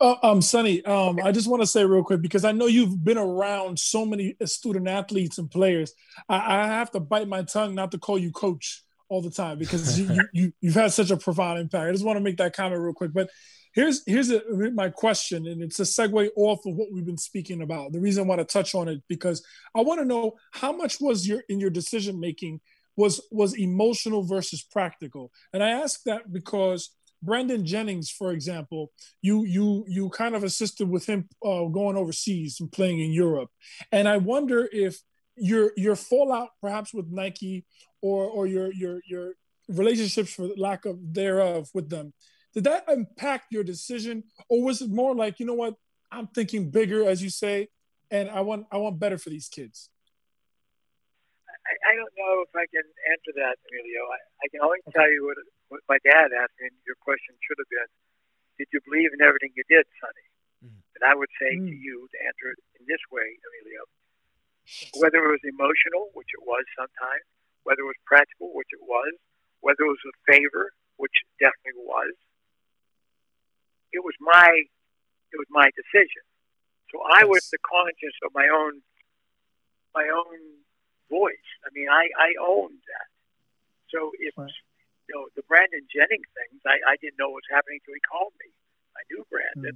Uh, 0.01 0.15
um, 0.23 0.41
Sonny, 0.41 0.83
um, 0.85 1.19
I 1.23 1.31
just 1.31 1.47
want 1.47 1.61
to 1.61 1.67
say 1.67 1.85
real 1.85 2.03
quick 2.03 2.23
because 2.23 2.43
I 2.43 2.51
know 2.51 2.65
you've 2.65 3.03
been 3.03 3.19
around 3.19 3.77
so 3.77 4.03
many 4.03 4.35
student 4.45 4.87
athletes 4.87 5.37
and 5.37 5.49
players. 5.49 5.93
I, 6.27 6.63
I 6.63 6.67
have 6.67 6.89
to 6.91 6.99
bite 6.99 7.27
my 7.27 7.43
tongue 7.43 7.75
not 7.75 7.91
to 7.91 7.99
call 7.99 8.17
you 8.17 8.31
coach 8.31 8.83
all 9.09 9.21
the 9.21 9.29
time 9.29 9.59
because 9.59 9.99
you, 9.99 10.11
you, 10.11 10.23
you 10.33 10.53
you've 10.59 10.73
had 10.73 10.91
such 10.91 11.11
a 11.11 11.17
profound 11.17 11.59
impact. 11.59 11.87
I 11.87 11.91
just 11.91 12.03
want 12.03 12.17
to 12.17 12.23
make 12.23 12.37
that 12.37 12.55
comment 12.55 12.81
real 12.81 12.95
quick. 12.95 13.13
But 13.13 13.29
here's 13.75 14.01
here's 14.07 14.31
a, 14.31 14.41
my 14.73 14.89
question, 14.89 15.45
and 15.45 15.61
it's 15.61 15.79
a 15.79 15.83
segue 15.83 16.29
off 16.35 16.65
of 16.65 16.75
what 16.75 16.87
we've 16.91 17.05
been 17.05 17.17
speaking 17.17 17.61
about. 17.61 17.91
The 17.91 17.99
reason 17.99 18.23
I 18.23 18.27
want 18.27 18.39
to 18.39 18.45
touch 18.45 18.73
on 18.73 18.87
it 18.87 19.03
because 19.07 19.45
I 19.75 19.81
want 19.81 19.99
to 19.99 20.05
know 20.05 20.33
how 20.51 20.71
much 20.71 20.99
was 20.99 21.27
your 21.27 21.43
in 21.47 21.59
your 21.59 21.69
decision 21.69 22.19
making 22.19 22.59
was 22.95 23.21
was 23.29 23.55
emotional 23.55 24.23
versus 24.23 24.63
practical, 24.63 25.31
and 25.53 25.61
I 25.61 25.69
ask 25.69 26.01
that 26.05 26.33
because 26.33 26.89
Brandon 27.21 27.65
Jennings, 27.65 28.09
for 28.09 28.31
example, 28.31 28.91
you 29.21 29.45
you 29.45 29.85
you 29.87 30.09
kind 30.09 30.35
of 30.35 30.43
assisted 30.43 30.89
with 30.89 31.05
him 31.05 31.29
uh, 31.43 31.65
going 31.65 31.97
overseas 31.97 32.59
and 32.59 32.71
playing 32.71 32.99
in 32.99 33.11
Europe, 33.11 33.49
and 33.91 34.07
I 34.07 34.17
wonder 34.17 34.67
if 34.71 34.99
your 35.35 35.71
your 35.77 35.95
fallout 35.95 36.49
perhaps 36.61 36.93
with 36.93 37.07
Nike 37.09 37.65
or 38.01 38.25
or 38.25 38.47
your 38.47 38.71
your 38.73 39.01
your 39.07 39.33
relationships 39.69 40.33
for 40.33 40.49
lack 40.57 40.85
of 40.85 40.97
thereof 41.13 41.69
with 41.73 41.89
them 41.89 42.13
did 42.53 42.65
that 42.65 42.83
impact 42.89 43.47
your 43.51 43.63
decision? 43.63 44.23
Or 44.49 44.63
was 44.63 44.81
it 44.81 44.89
more 44.89 45.15
like 45.15 45.39
you 45.39 45.45
know 45.45 45.53
what? 45.53 45.75
I'm 46.11 46.27
thinking 46.27 46.69
bigger 46.69 47.07
as 47.07 47.23
you 47.23 47.29
say 47.29 47.69
and 48.09 48.29
I 48.29 48.41
want 48.41 48.65
I 48.71 48.77
want 48.77 48.99
better 48.99 49.17
for 49.17 49.29
these 49.29 49.47
kids 49.47 49.89
I, 51.71 51.73
I 51.87 51.93
don't 51.95 52.11
know 52.19 52.43
if 52.43 52.51
I 52.51 52.67
can 52.67 52.83
answer 53.07 53.31
that, 53.39 53.55
Emilio. 53.71 54.03
I, 54.11 54.19
I 54.43 54.45
can 54.51 54.59
only 54.59 54.83
tell 54.91 55.07
you 55.07 55.23
what, 55.31 55.39
what 55.71 55.81
my 55.87 55.99
dad 56.03 56.35
asked 56.35 56.59
me, 56.59 56.67
and 56.67 56.75
your 56.83 56.99
question 56.99 57.31
should 57.39 57.55
have 57.63 57.71
been, 57.71 57.87
did 58.59 58.67
you 58.75 58.83
believe 58.83 59.15
in 59.15 59.23
everything 59.23 59.55
you 59.55 59.63
did, 59.71 59.87
Sonny? 60.03 60.27
Mm. 60.67 60.83
And 60.99 61.03
I 61.07 61.15
would 61.15 61.31
say 61.39 61.55
to 61.55 61.71
Mm. 61.71 61.79
you, 61.79 62.11
to 62.11 62.17
answer 62.27 62.51
it 62.51 62.59
in 62.75 62.83
this 62.91 62.99
way, 63.07 63.23
Emilio, 63.23 63.87
whether 64.99 65.23
it 65.23 65.31
was 65.31 65.43
emotional, 65.47 66.11
which 66.11 66.27
it 66.35 66.43
was 66.43 66.67
sometimes, 66.75 67.23
whether 67.63 67.87
it 67.87 67.91
was 67.95 68.01
practical, 68.03 68.51
which 68.51 68.69
it 68.75 68.83
was, 68.83 69.15
whether 69.63 69.87
it 69.87 69.95
was 69.95 70.03
a 70.11 70.15
favor, 70.27 70.75
which 70.99 71.15
it 71.23 71.29
definitely 71.39 71.79
was, 71.87 72.11
it 73.95 74.03
was 74.03 74.15
my 74.19 74.51
it 75.31 75.37
was 75.39 75.47
my 75.49 75.71
decision. 75.79 76.23
So 76.91 76.99
I 77.07 77.23
was 77.23 77.47
the 77.51 77.57
conscience 77.63 78.15
of 78.23 78.31
my 78.35 78.47
own 78.51 78.83
my 79.95 80.07
own 80.07 80.60
voice. 81.11 81.49
I 81.67 81.69
mean, 81.75 81.91
I 81.91 82.07
I 82.15 82.29
owned 82.39 82.79
that. 82.87 83.07
So 83.91 84.15
if 84.23 84.31
Right. 84.39 84.47
you 85.07 85.13
know 85.13 85.27
the 85.35 85.43
Brandon 85.51 85.83
Jennings 85.91 86.31
things, 86.31 86.63
I 86.63 86.79
I 86.87 86.95
didn't 87.03 87.19
know 87.19 87.29
what 87.35 87.43
was 87.43 87.51
happening 87.51 87.83
until 87.83 87.99
he 87.99 88.03
called 88.07 88.31
me. 88.39 88.49
I 88.95 89.03
knew 89.11 89.21
Brandon, 89.27 89.75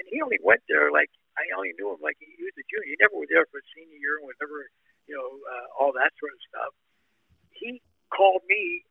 and 0.00 0.04
he 0.08 0.20
only 0.24 0.40
went 0.40 0.64
there 0.72 0.88
like 0.90 1.12
I 1.36 1.44
only 1.56 1.72
knew 1.76 1.92
him 1.92 2.00
like 2.00 2.16
he, 2.18 2.28
he 2.40 2.44
was 2.48 2.56
a 2.56 2.64
junior. 2.72 2.88
He 2.88 2.96
never 3.00 3.16
was 3.20 3.28
there 3.28 3.44
for 3.52 3.60
a 3.60 3.66
senior 3.76 4.00
year 4.00 4.16
and 4.18 4.24
was 4.26 4.40
never 4.40 4.64
you 5.06 5.14
know 5.16 5.28
uh, 5.52 5.66
all 5.76 5.92
that 6.00 6.12
sort 6.16 6.32
of 6.32 6.40
stuff. 6.48 6.72
He 7.52 7.84
called 8.08 8.42
me 8.48 8.84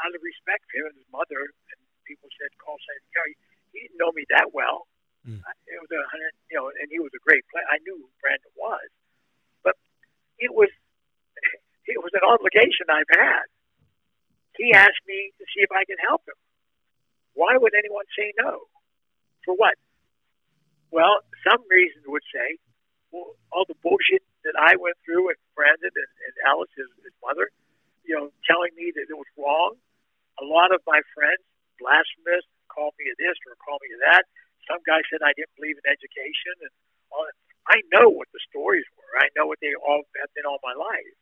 out 0.00 0.12
of 0.16 0.20
respect 0.24 0.64
for 0.72 0.80
him 0.80 0.86
and 0.88 0.96
his 0.96 1.10
mother, 1.12 1.52
and 1.72 1.78
people 2.08 2.28
said 2.40 2.48
call 2.56 2.80
Simon 2.88 3.04
Carey. 3.12 3.34
He 3.76 3.84
didn't 3.86 4.00
know 4.00 4.10
me 4.16 4.24
that 4.32 4.50
well. 4.56 4.88
Mm. 5.28 5.44
I- 5.44 5.60
It 5.68 5.78
was 5.78 5.92
a 5.92 6.00
hundred, 6.08 6.32
you 6.50 6.56
know, 6.56 6.72
and 6.72 6.88
he 6.90 6.98
was 6.98 7.12
a 7.14 7.20
great 7.22 7.44
player. 7.52 7.66
I 7.68 7.78
knew 7.84 7.94
who 8.00 8.08
Brandon 8.24 8.50
was, 8.56 8.88
but 9.62 9.76
it 10.40 10.48
was 10.52 10.72
it 11.86 12.00
was 12.02 12.12
an 12.14 12.26
obligation 12.26 12.88
I've 12.88 13.10
had. 13.10 13.46
He 14.56 14.72
hmm. 14.72 14.80
asked 14.80 15.04
me 15.06 15.32
to 15.38 15.44
see 15.52 15.62
if 15.64 15.72
I 15.72 15.84
could 15.84 16.00
help 16.02 16.22
him. 16.26 16.38
Why 17.34 17.56
would 17.56 17.72
anyone 17.72 18.04
say 18.12 18.34
no? 18.36 18.68
For 19.44 19.54
what? 19.54 19.78
Well, 20.90 21.22
some 21.46 21.62
reason 21.70 22.02
would 22.10 22.26
say, 22.34 22.58
well, 23.14 23.38
all 23.54 23.64
the 23.64 23.78
bullshit 23.80 24.22
that 24.42 24.58
I 24.58 24.74
went 24.76 24.98
through 25.06 25.30
with 25.30 25.38
Brandon 25.54 25.94
and, 25.94 26.12
and 26.26 26.34
Alice, 26.50 26.70
his, 26.74 26.90
his 27.06 27.14
mother, 27.22 27.48
you 28.02 28.18
know, 28.18 28.34
telling 28.44 28.74
me 28.74 28.90
that 28.94 29.06
it 29.06 29.16
was 29.16 29.30
wrong. 29.38 29.78
A 30.42 30.46
lot 30.46 30.74
of 30.74 30.82
my 30.86 30.98
friends, 31.14 31.42
blasphemous, 31.78 32.42
called 32.70 32.94
me 32.98 33.10
a 33.10 33.14
this 33.18 33.38
or 33.46 33.54
called 33.62 33.82
me 33.82 33.94
a 33.94 33.98
that. 34.10 34.26
Some 34.66 34.82
guy 34.86 35.02
said 35.10 35.22
I 35.22 35.34
didn't 35.34 35.54
believe 35.58 35.78
in 35.78 35.86
education, 35.86 36.54
and 36.62 36.72
all 37.10 37.26
that. 37.26 37.36
I 37.70 37.82
know 37.94 38.10
what 38.10 38.30
the 38.34 38.42
stories 38.50 38.86
were. 38.98 39.14
I 39.20 39.30
know 39.36 39.46
what 39.46 39.62
they 39.62 39.74
all 39.78 40.02
have 40.18 40.32
been 40.34 40.46
all 40.46 40.62
my 40.62 40.74
life. 40.74 41.14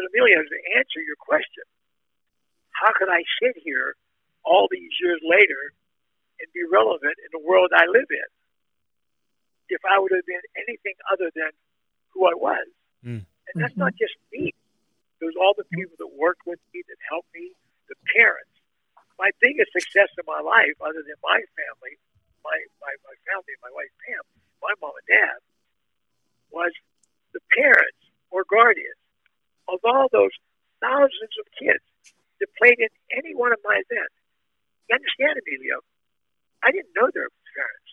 But 0.00 0.08
Emilio, 0.16 0.40
to 0.40 0.60
answer 0.80 1.04
your 1.04 1.20
question, 1.20 1.60
how 2.72 2.88
could 2.96 3.12
I 3.12 3.20
sit 3.36 3.60
here 3.60 4.00
all 4.48 4.64
these 4.72 4.88
years 4.96 5.20
later 5.20 5.76
and 6.40 6.48
be 6.56 6.64
relevant 6.64 7.20
in 7.20 7.28
the 7.36 7.44
world 7.44 7.68
I 7.76 7.84
live 7.84 8.08
in 8.08 8.28
if 9.68 9.84
I 9.84 10.00
would 10.00 10.08
have 10.16 10.24
been 10.24 10.40
anything 10.56 10.96
other 11.12 11.28
than 11.36 11.52
who 12.16 12.24
I 12.24 12.32
was? 12.32 12.64
Mm. 13.04 13.28
And 13.28 13.56
that's 13.60 13.76
not 13.76 13.92
just 14.00 14.16
me. 14.32 14.56
It 15.20 15.24
was 15.28 15.36
all 15.36 15.52
the 15.52 15.68
people 15.68 16.00
that 16.00 16.08
worked 16.16 16.48
with 16.48 16.64
me, 16.72 16.80
that 16.80 16.96
helped 17.04 17.28
me, 17.36 17.52
the 17.92 17.98
parents. 18.16 18.56
My 19.20 19.28
biggest 19.36 19.68
success 19.76 20.08
in 20.16 20.24
my 20.24 20.40
life, 20.40 20.80
other 20.80 21.04
than 21.04 21.20
my 21.20 21.44
family, 21.60 22.00
my, 22.40 22.56
my, 22.80 22.92
my 23.04 23.16
family, 23.28 23.52
my 23.60 23.68
wife 23.76 23.92
Pam, 24.08 24.24
my 24.64 24.72
mom 24.80 24.96
and 24.96 25.08
dad, 25.12 25.44
was 26.48 26.72
the 27.36 27.44
parents 27.52 28.00
or 28.32 28.48
guardians 28.48 28.96
of 29.72 29.80
all 29.84 30.08
those 30.12 30.32
thousands 30.80 31.34
of 31.40 31.46
kids 31.58 31.84
that 32.40 32.48
played 32.56 32.78
in 32.80 32.88
any 33.12 33.34
one 33.36 33.52
of 33.52 33.60
my 33.64 33.76
events. 33.78 34.16
You 34.88 34.96
understand, 34.96 35.36
Emilio? 35.38 35.80
I 36.64 36.72
didn't 36.72 36.92
know 36.96 37.08
their 37.12 37.28
parents. 37.54 37.90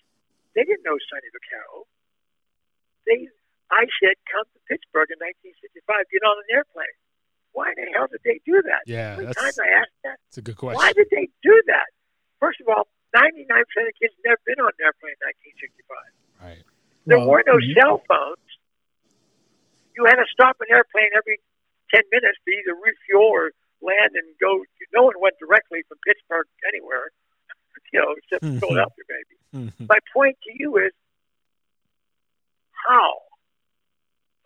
They 0.55 0.63
didn't 0.65 0.83
know 0.87 0.97
Sonny 0.97 1.29
Vaccaro. 1.35 1.85
They, 3.05 3.27
I 3.71 3.85
said, 4.01 4.15
come 4.31 4.43
to 4.49 4.59
Pittsburgh 4.67 5.11
in 5.13 5.19
1965, 5.21 6.11
get 6.11 6.23
on 6.25 6.35
an 6.41 6.49
airplane. 6.51 6.97
Why 7.55 7.71
the 7.77 7.87
hell 7.95 8.07
did 8.11 8.21
they 8.25 8.39
do 8.45 8.61
that? 8.65 8.83
Yeah, 8.85 9.15
How 9.15 9.21
many 9.21 9.25
that's 9.31 9.39
times 9.39 9.57
I 9.59 9.69
asked 9.81 9.97
that? 10.03 10.17
that's 10.29 10.37
a 10.41 10.45
good 10.45 10.57
question. 10.57 10.77
Why 10.81 10.91
did 10.93 11.07
they 11.11 11.29
do 11.41 11.55
that? 11.71 11.87
First 12.39 12.61
of 12.61 12.67
all, 12.69 12.85
99% 13.15 13.49
of 13.49 13.93
kids 13.97 14.13
never 14.25 14.37
been 14.45 14.59
on 14.61 14.69
an 14.75 14.81
airplane 14.83 15.15
in 15.17 15.23
1965. 15.57 16.43
Right. 16.43 16.61
There 17.07 17.17
Well, 17.23 17.39
were 17.39 17.43
no 17.47 17.57
mhm. 17.57 17.73
cell 17.73 17.97
phones. 18.05 18.43
You 19.95 20.05
had 20.05 20.19
to 20.21 20.27
stop 20.29 20.57
an 20.61 20.67
airplane 20.69 21.09
every 21.17 21.39
10 21.93 22.03
minutes 22.11 22.37
to 22.45 22.51
either 22.51 22.75
refuel 22.75 23.29
or 23.31 23.51
land 23.81 24.15
and 24.15 24.27
go. 24.41 24.63
No 24.93 25.03
one 25.07 25.15
went 25.21 25.37
directly 25.39 25.83
from 25.87 25.97
Pittsburgh 26.05 26.47
anywhere, 26.67 27.11
you 27.93 27.99
know, 28.01 28.11
except 28.17 28.43
Mhm. 28.43 28.59
Philadelphia, 28.59 29.05
maybe. 29.07 29.35
Mhm. 29.71 29.87
My 29.87 29.99
point 30.13 30.37
to 30.43 30.51
you 30.57 30.77
is 30.77 30.93
how, 32.71 33.21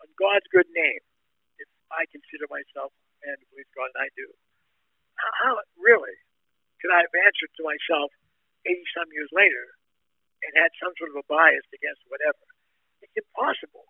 on 0.00 0.08
God's 0.18 0.46
good 0.48 0.68
name, 0.70 1.00
if 1.58 1.68
I 1.90 2.06
consider 2.06 2.46
myself 2.50 2.92
a 2.92 3.26
man 3.26 3.36
who 3.38 3.46
believes 3.56 3.70
God, 3.74 3.90
and 3.94 4.02
I 4.04 4.08
do, 4.16 4.26
how, 5.16 5.30
how 5.42 5.52
really 5.78 6.16
could 6.80 6.90
I 6.90 7.00
have 7.00 7.14
answered 7.26 7.50
to 7.56 7.62
myself 7.62 8.10
80 8.66 8.82
some 8.94 9.08
years 9.12 9.30
later 9.32 9.66
and 10.42 10.50
had 10.58 10.70
some 10.82 10.92
sort 10.98 11.10
of 11.10 11.16
a 11.16 11.26
bias 11.28 11.66
against 11.72 12.02
whatever? 12.08 12.42
It's 13.02 13.12
impossible. 13.16 13.86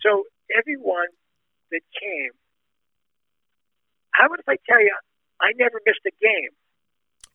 So 0.00 0.26
everyone 0.56 1.08
that 1.70 1.84
came, 1.94 2.32
how 4.12 4.26
about 4.26 4.40
if 4.40 4.48
I 4.48 4.56
tell 4.66 4.80
you, 4.80 4.94
I 5.40 5.54
never 5.54 5.80
missed 5.86 6.02
a 6.06 6.14
game. 6.18 6.52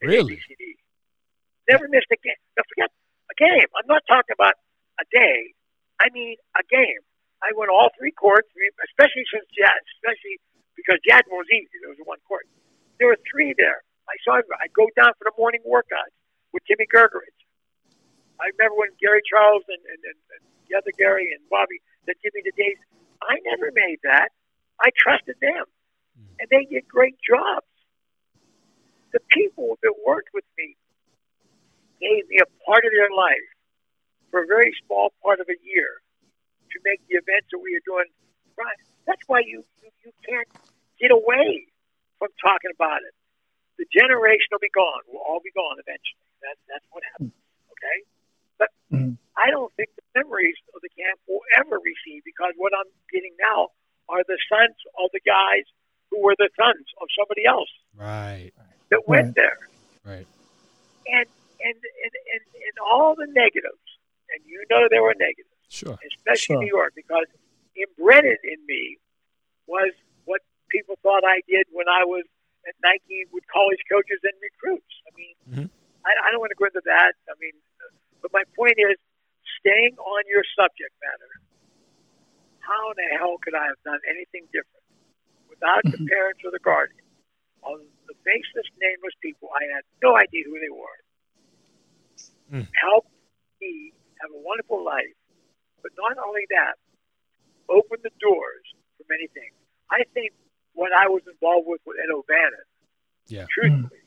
Really? 0.03 0.35
ABCD. 0.35 0.75
Never 1.71 1.87
missed 1.87 2.11
a 2.11 2.19
game. 2.19 2.39
Now 2.59 2.67
forget 2.67 2.91
a 3.31 3.35
game. 3.39 3.67
I'm 3.71 3.87
not 3.87 4.03
talking 4.07 4.35
about 4.35 4.59
a 4.99 5.05
day. 5.07 5.55
I 6.03 6.11
mean 6.11 6.35
a 6.59 6.63
game. 6.67 6.99
I 7.39 7.55
went 7.55 7.71
all 7.71 7.91
three 7.95 8.11
courts, 8.11 8.47
especially 8.87 9.23
since 9.31 9.47
Jad, 9.51 9.79
especially 9.99 10.39
because 10.75 10.99
Jad 11.07 11.23
was 11.31 11.47
easy. 11.51 11.71
There 11.79 11.91
was 11.91 11.99
one 12.03 12.19
court. 12.27 12.47
There 12.99 13.07
were 13.07 13.19
three 13.27 13.55
there. 13.55 13.83
I 14.07 14.15
saw. 14.23 14.39
I'd 14.39 14.75
go 14.75 14.87
down 14.95 15.15
for 15.15 15.27
the 15.27 15.35
morning 15.39 15.63
workouts 15.63 16.15
with 16.51 16.63
Timmy 16.67 16.87
Gergerich. 16.87 17.35
I 18.39 18.51
remember 18.55 18.75
when 18.75 18.91
Gary 18.99 19.23
Charles 19.23 19.63
and, 19.71 19.79
and, 19.87 20.01
and, 20.03 20.19
and 20.35 20.41
the 20.67 20.75
other 20.75 20.91
Gary 20.99 21.31
and 21.31 21.39
Bobby 21.47 21.79
that 22.07 22.19
give 22.19 22.35
me 22.35 22.43
the 22.43 22.55
days. 22.55 22.79
I 23.29 23.39
never 23.45 23.71
made 23.73 23.99
that. 24.03 24.29
I 24.81 24.89
trusted 24.97 25.35
them, 25.41 25.65
and 26.39 26.47
they 26.49 26.65
did 26.65 26.87
great 26.87 27.15
jobs. 27.21 27.67
The 29.13 29.19
people 29.29 29.77
that 29.83 29.93
worked 30.05 30.29
with 30.33 30.45
me 30.57 30.75
gave 32.01 32.27
me 32.27 32.39
a 32.41 32.49
part 32.65 32.83
of 32.85 32.91
their 32.91 33.11
life 33.15 33.49
for 34.31 34.43
a 34.43 34.47
very 34.47 34.73
small 34.85 35.13
part 35.21 35.39
of 35.39 35.47
a 35.47 35.57
year 35.63 36.01
to 36.73 36.77
make 36.83 36.99
the 37.07 37.21
events 37.21 37.47
that 37.53 37.61
we 37.61 37.77
are 37.77 37.85
doing 37.85 38.09
right. 38.57 38.81
That's 39.05 39.21
why 39.27 39.45
you, 39.45 39.63
you, 39.81 39.89
you 40.03 40.11
can't 40.27 40.49
get 40.99 41.11
away 41.11 41.69
from 42.17 42.29
talking 42.41 42.73
about 42.73 43.05
it. 43.05 43.13
The 43.77 43.85
generation 43.93 44.49
will 44.51 44.63
be 44.63 44.73
gone. 44.73 45.01
We'll 45.07 45.21
all 45.21 45.41
be 45.43 45.53
gone 45.53 45.77
eventually. 45.77 46.25
That's 46.41 46.61
that's 46.67 46.85
what 46.91 47.03
happens. 47.13 47.33
Okay? 47.77 47.97
But 48.57 48.69
Mhm. 48.91 49.17
I 49.37 49.49
don't 49.49 49.73
think 49.75 49.89
the 49.97 50.05
memories 50.21 50.55
of 50.75 50.81
the 50.81 50.89
camp 50.93 51.19
will 51.27 51.41
ever 51.57 51.79
recede 51.81 52.21
because 52.25 52.53
what 52.57 52.71
I'm 52.77 52.89
getting 53.11 53.33
now 53.41 53.69
are 54.09 54.21
the 54.27 54.37
sons 54.49 54.77
of 55.01 55.09
the 55.13 55.21
guys 55.25 55.65
who 56.11 56.21
were 56.21 56.35
the 56.37 56.49
sons 56.59 56.85
of 57.01 57.07
somebody 57.17 57.45
else 57.45 57.69
Right. 57.95 58.51
that 58.89 59.07
went 59.07 59.33
Right. 59.33 59.35
there 59.35 59.57
Right. 60.05 60.27
and 61.07 61.25
and 61.63 61.77
and, 61.79 62.13
and 62.33 62.43
and 62.53 62.75
all 62.83 63.15
the 63.15 63.27
negatives, 63.27 63.81
and 64.35 64.43
you 64.45 64.63
know 64.69 64.87
there 64.89 65.01
were 65.01 65.15
negatives, 65.15 65.49
Sure. 65.69 65.97
especially 66.13 66.55
Sure. 66.55 66.61
New 66.61 66.67
York, 66.67 66.93
because 66.95 67.25
embedded 67.75 68.37
in 68.43 68.59
me 68.67 68.97
was 69.65 69.91
what 70.25 70.41
people 70.69 70.97
thought 71.01 71.23
I 71.23 71.41
did 71.47 71.65
when 71.71 71.87
I 71.87 72.03
was 72.05 72.25
at 72.67 72.75
Nike 72.83 73.25
with 73.31 73.47
college 73.47 73.79
coaches 73.89 74.19
and 74.23 74.33
recruits. 74.41 74.93
I 75.07 75.11
mean, 75.17 75.35
Mhm. 75.49 75.69
I, 76.05 76.11
I 76.27 76.31
don't 76.31 76.39
want 76.39 76.51
to 76.51 76.55
go 76.59 76.65
into 76.65 76.81
that. 76.85 77.13
I 77.29 77.33
mean, 77.39 77.53
but 78.21 78.31
my 78.33 78.43
point 78.55 78.75
is, 78.77 78.97
staying 79.63 79.95
on 79.95 80.21
your 80.27 80.43
subject 80.59 80.91
matter. 80.99 81.31
How 82.59 82.91
in 82.91 82.95
the 82.99 83.09
hell 83.15 83.39
could 83.39 83.55
I 83.55 83.63
have 83.71 83.79
done 83.87 83.99
anything 84.07 84.47
different 84.51 84.83
without 85.47 85.83
the 85.83 85.97
Mhm. 85.97 86.07
parents 86.07 86.43
or 86.43 86.51
the 86.51 86.59
guardian? 86.59 86.99
On 87.63 87.79
the 88.07 88.15
faceless, 88.27 88.67
nameless 88.77 89.15
people, 89.21 89.49
I 89.55 89.63
had 89.71 89.83
no 90.03 90.15
idea 90.17 90.43
who 90.43 90.59
they 90.59 90.69
were. 90.69 90.99
Mm. 92.51 92.67
Helped 92.75 93.11
me 93.61 93.93
have 94.19 94.31
a 94.31 94.37
wonderful 94.37 94.83
life, 94.83 95.15
but 95.81 95.91
not 95.97 96.17
only 96.17 96.45
that, 96.49 96.77
opened 97.69 98.03
the 98.03 98.11
doors 98.19 98.75
for 98.97 99.05
many 99.09 99.27
things. 99.27 99.55
I 99.89 100.03
think 100.13 100.33
what 100.73 100.91
I 100.91 101.07
was 101.07 101.25
involved 101.27 101.67
with 101.67 101.81
with 101.85 101.97
Ed 101.99 102.11
O'Bannon, 102.11 102.65
Yeah. 103.27 103.47
truthfully, 103.49 104.01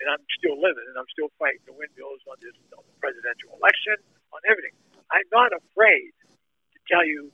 and 0.00 0.08
I'm 0.08 0.24
still 0.38 0.58
living 0.60 0.86
and 0.86 0.96
I'm 0.96 1.08
still 1.08 1.28
fighting 1.38 1.60
the 1.66 1.72
windmills 1.72 2.22
on 2.26 2.38
this 2.40 2.54
on 2.76 2.84
the 2.86 2.94
presidential 3.00 3.54
election, 3.56 3.96
on 4.32 4.40
everything. 4.48 4.74
I'm 5.10 5.26
not 5.32 5.52
afraid 5.52 6.12
to 6.72 6.78
tell 6.90 7.04
you 7.06 7.32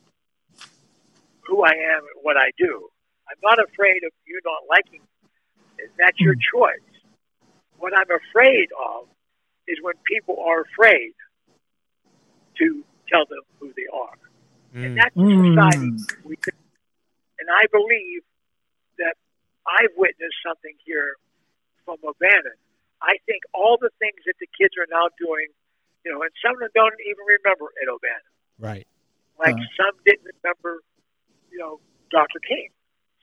who 1.46 1.62
I 1.62 1.72
am 1.72 2.02
and 2.02 2.18
what 2.22 2.36
I 2.36 2.50
do. 2.58 2.88
I'm 3.28 3.40
not 3.42 3.58
afraid 3.62 4.02
of 4.04 4.12
you 4.26 4.40
not 4.44 4.62
liking 4.68 5.00
me. 5.02 5.86
That's 5.98 6.18
your 6.20 6.34
choice. 6.34 6.88
What 7.78 7.92
I'm 7.96 8.10
afraid 8.10 8.68
of 8.72 9.08
is 9.68 9.78
when 9.82 9.94
people 10.06 10.40
are 10.40 10.62
afraid 10.62 11.12
to 12.58 12.84
tell 13.08 13.26
them 13.28 13.42
who 13.60 13.72
they 13.76 13.86
are. 13.92 14.16
Mm. 14.74 14.84
And 14.86 14.96
that's 14.96 15.14
the 15.14 15.22
Mm. 15.22 15.48
society 15.52 15.90
we 16.24 16.36
could. 16.36 16.54
And 17.38 17.50
I 17.50 17.66
believe 17.70 18.22
that 18.98 19.14
I've 19.66 19.94
witnessed 19.96 20.36
something 20.46 20.74
here 20.84 21.16
from 21.84 21.98
O'Bannon. 22.02 22.56
I 23.02 23.18
think 23.26 23.42
all 23.52 23.76
the 23.76 23.90
things 23.98 24.16
that 24.24 24.38
the 24.40 24.46
kids 24.58 24.74
are 24.78 24.86
now 24.88 25.08
doing 25.18 25.48
You 26.06 26.14
know, 26.14 26.22
and 26.22 26.30
some 26.38 26.54
of 26.54 26.62
them 26.62 26.70
don't 26.70 26.94
even 27.02 27.24
remember 27.26 27.66
Ed 27.82 27.90
O'Bannon. 27.90 28.30
Right. 28.62 28.86
Like 29.42 29.58
Uh. 29.58 29.74
some 29.74 29.90
didn't 30.06 30.30
remember, 30.38 30.86
you 31.50 31.58
know, 31.58 31.82
Dr. 32.14 32.38
King. 32.46 32.70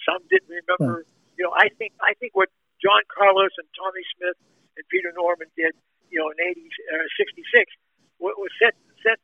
Some 0.04 0.20
didn't 0.28 0.52
remember. 0.52 1.08
You 1.40 1.48
know, 1.48 1.54
I 1.56 1.70
think 1.80 1.96
I 2.04 2.12
think 2.20 2.36
what 2.36 2.50
John 2.84 3.00
Carlos 3.08 3.56
and 3.56 3.68
Tommie 3.72 4.04
Smith 4.20 4.36
and 4.76 4.84
Peter 4.92 5.16
Norman 5.16 5.48
did, 5.56 5.72
you 6.12 6.20
know, 6.20 6.28
in 6.30 6.38
'80 6.44 6.60
uh, 6.92 7.08
'66, 7.16 7.72
was 8.20 8.36
was 8.38 8.52
set 8.60 8.76
set 9.02 9.18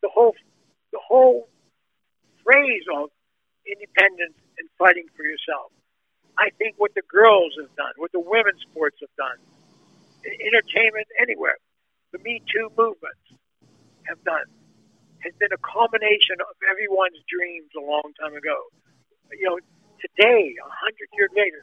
the 0.00 0.08
whole 0.08 0.34
the 0.90 0.98
whole 1.04 1.52
phrase 2.42 2.82
of 2.96 3.10
independence 3.68 4.34
and 4.58 4.68
fighting 4.78 5.04
for 5.14 5.22
yourself. 5.22 5.70
I 6.38 6.48
think 6.56 6.76
what 6.78 6.94
the 6.94 7.02
girls 7.12 7.52
have 7.60 7.76
done, 7.76 7.92
what 7.96 8.10
the 8.12 8.20
women's 8.24 8.62
sports 8.62 8.96
have 9.04 9.14
done, 9.20 9.36
entertainment 10.24 11.06
anywhere, 11.20 11.58
the 12.12 12.18
Me 12.18 12.42
Too 12.52 12.70
movement 12.76 13.20
have 14.08 14.22
done, 14.24 14.44
has 15.20 15.32
been 15.38 15.51
a 15.51 15.51
culmination 15.62 16.38
of 16.42 16.54
everyone's 16.70 17.18
dreams 17.30 17.70
a 17.78 17.82
long 17.82 18.10
time 18.20 18.34
ago. 18.34 18.56
You 19.32 19.46
know, 19.48 19.56
today, 20.02 20.52
a 20.58 20.68
hundred 20.70 21.08
years 21.16 21.30
later, 21.34 21.62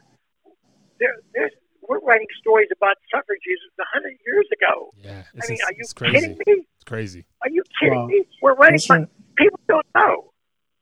there, 0.98 1.16
there's 1.34 1.52
we're 1.88 2.00
writing 2.00 2.28
stories 2.38 2.68
about 2.76 2.96
suffrages 3.10 3.58
a 3.80 3.84
hundred 3.92 4.14
years 4.26 4.46
ago. 4.52 4.92
Yeah. 5.00 5.24
I 5.40 5.46
mean, 5.48 5.56
it's- 5.56 5.64
are 5.66 5.72
you 5.72 5.80
it's 5.86 5.92
crazy. 5.96 6.14
kidding 6.14 6.36
me? 6.46 6.66
It's 6.76 6.84
crazy. 6.84 7.24
Are 7.42 7.50
you 7.50 7.62
kidding 7.80 7.98
Wow. 8.00 8.06
me? 8.06 8.24
We're 8.42 8.54
writing, 8.54 8.76
That's 8.76 8.88
but 8.88 9.00
right. 9.00 9.08
people 9.36 9.60
don't 9.68 9.86
know. 9.96 10.32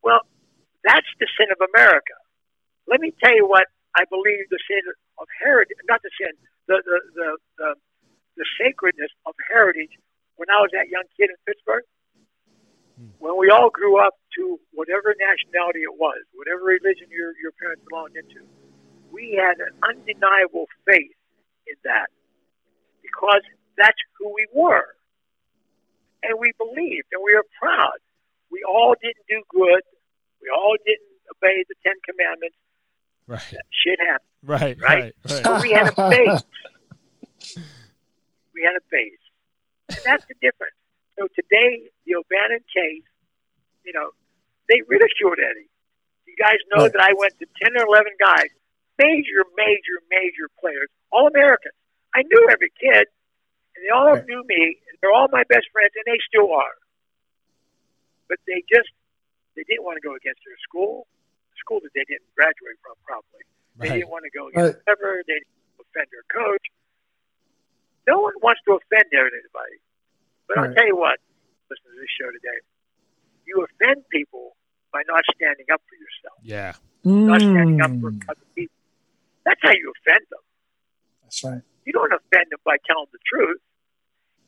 Well, 0.03 0.21
that's 0.83 1.07
the 1.19 1.27
sin 1.39 1.47
of 1.51 1.59
America. 1.73 2.13
Let 2.87 2.99
me 2.99 3.11
tell 3.23 3.33
you 3.35 3.47
what 3.47 3.67
I 3.95 4.03
believe 4.09 4.43
the 4.49 4.59
sin 4.67 4.81
of 5.19 5.27
heritage, 5.43 5.77
not 5.87 6.01
the 6.03 6.11
sin, 6.19 6.33
the 6.67 6.81
the 6.85 6.99
the 7.15 7.27
the, 7.57 7.69
the 8.37 8.45
sacredness 8.59 9.11
of 9.25 9.33
heritage. 9.49 9.91
When 10.35 10.49
I 10.49 10.59
was 10.63 10.69
that 10.73 10.87
young 10.89 11.03
kid 11.19 11.29
in 11.29 11.35
Pittsburgh, 11.47 11.83
when 13.19 13.37
we 13.37 13.49
all 13.49 13.69
grew 13.69 13.99
up 13.99 14.13
to 14.35 14.59
whatever 14.71 15.15
nationality 15.15 15.81
it 15.83 15.95
was, 15.97 16.19
whatever 16.35 16.63
religion 16.63 17.07
your 17.09 17.33
your 17.41 17.51
parents 17.59 17.81
belonged 17.89 18.15
into, 18.15 18.45
we 19.11 19.39
had 19.39 19.59
an 19.59 19.73
undeniable 19.83 20.65
faith 20.85 21.15
in 21.67 21.75
that 21.83 22.07
because 23.01 23.41
that's 23.77 23.97
who 24.17 24.33
we 24.33 24.47
were 24.53 24.95
and 26.23 26.39
we 26.39 26.51
believed 26.57 27.07
and 27.11 27.21
we 27.23 27.33
were 27.33 27.45
proud. 27.59 27.99
We 28.51 28.63
all 28.67 28.95
didn't 29.01 29.25
do 29.29 29.41
good. 29.49 29.81
We 30.41 30.49
all 30.49 30.75
didn't 30.85 31.07
obey 31.35 31.63
the 31.67 31.75
Ten 31.85 31.95
Commandments. 32.05 32.57
Right. 33.27 33.61
Shit 33.71 33.99
happened. 33.99 34.29
Right. 34.43 34.77
Right? 34.81 35.13
Right. 35.29 35.43
But 35.43 35.61
we 35.61 35.71
had 35.71 35.93
a 35.95 36.09
base. 36.09 36.43
we 38.53 38.63
had 38.63 38.75
a 38.75 38.83
base. 38.89 39.23
And 39.89 39.99
that's 40.05 40.25
the 40.25 40.35
difference. 40.41 40.73
So 41.19 41.27
today, 41.35 41.91
the 42.07 42.15
O'Bannon 42.15 42.63
case, 42.71 43.03
you 43.83 43.91
know, 43.91 44.15
they 44.71 44.79
ridiculed 44.87 45.35
Eddie. 45.35 45.67
You 46.23 46.35
guys 46.39 46.55
know 46.71 46.87
Right. 46.87 46.93
that 46.95 47.03
I 47.03 47.11
went 47.11 47.35
to 47.43 47.45
10 47.59 47.75
or 47.75 47.83
11 47.83 48.15
guys, 48.23 48.47
major, 48.97 49.43
major, 49.59 49.99
major 50.09 50.47
players, 50.63 50.87
all 51.11 51.27
Americans. 51.27 51.75
I 52.15 52.23
knew 52.23 52.47
every 52.49 52.71
kid, 52.79 53.07
and 53.75 53.79
they 53.83 53.89
all 53.89 54.15
Right. 54.15 54.25
knew 54.25 54.43
me, 54.47 54.79
and 54.87 54.97
they're 55.01 55.11
all 55.11 55.27
my 55.27 55.43
best 55.43 55.67
friends, 55.71 55.91
and 55.95 56.05
they 56.07 56.19
still 56.19 56.53
are. 56.53 56.77
But 58.29 58.39
they 58.47 58.63
just, 58.71 58.89
they 59.55 59.63
didn't 59.63 59.83
want 59.83 59.97
to 59.97 60.01
go 60.07 60.15
against 60.15 60.39
their 60.45 60.57
school, 60.63 61.05
school 61.57 61.81
that 61.81 61.91
they 61.93 62.05
didn't 62.05 62.33
graduate 62.33 62.79
from 62.81 62.95
probably. 63.03 63.43
They 63.79 63.89
Right. 63.89 63.95
didn't 63.99 64.09
want 64.09 64.23
to 64.23 64.29
go 64.31 64.47
against 64.47 64.75
Right. 64.77 64.83
whoever. 64.85 65.23
They 65.27 65.33
didn't 65.33 65.47
offend 65.79 66.07
their 66.11 66.23
coach. 66.31 66.65
No 68.07 68.21
one 68.21 68.33
wants 68.39 68.61
to 68.63 68.73
offend 68.75 69.11
anybody. 69.13 69.79
But 70.49 70.57
I'll 70.65 70.73
tell 70.73 70.87
you 70.89 70.97
what, 70.97 71.21
listen 71.69 71.85
to 71.93 71.99
this 72.01 72.09
show 72.17 72.25
today. 72.33 72.57
You 73.45 73.61
offend 73.61 74.01
people 74.09 74.57
by 74.89 75.05
not 75.05 75.21
standing 75.37 75.69
up 75.69 75.81
for 75.85 75.93
yourself, 75.93 76.41
Yeah. 76.41 76.73
not 77.05 77.37
standing 77.53 77.77
up 77.85 77.93
for 78.01 78.09
Mm, 78.09 78.25
other 78.33 78.47
people. 78.57 78.73
That's 79.45 79.61
how 79.61 79.71
you 79.77 79.93
offend 80.01 80.25
them. 80.33 80.41
That's 81.21 81.43
right. 81.45 81.61
You 81.85 81.93
don't 81.93 82.11
offend 82.11 82.49
them 82.49 82.59
by 82.65 82.77
telling 82.89 83.07
the 83.13 83.21
truth. 83.25 83.61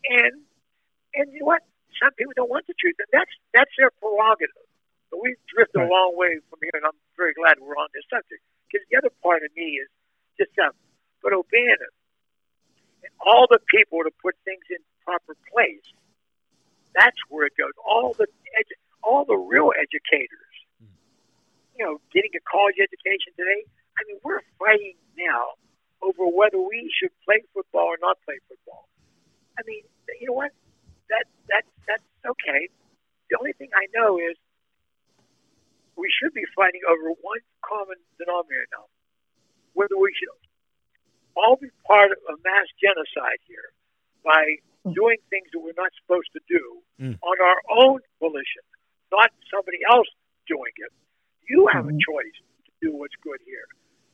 And 0.10 0.45
and 1.14 1.32
you 1.34 1.39
know 1.41 1.54
what? 1.54 1.62
Some 2.02 2.14
people 2.18 2.34
don't 2.36 2.49
want 2.49 2.66
the 2.66 2.74
truth, 2.82 2.95
and 2.97 3.08
that's 3.14 3.32
that's 3.54 3.70
their 3.78 3.91
prerogative. 4.02 4.66
But 5.12 5.22
we've 5.22 5.38
drifted 5.54 5.78
Right. 5.80 5.86
a 5.86 5.89
long 5.93 6.18
way 6.18 6.39
from 6.49 6.60
here, 6.62 6.72
and 6.74 6.86
I'm 6.86 6.97
very 7.16 7.34
glad 7.34 7.60
we're 7.60 7.78
on 7.78 7.89
this 7.93 8.06
subject. 8.10 8.41
Because 8.72 8.88
the 8.89 8.97
other 8.97 9.12
part 9.22 9.43
of 9.43 9.54
me 9.56 9.78
is 9.78 9.89
just 10.39 10.58
um, 10.60 10.74
but 11.22 11.34
O'Bannon 11.34 11.93
and 13.04 13.14
all 13.20 13.45
the 13.49 13.60
people 13.70 14.02
to 14.04 14.12
put 14.22 14.36
things 14.45 14.64
in 14.70 14.82
proper 15.12 15.36
place. 15.51 15.84
That's 16.95 17.18
where 17.28 17.47
it 17.47 17.53
goes. 17.59 17.76
All 17.84 18.16
the 18.16 18.28
edu- 18.55 18.80
all 19.03 19.26
the 19.26 19.36
real 19.36 19.72
educators, 19.76 20.55
hmm. 20.80 20.95
you 21.76 21.84
know, 21.84 21.99
getting 22.16 22.32
a 22.36 22.43
college 22.47 22.80
education 22.80 23.36
today. 23.36 23.68
I 23.99 24.07
mean, 24.07 24.20
we're 24.24 24.43
fighting 24.55 24.95
now 25.20 25.59
over 25.99 26.24
whether 26.28 26.59
we 26.59 26.88
should 26.95 27.12
play 27.28 27.43
football 27.53 27.91
or 27.91 27.99
not 27.99 28.18
play 28.24 28.39
football. 28.47 28.88
I 29.59 29.68
mean, 29.68 29.84
you 30.20 30.32
know 30.32 30.39
what? 30.39 30.51
That 31.09 31.28
that 31.51 31.64
that's 31.88 32.07
okay. 32.24 32.72
The 33.30 33.36
only 33.39 33.51
thing 33.59 33.70
I 33.76 33.88
know 33.95 34.16
is 34.16 34.36
we 35.95 36.07
should 36.07 36.34
be 36.34 36.47
fighting 36.55 36.82
over 36.88 37.12
one 37.20 37.43
common 37.64 37.99
denominator 38.16 38.68
now. 38.72 38.88
Whether 39.76 39.95
we 39.95 40.12
should 40.16 40.32
all 41.36 41.55
be 41.55 41.72
part 41.88 42.12
of 42.12 42.20
a 42.28 42.36
mass 42.43 42.68
genocide 42.80 43.39
here 43.47 43.72
by 44.24 44.59
doing 44.90 45.18
things 45.30 45.46
that 45.54 45.60
we're 45.60 45.78
not 45.78 45.92
supposed 46.02 46.30
to 46.34 46.42
do 46.50 46.82
Mm. 47.00 47.18
on 47.22 47.38
our 47.42 47.62
own 47.70 48.00
volition, 48.20 48.64
not 49.12 49.32
somebody 49.54 49.78
else 49.90 50.08
doing 50.48 50.74
it. 50.78 50.92
You 51.50 51.68
have 51.68 51.86
a 51.88 51.92
Mhm. 51.92 52.00
choice 52.02 52.38
to 52.66 52.72
do 52.82 52.92
what's 52.96 53.16
good 53.22 53.40
here. 53.46 53.66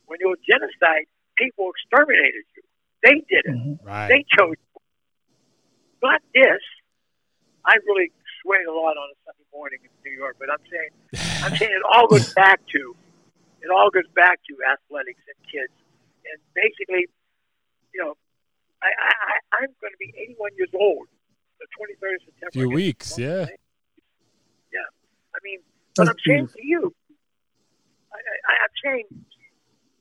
When 0.06 0.20
you 0.20 0.28
were 0.28 0.38
genocide, 0.46 1.06
people 1.36 1.70
exterminated 1.70 2.44
you. 2.56 2.62
They 3.02 3.20
did 3.28 3.44
it. 3.46 3.56
Mhm. 3.56 3.78
Right. 3.84 4.08
They 4.08 4.24
chose 4.36 4.56
not 6.02 6.22
this. 6.34 6.62
I 7.64 7.74
really 7.86 8.12
swayed 8.40 8.66
a 8.66 8.72
lot 8.72 8.96
on 8.96 9.10
a 9.10 9.14
Sunday 9.24 9.44
morning 9.52 9.80
in 9.82 9.90
New 10.04 10.16
York, 10.16 10.36
but 10.38 10.50
I'm 10.50 10.64
saying 10.70 10.90
I'm 11.44 11.56
saying 11.56 11.72
it 11.72 11.82
all 11.92 12.06
goes 12.08 12.32
back 12.34 12.64
to 12.68 12.96
it 13.60 13.70
all 13.70 13.90
goes 13.90 14.06
back 14.14 14.40
to 14.44 14.56
athletics 14.70 15.20
and 15.26 15.48
kids, 15.50 15.72
and 16.30 16.40
basically, 16.54 17.08
you 17.92 18.00
know, 18.04 18.16
I, 18.82 18.88
I 18.88 19.10
I- 19.34 19.44
I'm 19.64 19.72
going 19.82 19.90
to 19.90 19.98
be 19.98 20.12
81 20.38 20.54
years 20.54 20.70
old, 20.76 21.08
the 21.58 21.66
23rd 21.74 22.14
of 22.14 22.22
September. 22.30 22.52
Few 22.54 22.68
I 22.68 22.70
guess. 22.70 22.74
weeks, 22.78 23.08
yeah. 23.18 23.44
Yeah, 24.70 24.88
I 25.34 25.38
mean, 25.42 25.58
but 25.96 26.06
That's 26.06 26.14
I'm 26.14 26.20
saying 26.22 26.46
beautiful. 26.54 26.60
to 26.60 26.66
you, 26.66 26.82
I, 28.14 28.18
I, 28.22 28.52
I'm 28.62 28.74
saying 28.84 29.06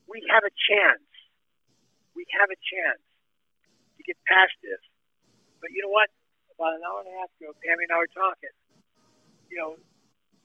we 0.05 0.21
have 0.29 0.43
a 0.45 0.53
chance. 0.69 1.01
We 2.13 2.21
have 2.37 2.49
a 2.53 2.59
chance 2.69 3.01
to 3.97 4.01
get 4.05 4.17
past 4.29 4.53
this. 4.61 4.81
But 5.61 5.73
you 5.73 5.81
know 5.85 5.93
what? 5.93 6.09
About 6.53 6.77
an 6.77 6.81
hour 6.85 7.01
and 7.05 7.09
a 7.09 7.15
half 7.21 7.29
ago, 7.41 7.53
Tammy 7.65 7.85
and 7.89 7.93
I 7.93 7.97
were 8.01 8.13
talking. 8.13 8.53
You 9.49 9.57
know, 9.57 9.71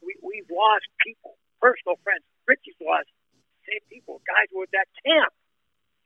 we 0.00 0.16
we've 0.24 0.48
lost 0.48 0.88
people, 1.04 1.36
personal 1.60 2.00
friends. 2.04 2.24
Richie's 2.48 2.76
lost 2.80 3.08
same 3.68 3.84
people. 3.92 4.24
Guys 4.24 4.48
were 4.56 4.64
at 4.64 4.72
that 4.76 4.88
camp. 5.04 5.32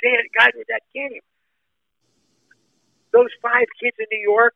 Guys 0.03 0.27
guys 0.35 0.53
were 0.59 0.67
at 0.67 0.73
that 0.75 0.87
game. 0.95 1.23
Those 3.17 3.33
five 3.41 3.65
kids 3.81 3.97
in 3.97 4.07
New 4.13 4.21
York 4.21 4.53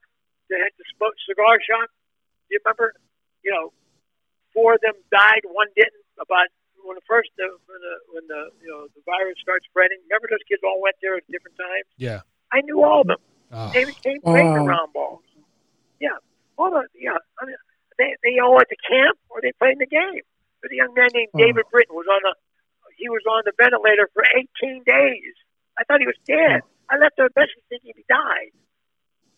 that 0.52 0.60
had 0.60 0.72
the 0.76 0.84
smoke 0.96 1.16
cigar 1.24 1.56
shop. 1.64 1.88
Do 2.48 2.56
you 2.56 2.60
remember? 2.60 2.92
You 3.40 3.52
know, 3.56 3.72
four 4.52 4.76
of 4.76 4.80
them 4.84 4.94
died. 5.08 5.48
One 5.48 5.72
didn't. 5.72 6.04
About 6.20 6.52
when 6.84 7.00
the 7.00 7.06
first 7.08 7.32
the, 7.40 7.48
when 7.64 7.80
the 7.80 7.94
when 8.12 8.24
the 8.28 8.42
you 8.60 8.68
know 8.68 8.84
the 8.92 9.00
virus 9.08 9.40
started 9.40 9.64
spreading. 9.64 9.96
Remember 10.12 10.28
those 10.28 10.44
kids 10.44 10.60
all 10.60 10.76
went 10.84 10.96
there 11.00 11.16
at 11.16 11.24
different 11.32 11.56
times. 11.56 11.88
Yeah. 11.96 12.20
I 12.52 12.60
knew 12.68 12.84
all 12.84 13.00
of 13.02 13.08
them. 13.08 13.22
Oh, 13.52 13.70
They 13.72 13.84
became 13.88 14.20
great 14.20 14.44
oh. 14.44 14.60
Wow. 14.60 14.66
around 14.66 14.92
balls. 14.92 15.24
Yeah, 16.00 16.16
all 16.58 16.70
the 16.70 16.84
yeah. 16.96 17.16
I 17.40 17.46
mean, 17.46 17.56
they 17.96 18.16
they 18.22 18.36
all 18.40 18.54
went 18.56 18.68
to 18.68 18.78
camp 18.84 19.16
or 19.28 19.40
they 19.40 19.52
played 19.56 19.80
in 19.80 19.82
the 19.84 19.88
game. 19.90 20.24
But 20.60 20.72
a 20.72 20.76
young 20.76 20.92
man 20.92 21.08
named 21.14 21.32
Oh. 21.32 21.38
David 21.38 21.64
Britton 21.72 21.94
was 21.96 22.06
on 22.08 22.20
a 22.28 22.34
he 22.96 23.08
was 23.08 23.24
on 23.24 23.42
the 23.48 23.52
ventilator 23.56 24.08
for 24.12 24.22
18 24.60 24.84
days. 24.84 25.34
I 25.78 25.84
thought 25.84 26.00
he 26.00 26.06
was 26.06 26.20
dead. 26.28 26.60
I 26.90 26.98
left 26.98 27.16
the 27.16 27.28
message 27.36 27.62
thinking 27.68 27.92
he 27.96 28.04
died. 28.08 28.50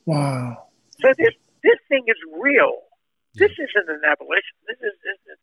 Wow. 0.07 0.68
So 1.00 1.09
this 1.18 1.34
this 1.62 1.78
thing 1.88 2.05
is 2.07 2.16
real. 2.40 2.78
This 3.34 3.50
isn't 3.53 3.88
an 3.88 4.00
abolition. 4.11 4.57
This 4.66 4.78
is 4.78 4.92
this 5.05 5.18
is 5.32 5.38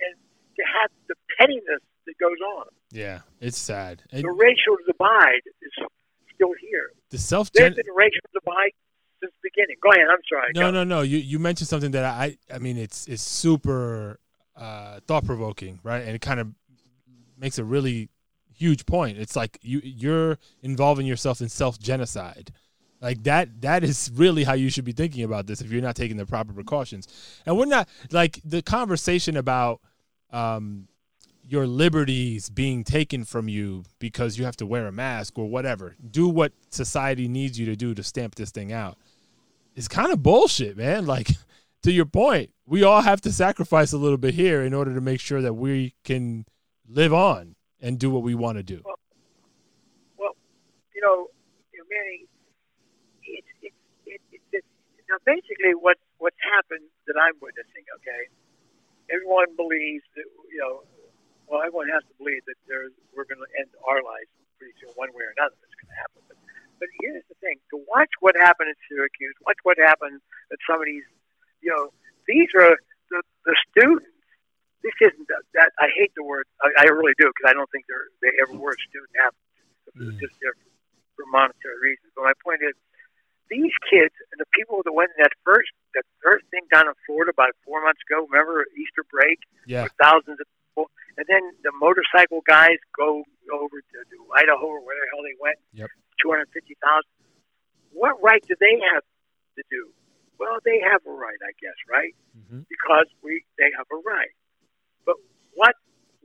and 0.00 0.16
to 0.56 0.62
have 0.80 0.90
the 1.08 1.14
pettiness 1.38 1.80
that 2.06 2.14
goes 2.18 2.38
on. 2.58 2.66
yeah. 2.90 3.20
It's 3.40 3.58
sad. 3.58 4.02
And 4.12 4.22
The 4.24 4.30
racial 4.30 4.76
divide 4.86 5.42
is 5.62 5.72
still 6.34 6.52
here. 6.60 6.90
the 7.10 7.18
self 7.18 7.50
There's 7.52 7.74
been 7.74 7.84
racial 7.96 8.20
divide 8.34 8.72
since 9.20 9.32
the 9.42 9.50
beginning. 9.50 9.76
Go 9.82 9.90
ahead. 9.90 10.06
I'm 10.10 10.18
sorry. 10.28 10.50
No, 10.54 10.70
no, 10.70 10.84
no. 10.84 11.02
You 11.02 11.18
you 11.18 11.38
mentioned 11.38 11.68
something 11.68 11.92
that 11.92 12.04
I 12.04 12.36
I 12.52 12.58
mean 12.58 12.76
it's 12.76 13.06
it's 13.06 13.22
super 13.22 14.18
uh, 14.56 15.00
thought 15.06 15.24
provoking, 15.24 15.80
right? 15.82 16.02
And 16.02 16.14
it 16.14 16.20
kind 16.20 16.40
of 16.40 16.48
makes 17.38 17.58
a 17.58 17.64
really 17.64 18.08
huge 18.62 18.86
point. 18.86 19.18
It's 19.18 19.36
like 19.36 19.58
you 19.62 19.80
you're 19.82 20.38
involving 20.62 21.06
yourself 21.06 21.40
in 21.40 21.48
self 21.48 21.78
genocide, 21.78 22.52
Like 23.00 23.22
that 23.24 23.60
that 23.62 23.82
is 23.84 24.10
really 24.14 24.44
how 24.44 24.54
you 24.54 24.70
should 24.70 24.84
be 24.84 24.92
thinking 24.92 25.24
about 25.24 25.46
this 25.46 25.60
if 25.60 25.70
you're 25.70 25.82
not 25.82 25.96
taking 25.96 26.16
the 26.16 26.26
proper 26.26 26.52
precautions. 26.52 27.08
And 27.44 27.58
we're 27.58 27.66
not 27.66 27.88
like 28.10 28.40
the 28.44 28.62
conversation 28.62 29.36
about 29.36 29.80
um 30.30 30.88
your 31.44 31.66
liberties 31.66 32.48
being 32.48 32.84
taken 32.84 33.24
from 33.24 33.48
you 33.48 33.84
because 33.98 34.38
you 34.38 34.44
have 34.44 34.56
to 34.56 34.66
wear 34.66 34.86
a 34.86 34.92
mask 34.92 35.38
or 35.38 35.48
whatever. 35.50 35.96
Do 36.18 36.28
what 36.28 36.52
society 36.70 37.26
needs 37.28 37.58
you 37.58 37.66
to 37.66 37.76
do 37.76 37.94
to 37.94 38.02
stamp 38.02 38.36
this 38.36 38.52
thing 38.52 38.72
out. 38.72 38.96
It's 39.74 39.88
kind 39.88 40.12
of 40.12 40.22
bullshit, 40.22 40.76
man. 40.76 41.04
Like 41.06 41.28
to 41.82 41.90
your 41.90 42.06
point, 42.06 42.50
we 42.64 42.84
all 42.84 43.02
have 43.02 43.20
to 43.22 43.32
sacrifice 43.32 43.92
a 43.92 43.98
little 43.98 44.18
bit 44.18 44.34
here 44.34 44.62
in 44.62 44.72
order 44.72 44.94
to 44.94 45.00
make 45.00 45.20
sure 45.20 45.42
that 45.42 45.54
we 45.54 45.94
can 46.04 46.46
live 46.88 47.12
on 47.12 47.56
and 47.82 47.98
do 47.98 48.08
what 48.08 48.22
we 48.22 48.34
want 48.34 48.56
to 48.56 48.62
do. 48.62 48.80
Well, 48.86 48.98
well 50.16 50.34
you 50.94 51.02
know, 51.02 51.28
Manny, 51.90 52.24
it's 53.26 53.46
it, 53.60 53.74
it, 54.06 54.20
it, 54.32 54.40
it, 54.52 54.64
now 55.10 55.18
basically 55.26 55.74
what 55.74 55.98
what's 56.18 56.38
happened 56.40 56.86
that 57.06 57.18
I'm 57.20 57.34
witnessing. 57.42 57.84
Okay, 58.00 58.30
everyone 59.12 59.52
believes 59.56 60.06
that 60.16 60.24
you 60.48 60.58
know. 60.58 60.86
Well, 61.50 61.60
everyone 61.60 61.92
has 61.92 62.00
to 62.08 62.14
believe 62.16 62.40
that 62.48 62.56
there's, 62.64 62.96
we're 63.12 63.28
going 63.28 63.42
to 63.44 63.50
end 63.60 63.68
our 63.84 64.00
lives 64.00 64.30
pretty 64.56 64.72
soon, 64.80 64.88
one 64.96 65.12
way 65.12 65.20
or 65.26 65.36
another. 65.36 65.52
It's 65.60 65.76
going 65.76 65.92
to 65.92 65.98
happen. 66.00 66.24
But, 66.24 66.38
but 66.80 66.88
here's 67.04 67.26
the 67.28 67.36
thing: 67.44 67.60
to 67.74 67.82
watch 67.92 68.08
what 68.24 68.32
happened 68.40 68.72
in 68.72 68.78
Syracuse, 68.88 69.36
watch 69.44 69.60
what 69.60 69.76
happened 69.76 70.24
at 70.48 70.56
some 70.64 70.80
of 70.80 70.86
these, 70.88 71.04
you 71.60 71.68
know, 71.68 71.92
these 72.24 72.48
are 72.56 72.78
the, 73.12 73.20
the 73.44 73.52
students. 73.68 74.08
This 74.82 74.98
isn't 74.98 75.26
that, 75.30 75.42
that 75.54 75.70
I 75.78 75.88
hate 75.94 76.10
the 76.18 76.26
word. 76.26 76.44
I, 76.58 76.86
I 76.86 76.90
really 76.90 77.14
do 77.18 77.30
because 77.30 77.46
I 77.46 77.54
don't 77.54 77.70
think 77.70 77.86
they're 77.86 78.10
they 78.18 78.34
ever 78.42 78.58
were 78.58 78.74
a 78.74 78.82
student 78.90 79.14
athletes. 79.14 79.62
It's 79.94 80.18
just 80.18 80.36
there 80.42 80.54
for, 80.58 80.70
for 81.22 81.24
monetary 81.30 81.78
reasons. 81.94 82.10
But 82.18 82.26
my 82.26 82.36
point 82.42 82.66
is, 82.66 82.74
these 83.46 83.74
kids 83.86 84.14
and 84.32 84.40
the 84.42 84.48
people 84.56 84.82
that 84.82 84.90
went 84.90 85.14
in 85.14 85.22
that 85.22 85.36
first 85.46 85.70
that 85.94 86.02
first 86.24 86.48
thing 86.50 86.64
down 86.72 86.88
in 86.88 86.96
Florida 87.06 87.30
about 87.30 87.54
four 87.62 87.84
months 87.84 88.00
ago. 88.08 88.26
Remember 88.26 88.64
Easter 88.74 89.04
break? 89.06 89.38
Yeah. 89.68 89.86
With 89.86 89.94
thousands 90.00 90.40
of 90.40 90.46
people, 90.50 90.90
and 91.14 91.26
then 91.28 91.42
the 91.62 91.70
motorcycle 91.76 92.42
guys 92.42 92.80
go 92.96 93.22
over 93.52 93.78
to, 93.78 93.96
to 94.02 94.16
Idaho 94.34 94.66
or 94.66 94.80
where 94.80 94.96
the 94.98 95.06
hell 95.12 95.22
they 95.22 95.36
went. 95.38 95.58
Yep. 95.76 95.90
Two 96.18 96.30
hundred 96.34 96.48
fifty 96.50 96.74
thousand. 96.80 97.12
What 97.92 98.16
right 98.22 98.42
do 98.48 98.56
they 98.58 98.80
have 98.90 99.04
to 99.60 99.62
do? 99.70 99.92
Well, 100.40 100.58
they 100.64 100.80
have 100.80 101.04
a 101.06 101.12
right, 101.12 101.38
I 101.38 101.52
guess, 101.60 101.76
right? 101.86 102.16
Mm-hmm. 102.34 102.66
Because 102.66 103.06
we 103.22 103.44
they 103.60 103.70
have 103.76 103.86
a 103.92 104.00
right. 104.02 104.32
But 105.04 105.16
what 105.54 105.74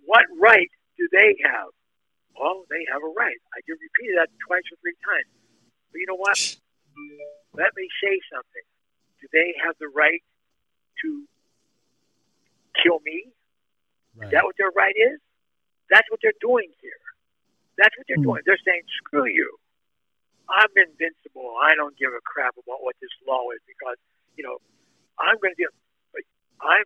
what 0.05 0.25
right 0.39 0.69
do 0.97 1.07
they 1.11 1.35
have? 1.43 1.69
Well, 2.37 2.65
they 2.69 2.85
have 2.91 3.01
a 3.01 3.11
right. 3.17 3.37
I 3.57 3.61
can 3.65 3.75
repeat 3.81 4.13
that 4.15 4.29
twice 4.45 4.65
or 4.71 4.77
three 4.81 4.95
times. 5.03 5.29
But 5.91 5.99
you 5.99 6.07
know 6.07 6.19
what? 6.19 6.37
Let 7.57 7.73
me 7.75 7.89
say 8.03 8.19
something. 8.31 8.65
Do 9.21 9.27
they 9.33 9.53
have 9.65 9.73
the 9.79 9.89
right 9.89 10.21
to 11.01 11.25
kill 12.83 13.01
me? 13.05 13.33
Right. 14.15 14.25
Is 14.25 14.31
that 14.31 14.45
what 14.45 14.55
their 14.57 14.69
right 14.77 14.93
is? 14.95 15.19
That's 15.89 16.05
what 16.09 16.19
they're 16.21 16.37
doing 16.41 16.69
here. 16.81 17.01
That's 17.77 17.95
what 17.97 18.05
they're 18.07 18.21
Hmm. 18.21 18.29
doing. 18.29 18.41
They're 18.45 18.61
saying, 18.65 18.83
screw 19.01 19.25
you. 19.25 19.57
I'm 20.49 20.71
invincible. 20.77 21.57
I 21.61 21.75
don't 21.75 21.97
give 21.97 22.13
a 22.13 22.21
crap 22.23 22.55
about 22.57 22.83
what 22.83 22.95
this 23.01 23.11
law 23.27 23.49
is 23.51 23.61
because, 23.67 23.97
you 24.37 24.43
know, 24.43 24.57
I'm 25.19 25.37
going 25.41 25.53
to 25.55 25.59
do 25.59 25.69
but 26.13 26.23
I 26.61 26.83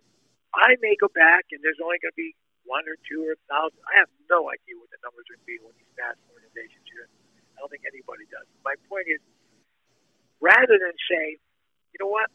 I 0.54 0.76
may 0.84 0.96
go 1.00 1.08
back 1.16 1.48
and 1.56 1.64
there's 1.64 1.80
only 1.80 1.98
going 2.04 2.12
to 2.12 2.20
be 2.20 2.36
one 2.68 2.84
or 2.88 2.96
two 3.08 3.24
or 3.26 3.34
a 3.36 3.42
thousand. 3.48 3.80
I 3.88 3.98
have 4.04 4.12
no 4.30 4.52
idea 4.52 4.76
what 4.78 4.92
the 4.92 5.00
numbers 5.02 5.26
are 5.32 5.36
going 5.40 5.44
to 5.48 5.50
be 5.50 5.58
when 5.64 5.74
these 5.80 5.90
mass 5.96 6.16
organizations 6.30 6.86
here. 6.92 7.08
I 7.56 7.64
don't 7.64 7.72
think 7.72 7.88
anybody 7.88 8.28
does. 8.30 8.46
My 8.68 8.76
point 8.92 9.08
is, 9.08 9.22
rather 10.44 10.76
than 10.78 10.94
say, 11.10 11.38
you 11.96 11.98
know 12.04 12.12
what, 12.12 12.28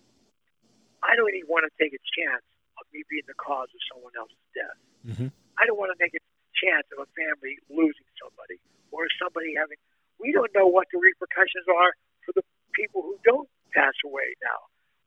I 1.05 1.15
don't 1.15 1.31
even 1.37 1.49
want 1.49 1.69
to 1.69 1.73
take 1.77 1.93
a 1.93 2.03
chance 2.17 2.43
of 2.81 2.85
me 2.93 3.05
being 3.09 3.27
the 3.29 3.37
cause 3.39 3.69
of 3.71 3.81
someone 3.93 4.13
else's 4.17 4.41
death. 4.57 4.79
Mhm. 5.07 5.29
I 5.59 5.65
don't 5.67 5.79
want 5.79 5.93
to 5.93 5.99
make 6.01 6.15
a 6.15 6.23
chance 6.57 6.87
of 6.93 7.05
a 7.05 7.09
family 7.17 7.59
losing 7.69 8.09
somebody 8.21 8.59
or 8.91 9.09
somebody 9.21 9.55
having. 9.55 9.77
We 10.19 10.33
don't 10.33 10.53
know 10.55 10.67
what 10.67 10.89
the 10.93 10.99
repercussions 10.99 11.69
are 11.69 11.93
for 12.25 12.33
the 12.33 12.43
people 12.73 13.03
who 13.03 13.19
don't 13.25 13.49
pass 13.73 13.95
away 14.05 14.35
now. 14.43 14.61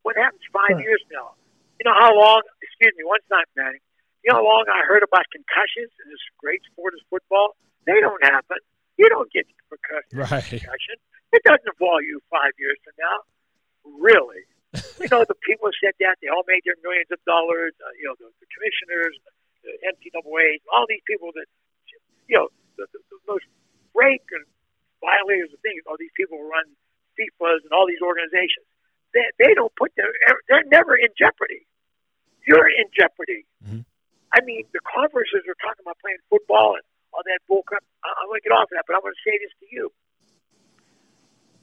What 0.03 0.15
happens 0.15 0.41
five 0.53 0.77
Right. 0.77 0.83
years 0.85 1.03
now? 1.11 1.35
You 1.79 1.87
know 1.87 1.95
how 1.95 2.11
long? 2.11 2.43
Excuse 2.61 2.93
me, 2.99 3.07
one 3.07 3.23
time, 3.31 3.47
Manny. 3.55 3.79
You 4.23 4.35
know 4.35 4.43
how 4.43 4.47
long 4.47 4.67
I 4.67 4.83
heard 4.83 5.03
about 5.03 5.23
concussions 5.31 5.91
in 6.03 6.11
this 6.11 6.19
great 6.35 6.59
sport 6.67 6.91
as 6.91 7.01
football? 7.07 7.55
They 7.87 8.03
don't 8.03 8.19
happen. 8.19 8.59
You 8.99 9.07
don't 9.07 9.31
get 9.31 9.47
concussion. 9.71 10.11
Right. 10.19 10.43
concussion. 10.43 10.99
It 11.31 11.41
doesn't 11.47 11.63
involve 11.63 12.03
you 12.03 12.19
five 12.27 12.51
years 12.59 12.75
from 12.83 12.99
now. 12.99 13.17
Really? 13.95 14.43
you 14.99 15.07
know, 15.07 15.23
the 15.23 15.39
people 15.41 15.71
who 15.71 15.75
said 15.79 15.95
that, 16.03 16.19
they 16.19 16.27
all 16.27 16.43
made 16.45 16.61
their 16.67 16.77
millions 16.83 17.07
of 17.09 17.21
dollars. 17.23 17.71
Uh, 17.79 17.95
you 17.95 18.11
know, 18.11 18.15
the, 18.19 18.27
the 18.43 18.47
commissioners, 18.51 19.15
the 19.63 19.71
NCAA, 19.87 20.59
all 20.69 20.83
these 20.85 21.01
people 21.07 21.31
that, 21.33 21.47
you 22.27 22.35
know, 22.37 22.51
the, 22.75 22.85
the, 22.91 22.99
the 23.07 23.19
most 23.25 23.47
break 23.95 24.21
and 24.35 24.45
violators 24.99 25.51
of 25.55 25.59
things 25.63 25.81
all 25.87 25.95
these 25.95 26.13
people 26.15 26.37
who 26.37 26.47
run 26.47 26.67
FIFAs 27.15 27.63
and 27.63 27.71
all 27.71 27.87
these 27.87 28.03
organizations. 28.03 28.67
They, 29.15 29.25
they 29.39 29.51
don't 29.55 29.73
put 29.75 29.91
their, 29.97 30.11
they're 30.47 30.67
never 30.69 30.93
in 30.95 31.09
jeopardy. 31.17 31.65
You're 32.47 32.69
in 32.69 32.85
jeopardy. 32.97 33.45
Mhm. 33.65 33.85
I 34.33 34.41
mean, 34.41 34.65
the 34.73 34.79
conferences 34.81 35.41
are 35.47 35.57
talking 35.61 35.81
about 35.83 35.97
playing 35.99 36.19
football 36.29 36.75
and 36.75 36.83
all 37.13 37.23
that 37.25 37.39
bullcrap. 37.49 37.81
I, 38.03 38.13
I'm 38.21 38.27
going 38.29 38.39
to 38.41 38.45
get 38.45 38.53
off 38.53 38.69
of 38.69 38.75
that, 38.77 38.85
but 38.87 38.95
I'm 38.95 39.01
going 39.01 39.13
to 39.13 39.23
say 39.25 39.37
this 39.37 39.51
to 39.61 39.67
you. 39.71 39.91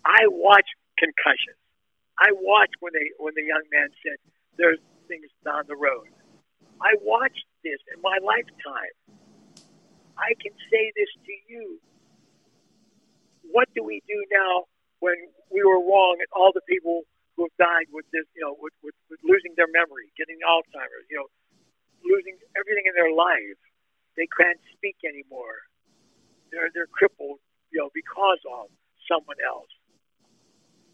I 0.05 0.27
watch 0.29 0.67
concussions. 0.99 1.59
I 2.19 2.33
watch 2.33 2.71
when 2.81 2.93
they 2.95 3.11
when 3.19 3.35
the 3.35 3.43
young 3.45 3.63
man 3.71 3.89
said 4.03 4.17
there's 4.57 4.79
things 5.09 5.29
down 5.45 5.65
the 5.69 5.77
road. 5.77 6.09
I 6.81 6.95
watched 7.03 7.45
this 7.63 7.79
in 7.95 8.01
my 8.01 8.17
lifetime. 8.23 8.95
I 10.17 10.33
can 10.41 10.53
say 10.71 10.93
this 10.97 11.09
to 11.27 11.35
you. 11.49 11.81
What 13.53 13.69
do 13.75 13.85
we 13.85 14.03
do 14.09 14.19
now 14.33 14.65
when 15.01 15.15
we 15.53 15.63
were 15.63 15.81
wrong 15.81 16.17
and 16.19 16.29
all 16.33 16.53
the 16.55 16.63
people 16.69 17.03
who 17.37 17.45
have 17.45 17.57
died 17.61 17.89
with 17.93 18.09
this, 18.11 18.25
you 18.33 18.41
know, 18.41 18.57
with, 18.57 18.73
with, 18.81 18.97
with 19.13 19.21
losing 19.21 19.53
their 19.61 19.69
memory, 19.69 20.09
getting 20.17 20.41
Alzheimer's, 20.41 21.05
you 21.13 21.21
know, 21.21 21.29
losing 22.01 22.41
everything 22.57 22.89
in 22.89 22.97
their 22.97 23.13
life. 23.13 23.61
They 24.17 24.25
can't 24.33 24.59
speak 24.73 24.97
anymore. 25.05 25.69
They're 26.49 26.73
they're 26.73 26.89
crippled, 26.89 27.45
you 27.69 27.85
know, 27.85 27.93
because 27.93 28.41
of 28.49 28.73
someone 29.05 29.37
else. 29.45 29.69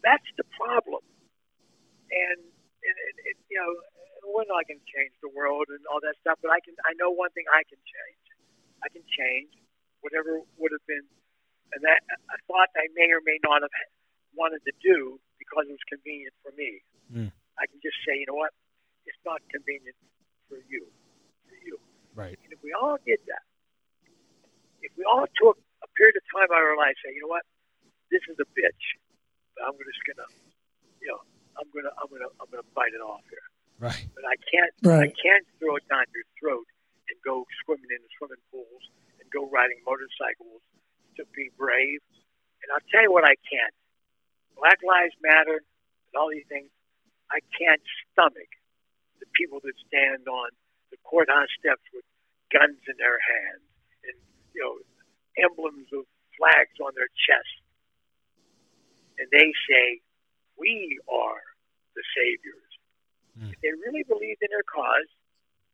That's 0.03 0.26
the 0.34 0.43
problem. 0.59 1.07
And, 2.11 2.40
and, 2.43 2.97
and, 2.99 3.16
and 3.30 3.36
you 3.47 3.59
know, 3.62 3.70
we're 4.26 4.51
not 4.51 4.66
going 4.66 4.82
to 4.82 4.90
change 4.90 5.14
the 5.22 5.30
world 5.30 5.70
and 5.70 5.78
all 5.86 6.03
that 6.03 6.18
stuff, 6.18 6.43
but 6.43 6.51
I 6.51 6.59
can. 6.62 6.74
I 6.82 6.99
know 6.99 7.14
one 7.14 7.30
thing 7.34 7.47
I 7.51 7.62
can 7.70 7.78
change. 7.78 8.24
I 8.82 8.90
can 8.90 9.07
change 9.07 9.55
whatever 10.03 10.43
would 10.59 10.74
have 10.74 10.86
been, 10.90 11.07
and 11.74 11.80
that 11.86 12.03
I 12.26 12.36
thought 12.51 12.74
I 12.74 12.90
may 12.99 13.14
or 13.14 13.22
may 13.22 13.38
not 13.47 13.62
have 13.62 13.70
wanted 14.35 14.64
to 14.64 14.74
do 14.83 15.20
because 15.39 15.68
it 15.68 15.74
was 15.74 15.87
convenient 15.89 16.35
for 16.43 16.53
me. 16.57 16.80
Mm. 17.12 17.30
I 17.59 17.64
can 17.68 17.78
just 17.85 17.97
say, 18.07 18.16
you 18.16 18.26
know 18.28 18.39
what, 18.39 18.55
it's 19.05 19.18
not 19.26 19.43
convenient 19.53 19.97
for 20.49 20.59
you, 20.68 20.89
for 21.49 21.57
you. 21.61 21.76
Right. 22.14 22.39
And 22.45 22.51
if 22.53 22.61
we 22.64 22.72
all 22.72 22.97
did 23.05 23.20
that, 23.28 23.45
if 24.83 24.93
we 24.97 25.05
all 25.05 25.26
took 25.39 25.59
a 25.83 25.89
period 25.95 26.16
of 26.16 26.24
time 26.33 26.51
out 26.51 26.62
of 26.62 26.68
our 26.74 26.78
life, 26.78 26.97
say, 27.05 27.12
you 27.14 27.22
know 27.22 27.30
what, 27.30 27.47
this 28.11 28.22
is 28.28 28.37
a 28.41 28.49
bitch, 28.57 28.85
but 29.57 29.68
I'm 29.68 29.76
just 29.78 30.03
gonna, 30.05 30.28
you 31.01 31.09
know, 31.09 31.20
I'm 31.57 31.68
gonna, 31.72 31.93
I'm 32.01 32.09
gonna, 32.11 32.30
I'm 32.41 32.49
gonna 32.51 32.68
bite 32.74 32.93
it 32.93 33.03
off 33.03 33.24
here. 33.28 33.47
Right. 33.80 34.07
But 34.14 34.24
I 34.28 34.37
can't, 34.47 34.72
right. 34.85 35.09
I 35.09 35.11
can't 35.18 35.47
throw 35.59 35.76
it 35.76 35.87
down 35.91 36.07
your 36.14 36.26
throat 36.39 36.66
and 37.11 37.16
go 37.26 37.45
swimming 37.64 37.91
in 37.91 37.99
the 37.99 38.11
swimming 38.18 38.43
pools 38.55 38.85
and 39.18 39.26
go 39.35 39.51
riding 39.51 39.80
motorcycles 39.83 40.62
to 41.18 41.26
be 41.35 41.51
brave. 41.59 41.99
And 42.62 42.68
I'll 42.70 42.87
tell 42.95 43.03
you 43.03 43.11
what 43.11 43.26
I 43.26 43.35
can't. 43.43 43.74
Black 44.62 44.78
Lives 44.86 45.18
Matter 45.18 45.58
and 45.58 46.14
all 46.14 46.30
these 46.30 46.46
things. 46.46 46.70
I 47.34 47.42
can't 47.50 47.82
stomach 48.14 48.46
the 49.18 49.26
people 49.34 49.58
that 49.66 49.74
stand 49.90 50.30
on 50.30 50.54
the 50.94 50.98
courthouse 51.02 51.50
steps 51.58 51.82
with 51.90 52.06
guns 52.54 52.78
in 52.86 52.94
their 52.94 53.18
hands 53.18 53.66
and 54.06 54.16
you 54.54 54.62
know 54.62 54.78
emblems 55.42 55.90
of 55.90 56.06
flags 56.38 56.78
on 56.78 56.94
their 56.94 57.10
chest, 57.26 57.58
and 59.18 59.26
they 59.34 59.50
say, 59.66 59.98
"We 60.54 61.00
are 61.10 61.42
the 61.98 62.04
saviors." 62.14 62.70
Mm. 63.34 63.50
If 63.50 63.58
they 63.66 63.74
really 63.82 64.06
believe 64.06 64.38
in 64.38 64.50
their 64.54 64.62
cause, 64.62 65.10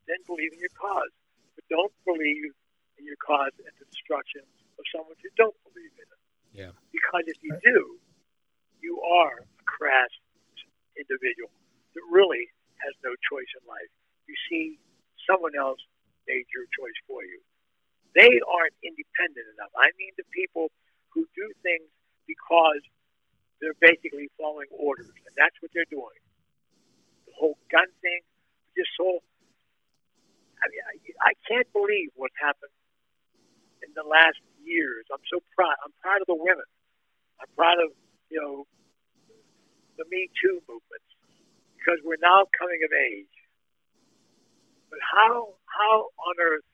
then 0.07 0.17
believe 0.25 0.57
in 0.57 0.61
your 0.65 0.73
cause, 0.73 1.13
but 1.57 1.65
don't 1.69 1.93
believe 2.07 2.57
in 2.97 3.05
your 3.05 3.21
cause 3.21 3.53
at 3.67 3.75
the 3.77 3.85
destruction 3.93 4.47
of 4.79 4.85
someone 4.95 5.19
who 5.21 5.29
don't 5.37 5.57
believe 5.69 5.93
in 5.99 6.09
it. 6.09 6.23
Yeah. 6.55 6.73
Because 6.93 7.27
if 7.27 7.37
you 7.43 7.53
do, 7.61 7.99
you 8.81 9.01
are 9.03 9.43
a 9.45 9.65
crass 9.67 10.11
individual 10.99 11.51
that 11.95 12.05
really 12.11 12.51
has 12.83 12.95
no 13.05 13.15
choice 13.27 13.51
in 13.59 13.63
life. 13.67 13.91
You 14.27 14.37
see, 14.51 14.79
someone 15.27 15.55
else 15.59 15.81
made 16.27 16.47
your 16.55 16.67
choice 16.75 16.99
for 17.07 17.25
you. 17.25 17.41
They 18.15 18.41
aren't 18.47 18.77
independent 18.83 19.47
enough. 19.57 19.73
I 19.79 19.91
mean, 19.99 20.13
the 20.19 20.27
people 20.35 20.71
who 21.15 21.27
do 21.37 21.47
things 21.63 21.87
because 22.27 22.83
they're 23.61 23.79
basically 23.81 24.31
following 24.39 24.71
orders, 24.75 25.11
and 25.11 25.35
that's 25.37 25.55
what 25.61 25.71
they're 25.75 25.89
doing. 25.91 26.19
The 27.27 27.35
whole 27.39 27.59
gun 27.71 27.89
thing, 28.03 28.23
this 28.77 28.89
whole. 28.99 29.23
I 30.59 30.67
mean, 30.71 30.83
I, 30.83 30.95
I 31.31 31.35
can't 31.47 31.69
believe 31.73 32.11
what 32.19 32.31
happened 32.39 32.75
in 33.83 33.91
the 33.95 34.07
last 34.07 34.39
years. 34.63 35.07
I'm 35.13 35.23
so 35.31 35.39
proud. 35.55 35.75
I'm 35.85 35.95
proud 36.03 36.21
of 36.23 36.29
the 36.29 36.39
women. 36.39 36.67
I'm 37.41 37.51
proud 37.55 37.79
of 37.83 37.95
you 38.31 38.41
know 38.41 38.67
the 39.97 40.05
Me 40.11 40.29
Too 40.41 40.61
movement 40.69 41.05
because 41.77 41.99
we're 42.05 42.21
now 42.23 42.45
coming 42.59 42.81
of 42.85 42.93
age. 42.93 43.35
But 44.91 45.01
how 45.03 45.55
how 45.67 46.09
on 46.29 46.35
earth 46.41 46.65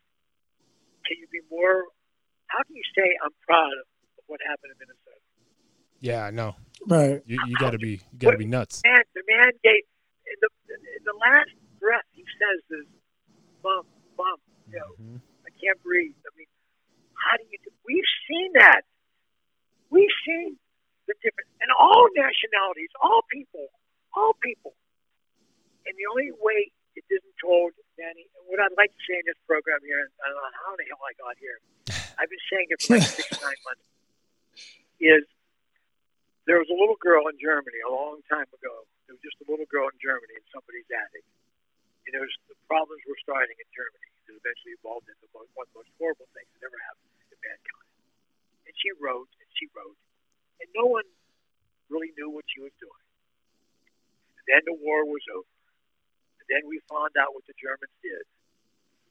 can 1.07 1.16
you 1.18 1.26
be 1.32 1.40
more? 1.50 1.84
How 2.46 2.62
can 2.66 2.76
you 2.76 2.86
say 2.94 3.07
I'm 3.24 3.34
proud 3.46 3.72
of 4.18 4.24
what 4.26 4.40
happened 4.46 4.72
in 4.74 4.78
Minnesota? 4.78 5.20
Yeah, 6.00 6.24
I 6.26 6.30
know. 6.30 6.55
Right. 6.86 7.22
You, 7.26 7.40
you 7.48 7.57
got 7.57 7.70
to 7.72 7.78
be 7.78 8.00
you 8.12 8.18
got 8.18 8.32
to 8.32 8.36
be 8.36 8.46
nuts. 8.46 8.82
Man, 8.84 9.02
the 9.14 9.22
man 9.26 9.50
gave 9.62 9.82
in 10.28 10.36
the 10.40 10.50
in 10.98 11.02
the 11.05 11.16
last 11.18 11.50
breath 11.80 12.05
he 12.12 12.24
says 12.38 12.61
is 12.82 12.86
bum 13.62 13.86
bum. 14.16 14.36
You 14.70 14.78
know, 14.78 14.92
Mhm. 15.00 15.20
I 15.46 15.50
can't 15.61 15.80
breathe. 15.82 16.12
I 16.12 16.30
mean, 16.36 16.46
how 17.16 17.36
do 17.36 17.44
you? 17.50 17.59
Do? 17.64 17.70
We've 17.86 18.12
seen 18.28 18.52
that. 18.55 18.82
We've 19.90 20.16
seen 20.26 20.59
the 21.07 21.16
difference, 21.20 21.50
and 21.61 21.68
all 21.76 22.09
nationalities, 22.16 22.90
all 23.00 23.22
people, 23.28 23.68
all 24.16 24.32
people. 24.40 24.72
And 25.84 25.92
the 26.00 26.09
only 26.09 26.32
way 26.40 26.72
it 26.96 27.05
isn't 27.11 27.36
told, 27.36 27.76
Danny, 28.00 28.24
and 28.38 28.42
what 28.48 28.62
I'd 28.62 28.74
like 28.78 28.90
to 28.94 29.02
say 29.05 29.20
in 29.20 29.26
this 29.28 29.38
program 29.44 29.84
here, 29.84 30.00
and 30.00 30.11
I 30.24 30.26
don't 30.32 30.40
know 30.40 30.55
how 30.64 30.72
the 30.78 30.86
hell 30.88 31.02
I 31.05 31.14
got 31.20 31.34
here. 31.36 31.59
I've 32.18 32.30
been 32.30 32.46
saying 32.48 32.66
it 32.72 32.78
for 32.80 32.96
like 32.96 33.05
six, 33.05 33.28
nine 33.44 33.61
months. 33.66 33.84
Is 35.02 35.26
there 36.46 36.61
was 36.61 36.68
a 36.68 36.76
little 36.76 36.96
girl 37.00 37.28
in 37.32 37.36
Germany 37.40 37.80
a 37.84 37.92
long 37.92 38.20
time 38.28 38.48
ago. 38.52 38.84
There 39.09 39.16
was 39.16 39.24
just 39.24 39.40
a 39.44 39.48
little 39.48 39.68
girl 39.68 39.88
in 39.88 39.96
Germany 40.00 40.36
in 40.36 40.44
somebody's 40.52 40.88
attic. 40.92 41.24
And 42.05 42.12
there 42.12 42.20
was 42.20 42.32
the 42.52 42.57
problems 42.68 43.00
were 43.09 43.16
starting 43.24 43.57
in 43.57 43.68
Germany. 43.72 44.09
It 44.28 44.36
eventually 44.36 44.76
evolved 44.76 45.09
into 45.09 45.24
one 45.32 45.48
of 45.48 45.72
the 45.72 45.76
most 45.80 45.92
horrible 45.96 46.28
things 46.36 46.48
that 46.57 46.68
ever 46.68 46.76
happened 46.84 47.12
to 47.32 47.36
mankind. 47.40 47.88
And 48.68 48.74
she 48.76 48.92
wrote 49.00 49.32
and 49.40 49.48
she 49.57 49.72
wrote, 49.72 49.96
and 50.64 50.72
no 50.72 50.88
one 50.88 51.04
really 51.92 52.08
knew 52.16 52.32
what 52.32 52.48
she 52.48 52.64
was 52.64 52.72
doing. 52.80 53.04
And 54.40 54.44
then 54.48 54.62
the 54.64 54.72
war 54.80 55.04
was 55.04 55.20
over. 55.28 55.60
And 56.40 56.46
then 56.48 56.64
we 56.64 56.80
found 56.88 57.12
out 57.20 57.36
what 57.36 57.44
the 57.44 57.52
Germans 57.60 57.92
did. 58.00 58.24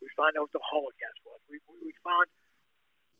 We 0.01 0.09
found 0.17 0.33
out 0.33 0.49
what 0.49 0.55
the 0.57 0.65
Holocaust 0.65 1.21
was. 1.29 1.37
We, 1.45 1.61
we, 1.69 1.89
we 1.89 1.93
found, 2.01 2.25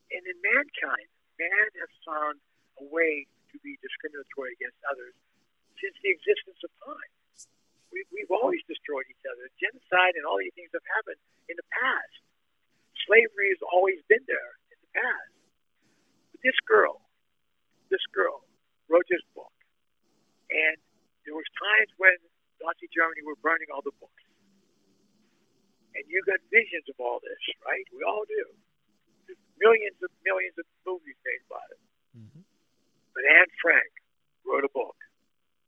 and 0.10 0.26
in 0.26 0.38
mankind, 0.42 1.06
man 1.38 1.70
has 1.78 1.94
found 2.02 2.42
a 2.82 2.86
way 2.90 3.30
to 3.54 3.62
be 3.62 3.78
discriminatory 3.86 4.58
against 4.58 4.82
others 4.90 5.14
since 5.78 5.94
the 6.02 6.10
existence 6.10 6.58
of 6.66 6.74
time. 6.82 7.12
We, 7.94 8.02
we've 8.10 8.34
always 8.34 8.66
destroyed 8.66 9.06
each 9.06 9.22
other. 9.30 9.46
Genocide 9.62 10.18
and 10.18 10.26
all 10.26 10.42
these 10.42 10.58
things 10.58 10.74
have 10.74 10.86
happened 10.98 11.22
in 11.46 11.54
the 11.54 11.68
past. 11.70 12.18
Slavery 13.06 13.54
has 13.54 13.62
always 13.62 14.02
been 14.10 14.26
there 14.26 14.58
in 14.74 14.78
the 14.82 14.92
past. 14.98 15.34
But 16.34 16.42
this 16.42 16.58
girl, 16.66 17.03
this 17.90 18.04
girl, 18.14 18.44
wrote 18.88 19.08
this 19.10 19.24
book, 19.36 19.54
and 20.52 20.78
there 21.26 21.36
was 21.36 21.48
times 21.56 21.92
when 21.98 22.16
Nazi 22.62 22.88
Germany 22.92 23.24
were 23.24 23.40
burning 23.40 23.68
all 23.74 23.82
the 23.82 23.96
books, 24.00 24.24
and 25.96 26.04
you 26.08 26.24
got 26.26 26.40
visions 26.52 26.88
of 26.90 26.96
all 27.00 27.20
this, 27.20 27.42
right? 27.66 27.86
We 27.94 28.04
all 28.04 28.26
do. 28.26 28.44
There's 29.28 29.40
millions 29.60 29.98
and 30.02 30.12
millions 30.26 30.58
of 30.58 30.66
movies 30.86 31.18
made 31.24 31.42
about 31.48 31.70
it. 31.72 31.82
Mhm. 32.18 32.44
But 33.14 33.26
Anne 33.26 33.52
Frank 33.62 33.94
wrote 34.44 34.66
a 34.66 34.74
book 34.74 34.98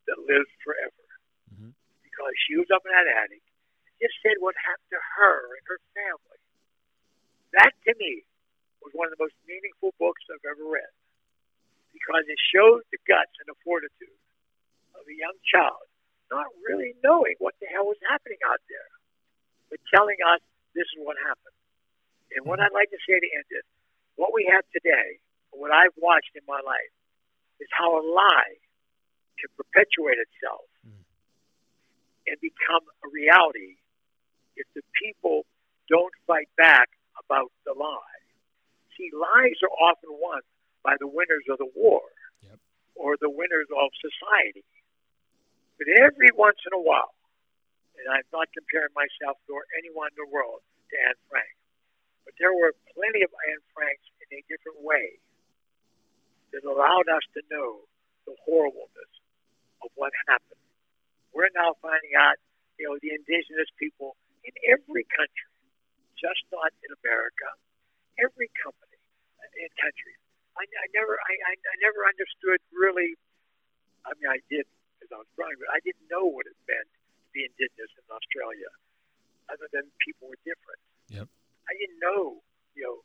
that 0.08 0.18
lives 0.20 0.50
forever 0.64 1.06
Mhm. 1.54 1.74
because 2.04 2.34
she 2.48 2.58
was 2.58 2.70
up 2.72 2.86
in 2.86 2.92
that 2.92 3.08
attic 3.08 3.44
and 3.86 3.94
just 4.00 4.20
said 4.22 4.38
what 4.40 4.56
happened 4.58 4.90
to 4.92 5.00
her 5.00 5.56
and 5.56 5.68
her 5.68 5.80
family. 5.94 6.40
That 7.52 7.74
to 7.86 7.96
me 7.96 8.26
was 8.82 8.94
one 8.94 9.08
of 9.12 9.18
the 9.18 9.24
most 9.24 9.36
meaningful 9.46 9.94
books 9.98 10.24
I've 10.30 10.44
ever 10.46 10.66
read 10.66 10.92
because 11.96 12.28
it 12.28 12.40
showed 12.52 12.84
the 12.92 13.00
guts 13.08 13.32
and 13.40 13.48
the 13.48 13.56
fortitude 13.64 14.20
of 15.00 15.08
a 15.08 15.16
young 15.16 15.40
child 15.48 15.88
not 16.32 16.52
really 16.68 16.92
knowing 17.00 17.40
what 17.40 17.56
the 17.62 17.70
hell 17.72 17.86
was 17.86 18.00
happening 18.10 18.42
out 18.50 18.60
there, 18.68 18.92
but 19.70 19.80
telling 19.94 20.18
us 20.36 20.42
this 20.74 20.90
is 20.92 21.00
what 21.00 21.16
happened. 21.24 21.56
And 22.36 22.44
what 22.44 22.60
I'd 22.60 22.76
like 22.76 22.92
to 22.92 23.02
say 23.06 23.16
to 23.16 23.30
end 23.32 23.48
it, 23.54 23.66
what 24.18 24.34
we 24.34 24.50
have 24.52 24.66
today, 24.74 25.22
what 25.54 25.72
I've 25.72 25.96
watched 25.96 26.36
in 26.36 26.44
my 26.50 26.60
life, 26.60 26.94
is 27.62 27.70
how 27.72 27.96
a 27.96 28.04
lie 28.04 28.60
can 29.40 29.48
perpetuate 29.56 30.20
itself 30.20 30.68
hmm. 30.84 31.04
and 32.28 32.36
become 32.44 32.84
a 33.06 33.08
reality 33.08 33.80
if 34.60 34.68
the 34.76 34.84
people 35.00 35.48
don't 35.88 36.12
fight 36.28 36.50
back 36.58 36.90
about 37.16 37.52
the 37.64 37.72
lie. 37.72 38.20
See, 38.98 39.12
lies 39.14 39.60
are 39.64 39.76
often 39.80 40.12
won 40.20 40.42
by 40.86 40.94
the 41.02 41.10
winners 41.10 41.50
of 41.50 41.58
the 41.58 41.72
war 41.74 42.06
Yep. 42.46 42.62
or 42.94 43.18
the 43.18 43.34
winners 43.34 43.66
of 43.74 43.90
society. 43.98 44.62
But 45.82 45.90
every 45.90 46.30
once 46.38 46.62
in 46.70 46.78
a 46.78 46.80
while, 46.80 47.18
and 47.98 48.06
I'm 48.14 48.30
not 48.30 48.54
comparing 48.54 48.94
myself 48.94 49.42
nor 49.50 49.66
anyone 49.82 50.14
in 50.14 50.22
the 50.22 50.30
world 50.30 50.62
to 50.62 50.96
Anne 51.10 51.18
Frank, 51.28 51.50
but 52.24 52.38
there 52.38 52.54
were 52.54 52.78
plenty 52.94 53.26
of 53.26 53.34
Anne 53.50 53.66
Franks 53.74 54.06
in 54.22 54.38
a 54.38 54.42
different 54.46 54.80
way 54.86 55.18
that 56.54 56.64
allowed 56.64 57.10
us 57.10 57.26
to 57.34 57.42
know 57.50 57.84
the 58.30 58.38
horribleness 58.46 59.12
of 59.84 59.90
what 59.96 60.14
happened. 60.30 60.62
We're 61.34 61.52
now 61.58 61.76
finding 61.82 62.14
out, 62.16 62.38
you 62.80 62.88
know, 62.88 62.96
the 63.02 63.12
indigenous 63.12 63.68
people 63.76 64.16
in 64.46 64.54
every 64.70 65.04
country, 65.12 65.52
just 66.16 66.46
not 66.54 66.72
in 66.86 66.94
America, 67.04 67.50
every 68.22 68.48
company 68.62 68.96
in 69.60 69.70
countries. 69.80 70.20
I, 70.56 70.64
I 70.64 70.88
never, 70.96 71.20
I, 71.20 71.34
I, 71.52 71.54
I 71.56 71.76
never 71.84 72.08
understood 72.08 72.60
really. 72.72 73.16
I 74.08 74.14
mean, 74.22 74.30
I 74.30 74.40
did 74.48 74.66
as 75.04 75.10
I 75.12 75.20
was 75.20 75.30
growing, 75.36 75.58
but 75.60 75.70
I 75.74 75.82
didn't 75.84 76.08
know 76.08 76.26
what 76.30 76.46
it 76.48 76.56
meant 76.70 76.88
to 76.88 77.28
be 77.36 77.44
indigenous 77.44 77.92
in 77.98 78.06
Australia, 78.08 78.70
other 79.50 79.68
than 79.74 79.90
people 80.02 80.30
were 80.30 80.40
different. 80.46 80.82
Yep. 81.10 81.28
I 81.66 81.74
didn't 81.76 82.00
know, 82.00 82.40
you 82.78 82.86
know, 82.86 82.98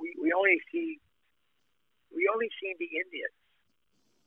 we, 0.00 0.16
we 0.16 0.32
only 0.32 0.58
see 0.72 0.98
we 2.12 2.28
only 2.28 2.48
see 2.60 2.76
the 2.76 2.88
Indians 2.88 3.36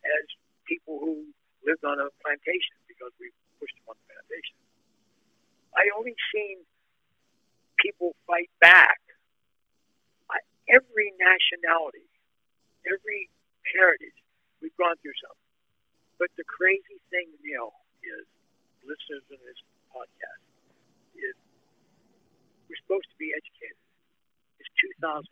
as 0.05 0.25
people 0.65 0.97
who 0.97 1.25
lived 1.65 1.85
on 1.85 2.01
a 2.01 2.09
plantation 2.21 2.77
because 2.89 3.13
we 3.21 3.29
pushed 3.61 3.77
them 3.77 3.93
on 3.93 3.97
the 3.97 4.05
plantation. 4.09 4.57
I 5.77 5.89
only 5.93 6.17
seen 6.33 6.65
people 7.77 8.17
fight 8.25 8.49
back. 8.61 8.97
I, 10.29 10.41
every 10.69 11.13
nationality, 11.17 12.09
every 12.89 13.29
heritage, 13.75 14.15
we've 14.61 14.75
gone 14.77 14.95
through 15.01 15.15
something. 15.21 15.49
But 16.17 16.31
the 16.39 16.47
crazy 16.47 16.97
thing, 17.11 17.27
Neil, 17.43 17.75
is 18.05 18.25
listeners 18.85 19.25
in 19.33 19.39
this 19.43 19.59
podcast 19.91 20.41
is 21.17 21.35
we're 22.69 22.79
supposed 22.85 23.09
to 23.11 23.17
be 23.19 23.33
educated. 23.35 23.79
It's 24.61 24.69
2020. 24.99 25.27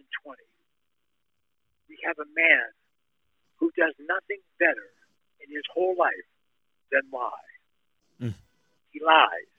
We 1.89 1.97
have 2.03 2.17
a 2.19 2.27
man 2.35 2.67
who 3.61 3.71
does 3.77 3.93
nothing 4.01 4.41
better 4.59 4.89
in 5.39 5.47
his 5.53 5.63
whole 5.71 5.95
life 5.95 6.27
than 6.91 7.05
lie. 7.13 7.51
Mm. 8.19 8.35
He 8.91 8.99
lies, 8.99 9.49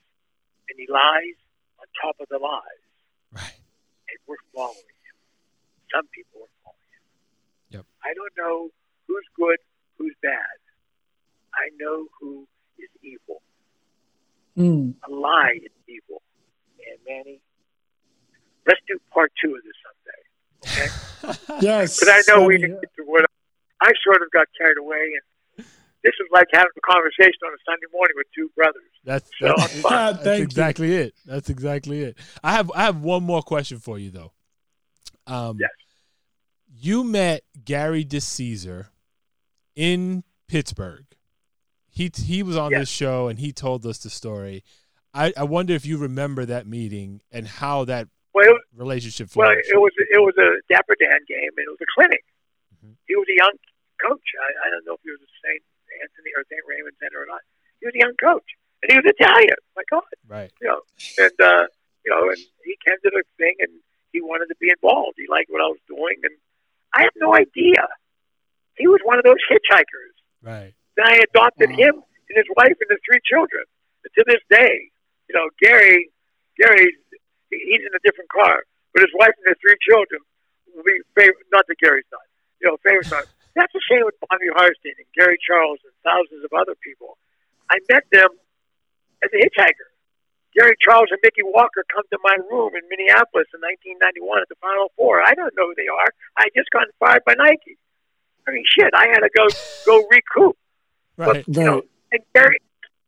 and 0.69 0.75
he 0.77 0.85
lies 0.89 1.37
on 1.81 1.85
top 1.99 2.15
of 2.21 2.27
the 2.29 2.37
lies, 2.39 2.83
Right. 3.33 3.57
and 4.09 4.17
we're 4.27 4.39
following 4.53 4.77
him. 5.03 5.17
Some 5.93 6.07
people 6.15 6.43
are 6.45 6.45
following 6.45 6.45
him. 6.45 6.53
Yep. 6.53 6.54
I 8.05 8.13
don't 8.13 8.31
know 8.37 8.69
who's 9.07 9.25
good, 9.35 9.57
who's 9.97 10.13
bad. 10.21 10.57
I 11.53 11.69
know 11.79 12.05
who 12.19 12.47
is 12.77 12.89
evil. 13.01 13.41
Mm. 14.57 14.93
A 15.07 15.11
lie 15.11 15.59
is 15.63 15.71
evil. 15.87 16.21
And 16.87 16.99
Manny, 17.07 17.39
let's 18.67 18.79
do 18.87 18.99
part 19.13 19.31
two 19.43 19.55
of 19.55 19.61
this 19.63 19.73
someday. 19.83 20.21
Okay? 20.71 20.89
Yes. 21.61 21.99
But 21.99 22.09
I 22.09 22.21
know 22.27 22.45
we 22.45 22.57
didn't 22.57 22.81
get 22.81 22.93
to 22.97 23.03
what 23.03 23.25
I 23.81 23.91
sort 24.03 24.21
of 24.21 24.29
got 24.31 24.45
carried 24.59 24.77
away, 24.77 25.13
and 25.57 25.65
this 26.03 26.13
is 26.21 26.27
like 26.31 26.47
having 26.53 26.69
a 26.77 26.81
conversation 26.93 27.39
on 27.45 27.53
a 27.53 27.57
Sunday 27.65 27.87
morning 27.91 28.13
with 28.15 28.27
two 28.35 28.51
brothers. 28.55 28.83
That's 29.03 29.29
So, 29.41 29.47
that's, 29.57 29.75
Ah, 29.85 30.11
that's 30.11 30.23
thank 30.23 30.39
you. 30.39 30.43
exactly 30.43 30.93
it. 30.95 31.13
That's 31.25 31.49
exactly 31.49 32.01
it. 32.03 32.17
I 32.43 32.51
have 32.53 32.71
I 32.75 32.83
have 32.83 33.01
one 33.01 33.23
more 33.23 33.41
question 33.41 33.79
for 33.79 33.97
you 33.97 34.11
though. 34.11 34.31
Um, 35.25 35.57
Yes. 35.59 35.71
You 36.85 37.03
met 37.03 37.41
Gary 37.65 38.05
DeCesare 38.05 38.89
in 39.75 40.23
Pittsburgh. 40.47 41.05
He 41.89 42.11
he 42.13 42.43
was 42.43 42.55
on 42.55 42.69
Yes. 42.69 42.81
this 42.81 42.89
show 42.89 43.27
and 43.27 43.39
he 43.39 43.51
told 43.51 43.83
us 43.87 43.97
the 44.05 44.11
story. 44.11 44.63
I, 45.11 45.33
I 45.35 45.45
wonder 45.49 45.73
if 45.73 45.83
you 45.83 45.97
remember 45.97 46.45
that 46.45 46.67
meeting 46.67 47.21
and 47.31 47.47
how 47.47 47.85
that 47.85 48.07
Well, 48.35 48.53
relationship 48.77 49.33
well, 49.35 49.49
it 49.49 49.65
was 49.81 49.93
it 49.97 50.21
was 50.21 50.37
a 50.37 50.61
Dapper 50.69 50.93
Dan 51.01 51.25
game, 51.27 51.49
and 51.57 51.65
it 51.65 51.71
was 51.73 51.81
a 51.81 51.89
clinic. 51.97 52.23
Mhm. 52.77 52.93
He 53.07 53.15
was 53.15 53.25
a 53.33 53.37
young 53.43 53.57
coach. 53.97 54.27
I, 54.45 54.67
I 54.67 54.69
don't 54.69 54.85
know 54.85 54.93
if 54.93 55.01
he 55.01 55.09
was 55.09 55.21
the 55.25 55.33
same 55.41 55.61
Anthony 56.05 56.31
or 56.37 56.43
St. 56.51 56.61
Raymond 56.69 56.93
Center 57.01 57.17
or 57.17 57.25
not. 57.25 57.41
He 57.79 57.87
was 57.87 57.95
a 57.95 57.99
young 58.05 58.13
coach, 58.21 58.45
and 58.83 58.91
he 58.91 58.95
was 59.01 59.09
Italian. 59.09 59.57
My 59.75 59.81
God, 59.89 60.05
Right. 60.27 60.51
you 60.61 60.67
know, 60.67 60.81
and 61.17 61.33
uh, 61.41 61.65
you 62.05 62.11
know, 62.13 62.29
and 62.29 62.37
he 62.63 62.77
came 62.85 62.99
to 63.01 63.09
the 63.09 63.23
thing, 63.41 63.55
and 63.57 63.71
he 64.13 64.21
wanted 64.21 64.53
to 64.53 64.57
be 64.61 64.69
involved. 64.69 65.17
He 65.17 65.25
liked 65.25 65.49
what 65.49 65.61
I 65.65 65.69
was 65.73 65.81
doing, 65.89 66.21
and 66.21 66.35
I 66.95 67.03
have 67.03 67.15
no 67.17 67.35
idea. 67.35 67.83
He 68.77 68.87
was 68.87 68.99
one 69.03 69.17
of 69.19 69.23
those 69.23 69.39
hitchhikers. 69.51 70.15
Right. 70.41 70.73
Then 70.95 71.05
I 71.07 71.19
adopted 71.27 71.69
Wow. 71.71 71.75
him 71.77 71.93
and 72.29 72.35
his 72.35 72.47
wife 72.55 72.75
and 72.79 72.89
his 72.89 72.99
three 73.05 73.19
children. 73.27 73.63
And 74.03 74.11
to 74.15 74.23
this 74.27 74.41
day, 74.49 74.91
you 75.27 75.35
know, 75.35 75.49
Gary, 75.59 76.09
Gary, 76.57 76.95
he's 77.51 77.83
in 77.83 77.91
a 77.93 77.99
different 78.03 78.29
car, 78.31 78.63
but 78.93 79.01
his 79.01 79.11
wife 79.15 79.35
and 79.43 79.51
his 79.51 79.59
three 79.59 79.77
children 79.83 80.21
will 80.73 80.83
be 80.83 80.99
favorite. 81.15 81.45
Not 81.51 81.67
that 81.67 81.77
Gary's 81.79 82.07
side, 82.09 82.29
you 82.61 82.67
know, 82.69 82.77
favorite 82.83 83.07
side. 83.07 83.27
That's 83.55 83.71
the 83.71 83.81
same 83.89 84.03
with 84.03 84.15
Bobby 84.29 84.47
Harstein 84.51 84.95
and 84.99 85.07
Gary 85.15 85.37
Charles 85.39 85.79
and 85.83 85.93
thousands 86.03 86.43
of 86.43 86.51
other 86.51 86.75
people. 86.83 87.17
I 87.71 87.79
met 87.89 88.03
them 88.11 88.29
as 89.23 89.29
a 89.33 89.37
hitchhiker. 89.39 89.87
Gary 90.55 90.75
Charles 90.81 91.07
and 91.11 91.19
Mickey 91.21 91.43
Walker 91.43 91.83
come 91.93 92.03
to 92.11 92.17
my 92.23 92.35
room 92.49 92.71
in 92.75 92.81
Minneapolis 92.89 93.47
in 93.53 93.59
1991 93.59 94.41
at 94.41 94.49
the 94.49 94.55
Final 94.61 94.91
Four. 94.95 95.19
I 95.21 95.33
don't 95.35 95.51
know 95.57 95.67
who 95.67 95.75
they 95.75 95.87
are. 95.91 96.09
I 96.37 96.47
just 96.55 96.69
got 96.71 96.87
fired 96.99 97.23
by 97.25 97.35
Nike. 97.37 97.77
I 98.47 98.51
mean, 98.51 98.63
shit, 98.65 98.89
I 98.95 99.07
had 99.11 99.19
to 99.19 99.29
go 99.35 99.45
go 99.85 100.07
recoup. 100.09 100.55
Right. 101.17 101.43
You 101.47 101.63
know, 101.63 101.81
and 102.11 102.21
Gary, 102.33 102.57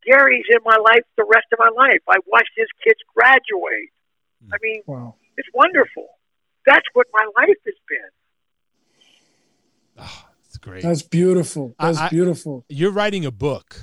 Gary's 0.05 0.45
in 0.49 0.59
my 0.65 0.77
life 0.77 1.03
the 1.15 1.25
rest 1.27 1.47
of 1.53 1.59
my 1.59 1.69
life. 1.75 2.01
I 2.09 2.17
watched 2.27 2.51
his 2.55 2.67
kids 2.83 2.99
graduate. 3.15 3.91
Hmm. 4.43 4.53
I 4.53 4.57
mean, 4.61 4.81
Wow. 4.85 5.15
it's 5.37 5.49
wonderful. 5.53 6.07
That's 6.65 6.85
what 6.93 7.07
my 7.13 7.25
life 7.37 7.55
has 7.65 7.75
been. 7.87 8.09
Oh, 9.99 10.25
it's 10.45 10.57
great. 10.57 10.83
That's 10.83 11.01
beautiful. 11.01 11.75
I- 11.79 11.87
That's 11.87 11.97
I- 11.99 12.09
beautiful. 12.09 12.65
You're 12.69 12.91
writing 12.91 13.25
a 13.25 13.31
book. 13.31 13.75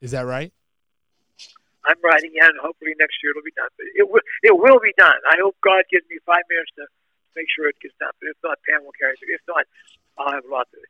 Is 0.00 0.12
that 0.12 0.22
right? 0.22 0.52
I'm 1.88 2.00
writing 2.04 2.32
it, 2.34 2.42
and 2.44 2.56
hopefully 2.60 2.92
next 3.00 3.16
year 3.24 3.32
it'll 3.32 3.46
be 3.46 3.54
done. 3.56 3.70
But 3.76 3.86
it 3.96 4.06
will, 4.08 4.24
it 4.44 4.54
will 4.56 4.80
be 4.80 4.92
done. 5.00 5.16
I 5.30 5.40
hope 5.40 5.56
God 5.64 5.84
gives 5.88 6.04
me 6.10 6.18
five 6.26 6.44
minutes 6.50 6.70
to 6.76 6.84
make 7.36 7.46
sure 7.52 7.68
it 7.68 7.76
gets 7.80 7.96
done. 8.00 8.12
But 8.20 8.34
if 8.34 8.38
not, 8.44 8.58
Pam 8.68 8.84
will 8.84 8.96
carry 9.00 9.16
it. 9.16 9.24
If 9.24 9.40
not, 9.48 9.64
I'll 10.18 10.32
have 10.32 10.44
a 10.44 10.52
lot 10.52 10.68
to 10.72 10.76
do. 10.76 10.88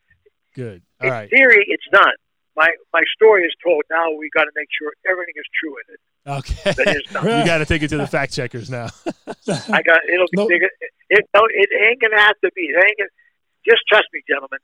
Good. 0.55 0.83
In 1.01 1.07
All 1.07 1.11
right. 1.15 1.31
theory, 1.31 1.63
it's 1.69 1.87
done. 1.93 2.17
My 2.59 2.67
my 2.93 3.03
story 3.15 3.47
is 3.47 3.55
told. 3.63 3.87
Now 3.91 4.11
we 4.11 4.29
got 4.35 4.45
to 4.51 4.55
make 4.59 4.69
sure 4.75 4.91
everything 5.07 5.39
is 5.39 5.47
true 5.55 5.75
in 5.79 5.87
it. 5.95 6.01
Okay. 6.27 6.75
That 6.75 6.97
is 6.97 7.07
done. 7.15 7.25
you 7.39 7.45
got 7.47 7.59
to 7.59 7.67
take 7.67 7.83
it 7.83 7.89
to 7.95 7.99
the 7.99 8.07
fact 8.11 8.35
checkers 8.35 8.69
now. 8.69 8.91
I 9.71 9.81
got 9.87 10.03
it'll 10.11 10.27
be 10.31 10.37
No. 10.37 10.49
bigger. 10.49 10.69
It, 11.09 11.25
it, 11.25 11.69
it 11.71 11.81
ain't 11.89 12.01
gonna 12.03 12.21
have 12.21 12.39
to 12.43 12.51
be. 12.55 12.63
It 12.63 12.77
ain't 12.77 12.99
gonna, 12.99 13.15
just 13.65 13.83
trust 13.89 14.07
me, 14.13 14.23
gentlemen. 14.29 14.59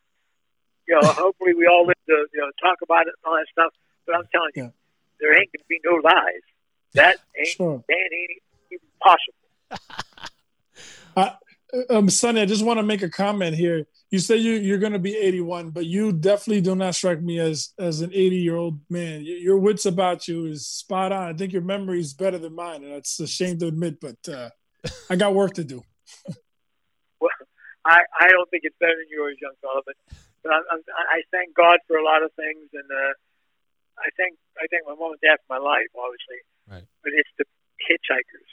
You 0.89 0.95
know, 0.97 1.14
hopefully 1.16 1.55
we 1.55 1.66
all 1.66 1.87
live 1.87 1.97
to 2.11 2.27
you 2.35 2.41
know 2.43 2.51
talk 2.61 2.83
about 2.83 3.07
it 3.07 3.14
and 3.14 3.24
all 3.31 3.39
that 3.39 3.47
stuff. 3.51 3.72
But 4.05 4.16
I'm 4.16 4.27
telling 4.35 4.51
you, 4.55 4.62
Yeah. 4.64 4.70
There 5.21 5.33
ain't 5.39 5.51
gonna 5.53 5.64
be 5.69 5.81
no 5.85 5.97
lies. 6.03 6.43
That 6.95 7.17
ain't 7.39 7.49
Sure. 7.49 7.83
that 7.89 7.95
ain't 8.12 8.43
even 8.73 8.89
possible. 9.03 9.35
Um, 11.91 12.09
Sonny, 12.09 12.41
I 12.41 12.47
just 12.47 12.64
want 12.64 12.79
to 12.79 12.85
make 12.85 13.03
a 13.03 13.09
comment 13.11 13.57
here. 13.57 13.87
You 14.11 14.21
say 14.21 14.37
you 14.37 14.53
you're 14.53 14.79
going 14.79 14.93
to 14.93 15.01
be 15.01 15.17
81, 15.17 15.71
but 15.71 15.85
you 15.85 16.12
definitely 16.12 16.61
do 16.61 16.77
not 16.77 16.95
strike 16.95 17.21
me 17.21 17.41
as 17.41 17.73
as 17.77 18.03
an 18.03 18.11
80 18.14 18.37
year 18.37 18.55
old 18.55 18.79
man. 18.89 19.23
Y- 19.23 19.41
Your 19.41 19.59
wits 19.59 19.85
about 19.85 20.29
you 20.29 20.47
is 20.47 20.64
spot 20.64 21.11
on. 21.11 21.29
I 21.29 21.33
think 21.37 21.53
your 21.53 21.62
memory 21.62 21.99
is 21.99 22.14
better 22.14 22.39
than 22.39 22.55
mine, 22.55 22.85
and 22.85 22.93
that's 22.93 23.19
a 23.19 23.27
shame 23.27 23.59
to 23.59 23.67
admit, 23.67 23.99
but 24.01 24.17
uh, 24.33 24.51
I 25.11 25.17
got 25.17 25.35
work 25.35 25.55
to 25.55 25.64
do. 25.64 25.83
Well, 27.21 27.31
I 27.85 28.01
I 28.21 28.29
don't 28.29 28.49
think 28.51 28.62
it's 28.64 28.77
better 28.79 28.95
than 28.95 29.09
yours, 29.11 29.37
young 29.43 29.55
fella. 29.61 29.81
But 29.85 29.97
but 30.45 30.53
I, 30.53 30.57
I, 30.71 30.77
I 31.17 31.23
thank 31.33 31.55
God 31.57 31.79
for 31.89 31.97
a 31.97 32.05
lot 32.05 32.23
of 32.23 32.31
things, 32.37 32.69
and 32.75 32.85
uh, 32.91 33.12
I 33.99 34.09
thank 34.16 34.36
I 34.59 34.66
thank 34.70 34.86
my 34.86 34.94
mom 34.94 35.12
and 35.12 35.20
dad 35.22 35.38
for 35.47 35.59
my 35.59 35.62
life, 35.62 35.86
obviously. 35.97 36.40
Right. 36.68 36.84
But 37.03 37.12
it's 37.14 37.30
the 37.38 37.44
hitchhikers. 37.88 38.51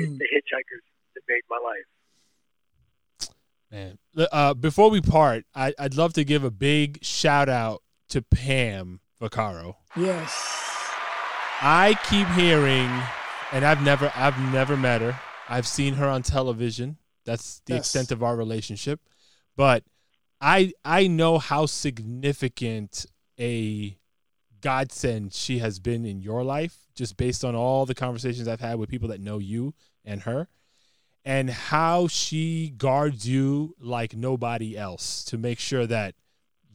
It's 0.00 0.12
Mm. 0.12 0.18
the 0.18 0.24
hitchhikers 0.24 0.84
that 1.14 1.22
made 1.28 1.42
my 1.50 1.58
life. 1.62 3.30
Man, 3.70 3.98
uh, 4.32 4.54
before 4.54 4.88
we 4.90 5.00
part, 5.00 5.44
I, 5.54 5.74
I'd 5.78 5.94
love 5.96 6.12
to 6.14 6.24
give 6.24 6.44
a 6.44 6.50
big 6.50 7.04
shout 7.04 7.48
out 7.48 7.82
to 8.10 8.22
Pam 8.22 9.00
Vaccaro. 9.20 9.76
Yes. 9.96 10.32
I 11.60 11.98
keep 12.08 12.28
hearing, 12.28 12.90
and 13.52 13.64
I've 13.64 13.82
never, 13.82 14.12
I've 14.14 14.38
never 14.52 14.76
met 14.76 15.00
her. 15.00 15.18
I've 15.48 15.66
seen 15.66 15.94
her 15.94 16.06
on 16.08 16.22
television. 16.22 16.98
That's 17.24 17.60
the 17.66 17.74
Yes. 17.74 17.86
extent 17.86 18.10
of 18.12 18.22
our 18.22 18.36
relationship. 18.36 19.00
But 19.56 19.82
I, 20.40 20.72
I 20.84 21.06
know 21.08 21.38
how 21.38 21.66
significant 21.66 23.06
a 23.40 23.98
godsend 24.64 25.34
she 25.34 25.58
has 25.58 25.78
been 25.78 26.06
in 26.06 26.22
your 26.22 26.42
life, 26.42 26.88
just 26.94 27.18
based 27.18 27.44
on 27.44 27.54
all 27.54 27.84
the 27.84 27.94
conversations 27.94 28.48
I've 28.48 28.60
had 28.60 28.78
with 28.78 28.88
people 28.88 29.08
that 29.08 29.20
know 29.20 29.38
you 29.38 29.74
and 30.06 30.22
her, 30.22 30.48
and 31.22 31.50
how 31.50 32.08
she 32.08 32.70
guards 32.70 33.28
you 33.28 33.76
like 33.78 34.16
nobody 34.16 34.76
else 34.76 35.22
to 35.26 35.36
make 35.36 35.58
sure 35.58 35.86
that 35.86 36.14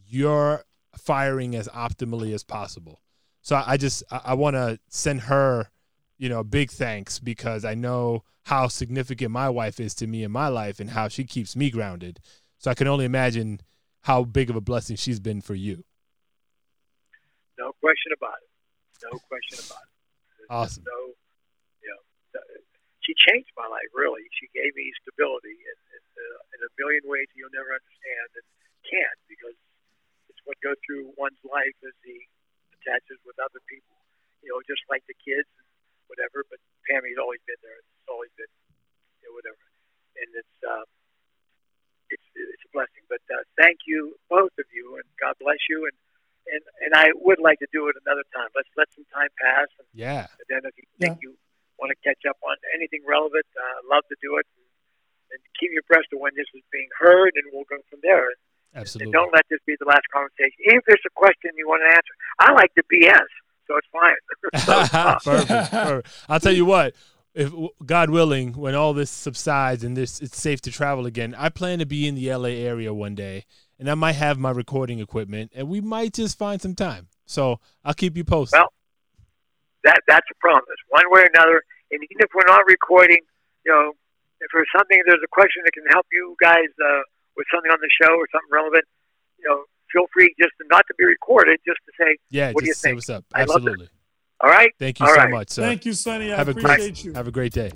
you're 0.08 0.64
firing 0.96 1.56
as 1.56 1.68
optimally 1.70 2.32
as 2.34 2.44
possible. 2.44 3.02
So 3.42 3.62
I 3.66 3.78
just 3.78 4.04
I 4.12 4.36
want 4.36 4.56
to 4.56 4.80
send 4.90 5.22
her, 5.22 5.72
you 6.20 6.30
know, 6.30 6.44
big 6.44 6.70
thanks 6.70 7.18
because 7.18 7.66
I 7.66 7.74
know 7.74 8.24
how 8.44 8.68
significant 8.68 9.32
my 9.32 9.50
wife 9.50 9.80
is 9.80 9.96
to 9.96 10.08
me 10.08 10.24
in 10.24 10.32
my 10.32 10.48
life 10.48 10.80
and 10.80 10.92
how 10.92 11.08
she 11.08 11.24
keeps 11.24 11.56
me 11.56 11.72
grounded. 11.72 12.20
So 12.60 12.70
I 12.70 12.76
can 12.76 12.88
only 12.88 13.06
imagine 13.06 13.62
how 14.02 14.26
big 14.26 14.52
of 14.52 14.56
a 14.56 14.62
blessing 14.62 14.96
she's 14.96 15.20
been 15.20 15.42
for 15.42 15.56
you. 15.56 15.84
Question 17.80 18.12
about 18.12 18.40
it. 18.44 18.52
No 19.04 19.16
question 19.32 19.60
about 19.64 19.84
it. 19.88 19.96
There's 20.38 20.52
Awesome. 20.52 20.84
No, 20.84 21.16
you 21.80 21.90
know, 21.90 22.02
she 23.04 23.16
changed 23.16 23.50
my 23.56 23.66
life. 23.66 23.88
Really, 23.96 24.28
she 24.36 24.52
gave 24.52 24.76
me 24.76 24.92
stability 25.00 25.56
in, 25.56 25.78
in, 25.96 26.04
uh, 26.04 26.56
in 26.56 26.60
a 26.68 26.72
million 26.76 27.04
ways 27.08 27.32
you'll 27.34 27.54
never 27.56 27.72
understand 27.72 28.28
and 28.36 28.46
can't 28.84 29.20
because 29.32 29.56
it's 30.28 30.44
what 30.44 30.60
goes 30.60 30.78
through 30.84 31.16
one's 31.16 31.40
life 31.48 31.76
as 31.88 31.96
he 32.04 32.28
attaches 32.76 33.20
with 33.24 33.40
other 33.40 33.64
people. 33.66 33.96
You 34.44 34.56
know, 34.56 34.60
just 34.68 34.84
like 34.92 35.04
the 35.08 35.16
kids 35.20 35.48
and 35.60 35.68
whatever. 36.12 36.44
But 36.48 36.60
Pammy's 36.88 37.20
always 37.20 37.44
been 37.48 37.60
there. 37.64 37.80
It's 37.80 38.08
always 38.12 38.32
been, 38.36 38.52
you 39.24 39.32
know, 39.32 39.34
whatever. 39.36 39.64
And 40.20 40.30
it's 40.36 40.58
um, 40.68 40.88
it's 42.12 42.28
it's 42.36 42.66
a 42.68 42.72
blessing. 42.76 43.04
But 43.08 43.24
uh, 43.32 43.44
thank 43.56 43.88
you, 43.88 44.16
both 44.28 44.54
of 44.60 44.68
you, 44.70 45.00
and 45.00 45.08
God 45.20 45.34
bless 45.40 45.60
you. 45.72 45.88
And 45.88 45.96
and 46.54 46.64
and 46.86 46.92
I 46.96 47.12
would 47.16 47.40
like 47.40 47.60
to 47.60 47.70
do 47.72 47.88
it 47.90 47.96
another 48.06 48.24
time. 48.36 48.50
Let's 48.56 48.70
let 48.78 48.88
some 48.96 49.06
time 49.14 49.30
pass, 49.42 49.68
and 49.80 49.88
Yeah. 49.94 50.28
then 50.50 50.62
if 50.66 50.74
you 50.78 50.84
think 51.00 51.20
you 51.22 51.38
want 51.80 51.92
to 51.96 52.00
catch 52.04 52.24
up 52.28 52.38
on 52.44 52.56
anything 52.76 53.02
relevant, 53.08 53.46
uh, 53.56 53.78
love 53.90 54.04
to 54.10 54.16
do 54.22 54.38
it. 54.38 54.46
And, 54.56 54.66
and 55.32 55.40
keep 55.60 55.70
you 55.72 55.80
abreast 55.86 56.10
of 56.12 56.20
when 56.20 56.34
this 56.36 56.48
is 56.56 56.64
being 56.72 56.90
heard, 56.98 57.32
and 57.36 57.46
we'll 57.54 57.70
go 57.70 57.78
from 57.90 58.00
there. 58.02 58.26
And 58.34 58.40
Absolutely. 58.76 59.14
don't 59.14 59.32
let 59.32 59.46
this 59.50 59.60
be 59.66 59.76
the 59.80 59.86
last 59.86 60.10
conversation. 60.12 60.58
If 60.58 60.84
there's 60.88 61.06
a 61.06 61.14
question 61.14 61.52
you 61.56 61.68
want 61.68 61.84
to 61.86 61.90
answer, 61.94 62.14
I 62.40 62.52
like 62.54 62.72
the 62.76 62.82
BS, 62.90 63.30
so 63.68 63.78
it's 63.78 63.88
fine. 63.94 64.16
So 64.66 64.80
it's 64.82 64.90
fine. 64.90 65.20
perfect, 65.24 65.72
perfect. 65.72 66.08
I'll 66.28 66.40
tell 66.40 66.52
you 66.54 66.66
what. 66.66 66.96
If 67.36 67.54
God 67.86 68.10
willing, 68.10 68.54
when 68.54 68.74
all 68.74 68.94
this 68.94 69.12
subsides 69.12 69.84
and 69.84 69.96
this 69.96 70.20
it's 70.20 70.42
safe 70.42 70.62
to 70.62 70.72
travel 70.72 71.06
again, 71.06 71.36
I 71.38 71.50
plan 71.50 71.78
to 71.78 71.86
be 71.86 72.08
in 72.08 72.16
the 72.16 72.34
LA 72.34 72.50
area 72.50 72.92
one 72.92 73.14
day, 73.14 73.46
and 73.80 73.90
I 73.90 73.96
might 73.96 74.14
have 74.14 74.38
my 74.38 74.52
recording 74.52 75.00
equipment, 75.00 75.52
and 75.56 75.70
we 75.70 75.82
might 75.82 76.14
just 76.14 76.38
find 76.38 76.62
some 76.62 76.76
time. 76.76 77.08
So 77.26 77.60
I'll 77.84 77.94
keep 77.94 78.18
you 78.18 78.24
posted. 78.24 78.60
Well, 78.60 78.74
that 79.84 80.02
that's 80.08 80.28
a 80.30 80.36
promise, 80.40 80.66
one 80.90 81.04
way 81.10 81.22
or 81.22 81.30
another. 81.34 81.64
And 81.92 82.04
even 82.04 82.18
if 82.20 82.30
we're 82.36 82.46
not 82.46 82.66
recording, 82.68 83.20
you 83.66 83.72
know, 83.72 83.94
if 84.42 84.48
there's 84.54 84.68
something, 84.76 85.02
there's 85.08 85.24
a 85.24 85.32
question 85.32 85.64
that 85.66 85.72
can 85.72 85.86
help 85.90 86.06
you 86.12 86.36
guys 86.42 86.68
uh, 86.84 87.02
with 87.38 87.48
something 87.54 87.72
on 87.72 87.80
the 87.82 87.90
show 88.02 88.14
or 88.14 88.28
something 88.32 88.52
relevant, 88.52 88.84
you 89.40 89.48
know, 89.48 89.64
feel 89.92 90.06
free 90.14 90.34
just 90.40 90.52
to, 90.60 90.68
not 90.70 90.86
to 90.88 90.94
be 90.98 91.06
recorded, 91.06 91.60
just 91.66 91.80
to 91.86 91.92
say, 92.00 92.18
yeah, 92.30 92.52
what 92.52 92.62
do 92.62 92.68
you 92.68 92.72
just 92.72 92.82
say 92.82 92.90
think? 92.90 92.98
what's 92.98 93.10
up. 93.10 93.26
I 93.34 93.44
love 93.46 93.50
it. 93.50 93.54
Absolutely. 93.60 93.90
all 94.42 94.50
right, 94.50 94.72
Thank 94.78 95.00
you 95.00 95.08
All 95.08 95.14
so 95.14 95.22
right. 95.22 95.32
much, 95.32 95.50
sir. 95.50 95.62
Thank 95.64 95.86
you, 95.86 95.94
Sonny. 95.94 96.32
I 96.32 96.36
have 96.36 96.50
a 96.50 96.54
great 96.54 96.66
appreciate 96.66 97.04
you. 97.04 97.14
have 97.14 97.28
a 97.28 97.32
great 97.32 97.54
day. 97.54 97.72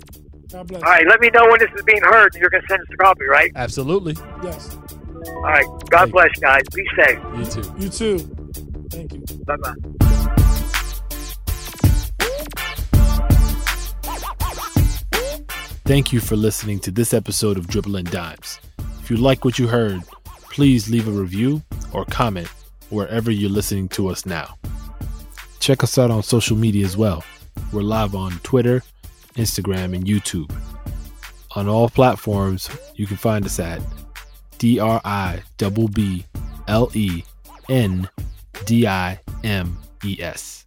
God 0.52 0.68
bless. 0.68 0.82
all 0.82 0.90
right. 0.90 1.06
Let 1.08 1.20
me 1.20 1.30
know 1.32 1.46
when 1.46 1.58
this 1.58 1.70
is 1.74 1.82
being 1.84 2.02
heard, 2.02 2.34
you're 2.36 2.50
going 2.50 2.62
to 2.62 2.68
send 2.68 2.80
us 2.82 2.86
a 2.92 2.96
copy, 2.96 3.24
right? 3.24 3.50
Absolutely. 3.56 4.16
Yes. 4.42 4.76
All 5.26 5.42
right. 5.42 5.64
God 5.90 6.10
Thank- 6.10 6.12
bless, 6.12 6.38
guys. 6.40 6.62
Be 6.74 6.86
safe. 6.96 7.18
You 7.36 7.44
too. 7.44 7.74
You 7.78 7.88
too. 7.88 8.18
Thank 8.90 9.12
you. 9.12 9.20
Bye 9.44 9.56
bye. 9.56 10.84
Thank 15.86 16.12
you 16.12 16.20
for 16.20 16.36
listening 16.36 16.80
to 16.80 16.90
this 16.90 17.12
episode 17.12 17.58
of 17.58 17.68
Dribble 17.68 17.96
and 17.96 18.10
Dimes. 18.10 18.58
If 19.02 19.10
you 19.10 19.16
like 19.18 19.44
what 19.44 19.58
you 19.58 19.68
heard, 19.68 20.02
please 20.50 20.88
leave 20.88 21.06
a 21.06 21.10
review 21.10 21.62
or 21.92 22.04
comment 22.06 22.48
wherever 22.88 23.30
you're 23.30 23.50
listening 23.50 23.88
to 23.90 24.08
us 24.08 24.24
now. 24.24 24.56
Check 25.60 25.82
us 25.84 25.98
out 25.98 26.10
on 26.10 26.22
social 26.22 26.56
media 26.56 26.84
as 26.86 26.96
well. 26.96 27.22
We're 27.72 27.82
live 27.82 28.14
on 28.14 28.32
Twitter, 28.42 28.82
Instagram, 29.36 29.94
and 29.94 30.04
YouTube. 30.04 30.54
On 31.56 31.68
all 31.68 31.88
platforms, 31.90 32.68
you 32.94 33.06
can 33.06 33.16
find 33.18 33.44
us 33.44 33.60
at 33.60 33.80
D 34.64 34.80
R 34.80 34.98
I 35.04 35.42
B 35.58 35.88
B 35.88 36.24
L 36.68 36.90
E 36.94 37.22
N 37.68 38.08
D 38.64 38.86
I 38.86 39.20
M 39.44 39.76
E 40.02 40.16
S. 40.18 40.63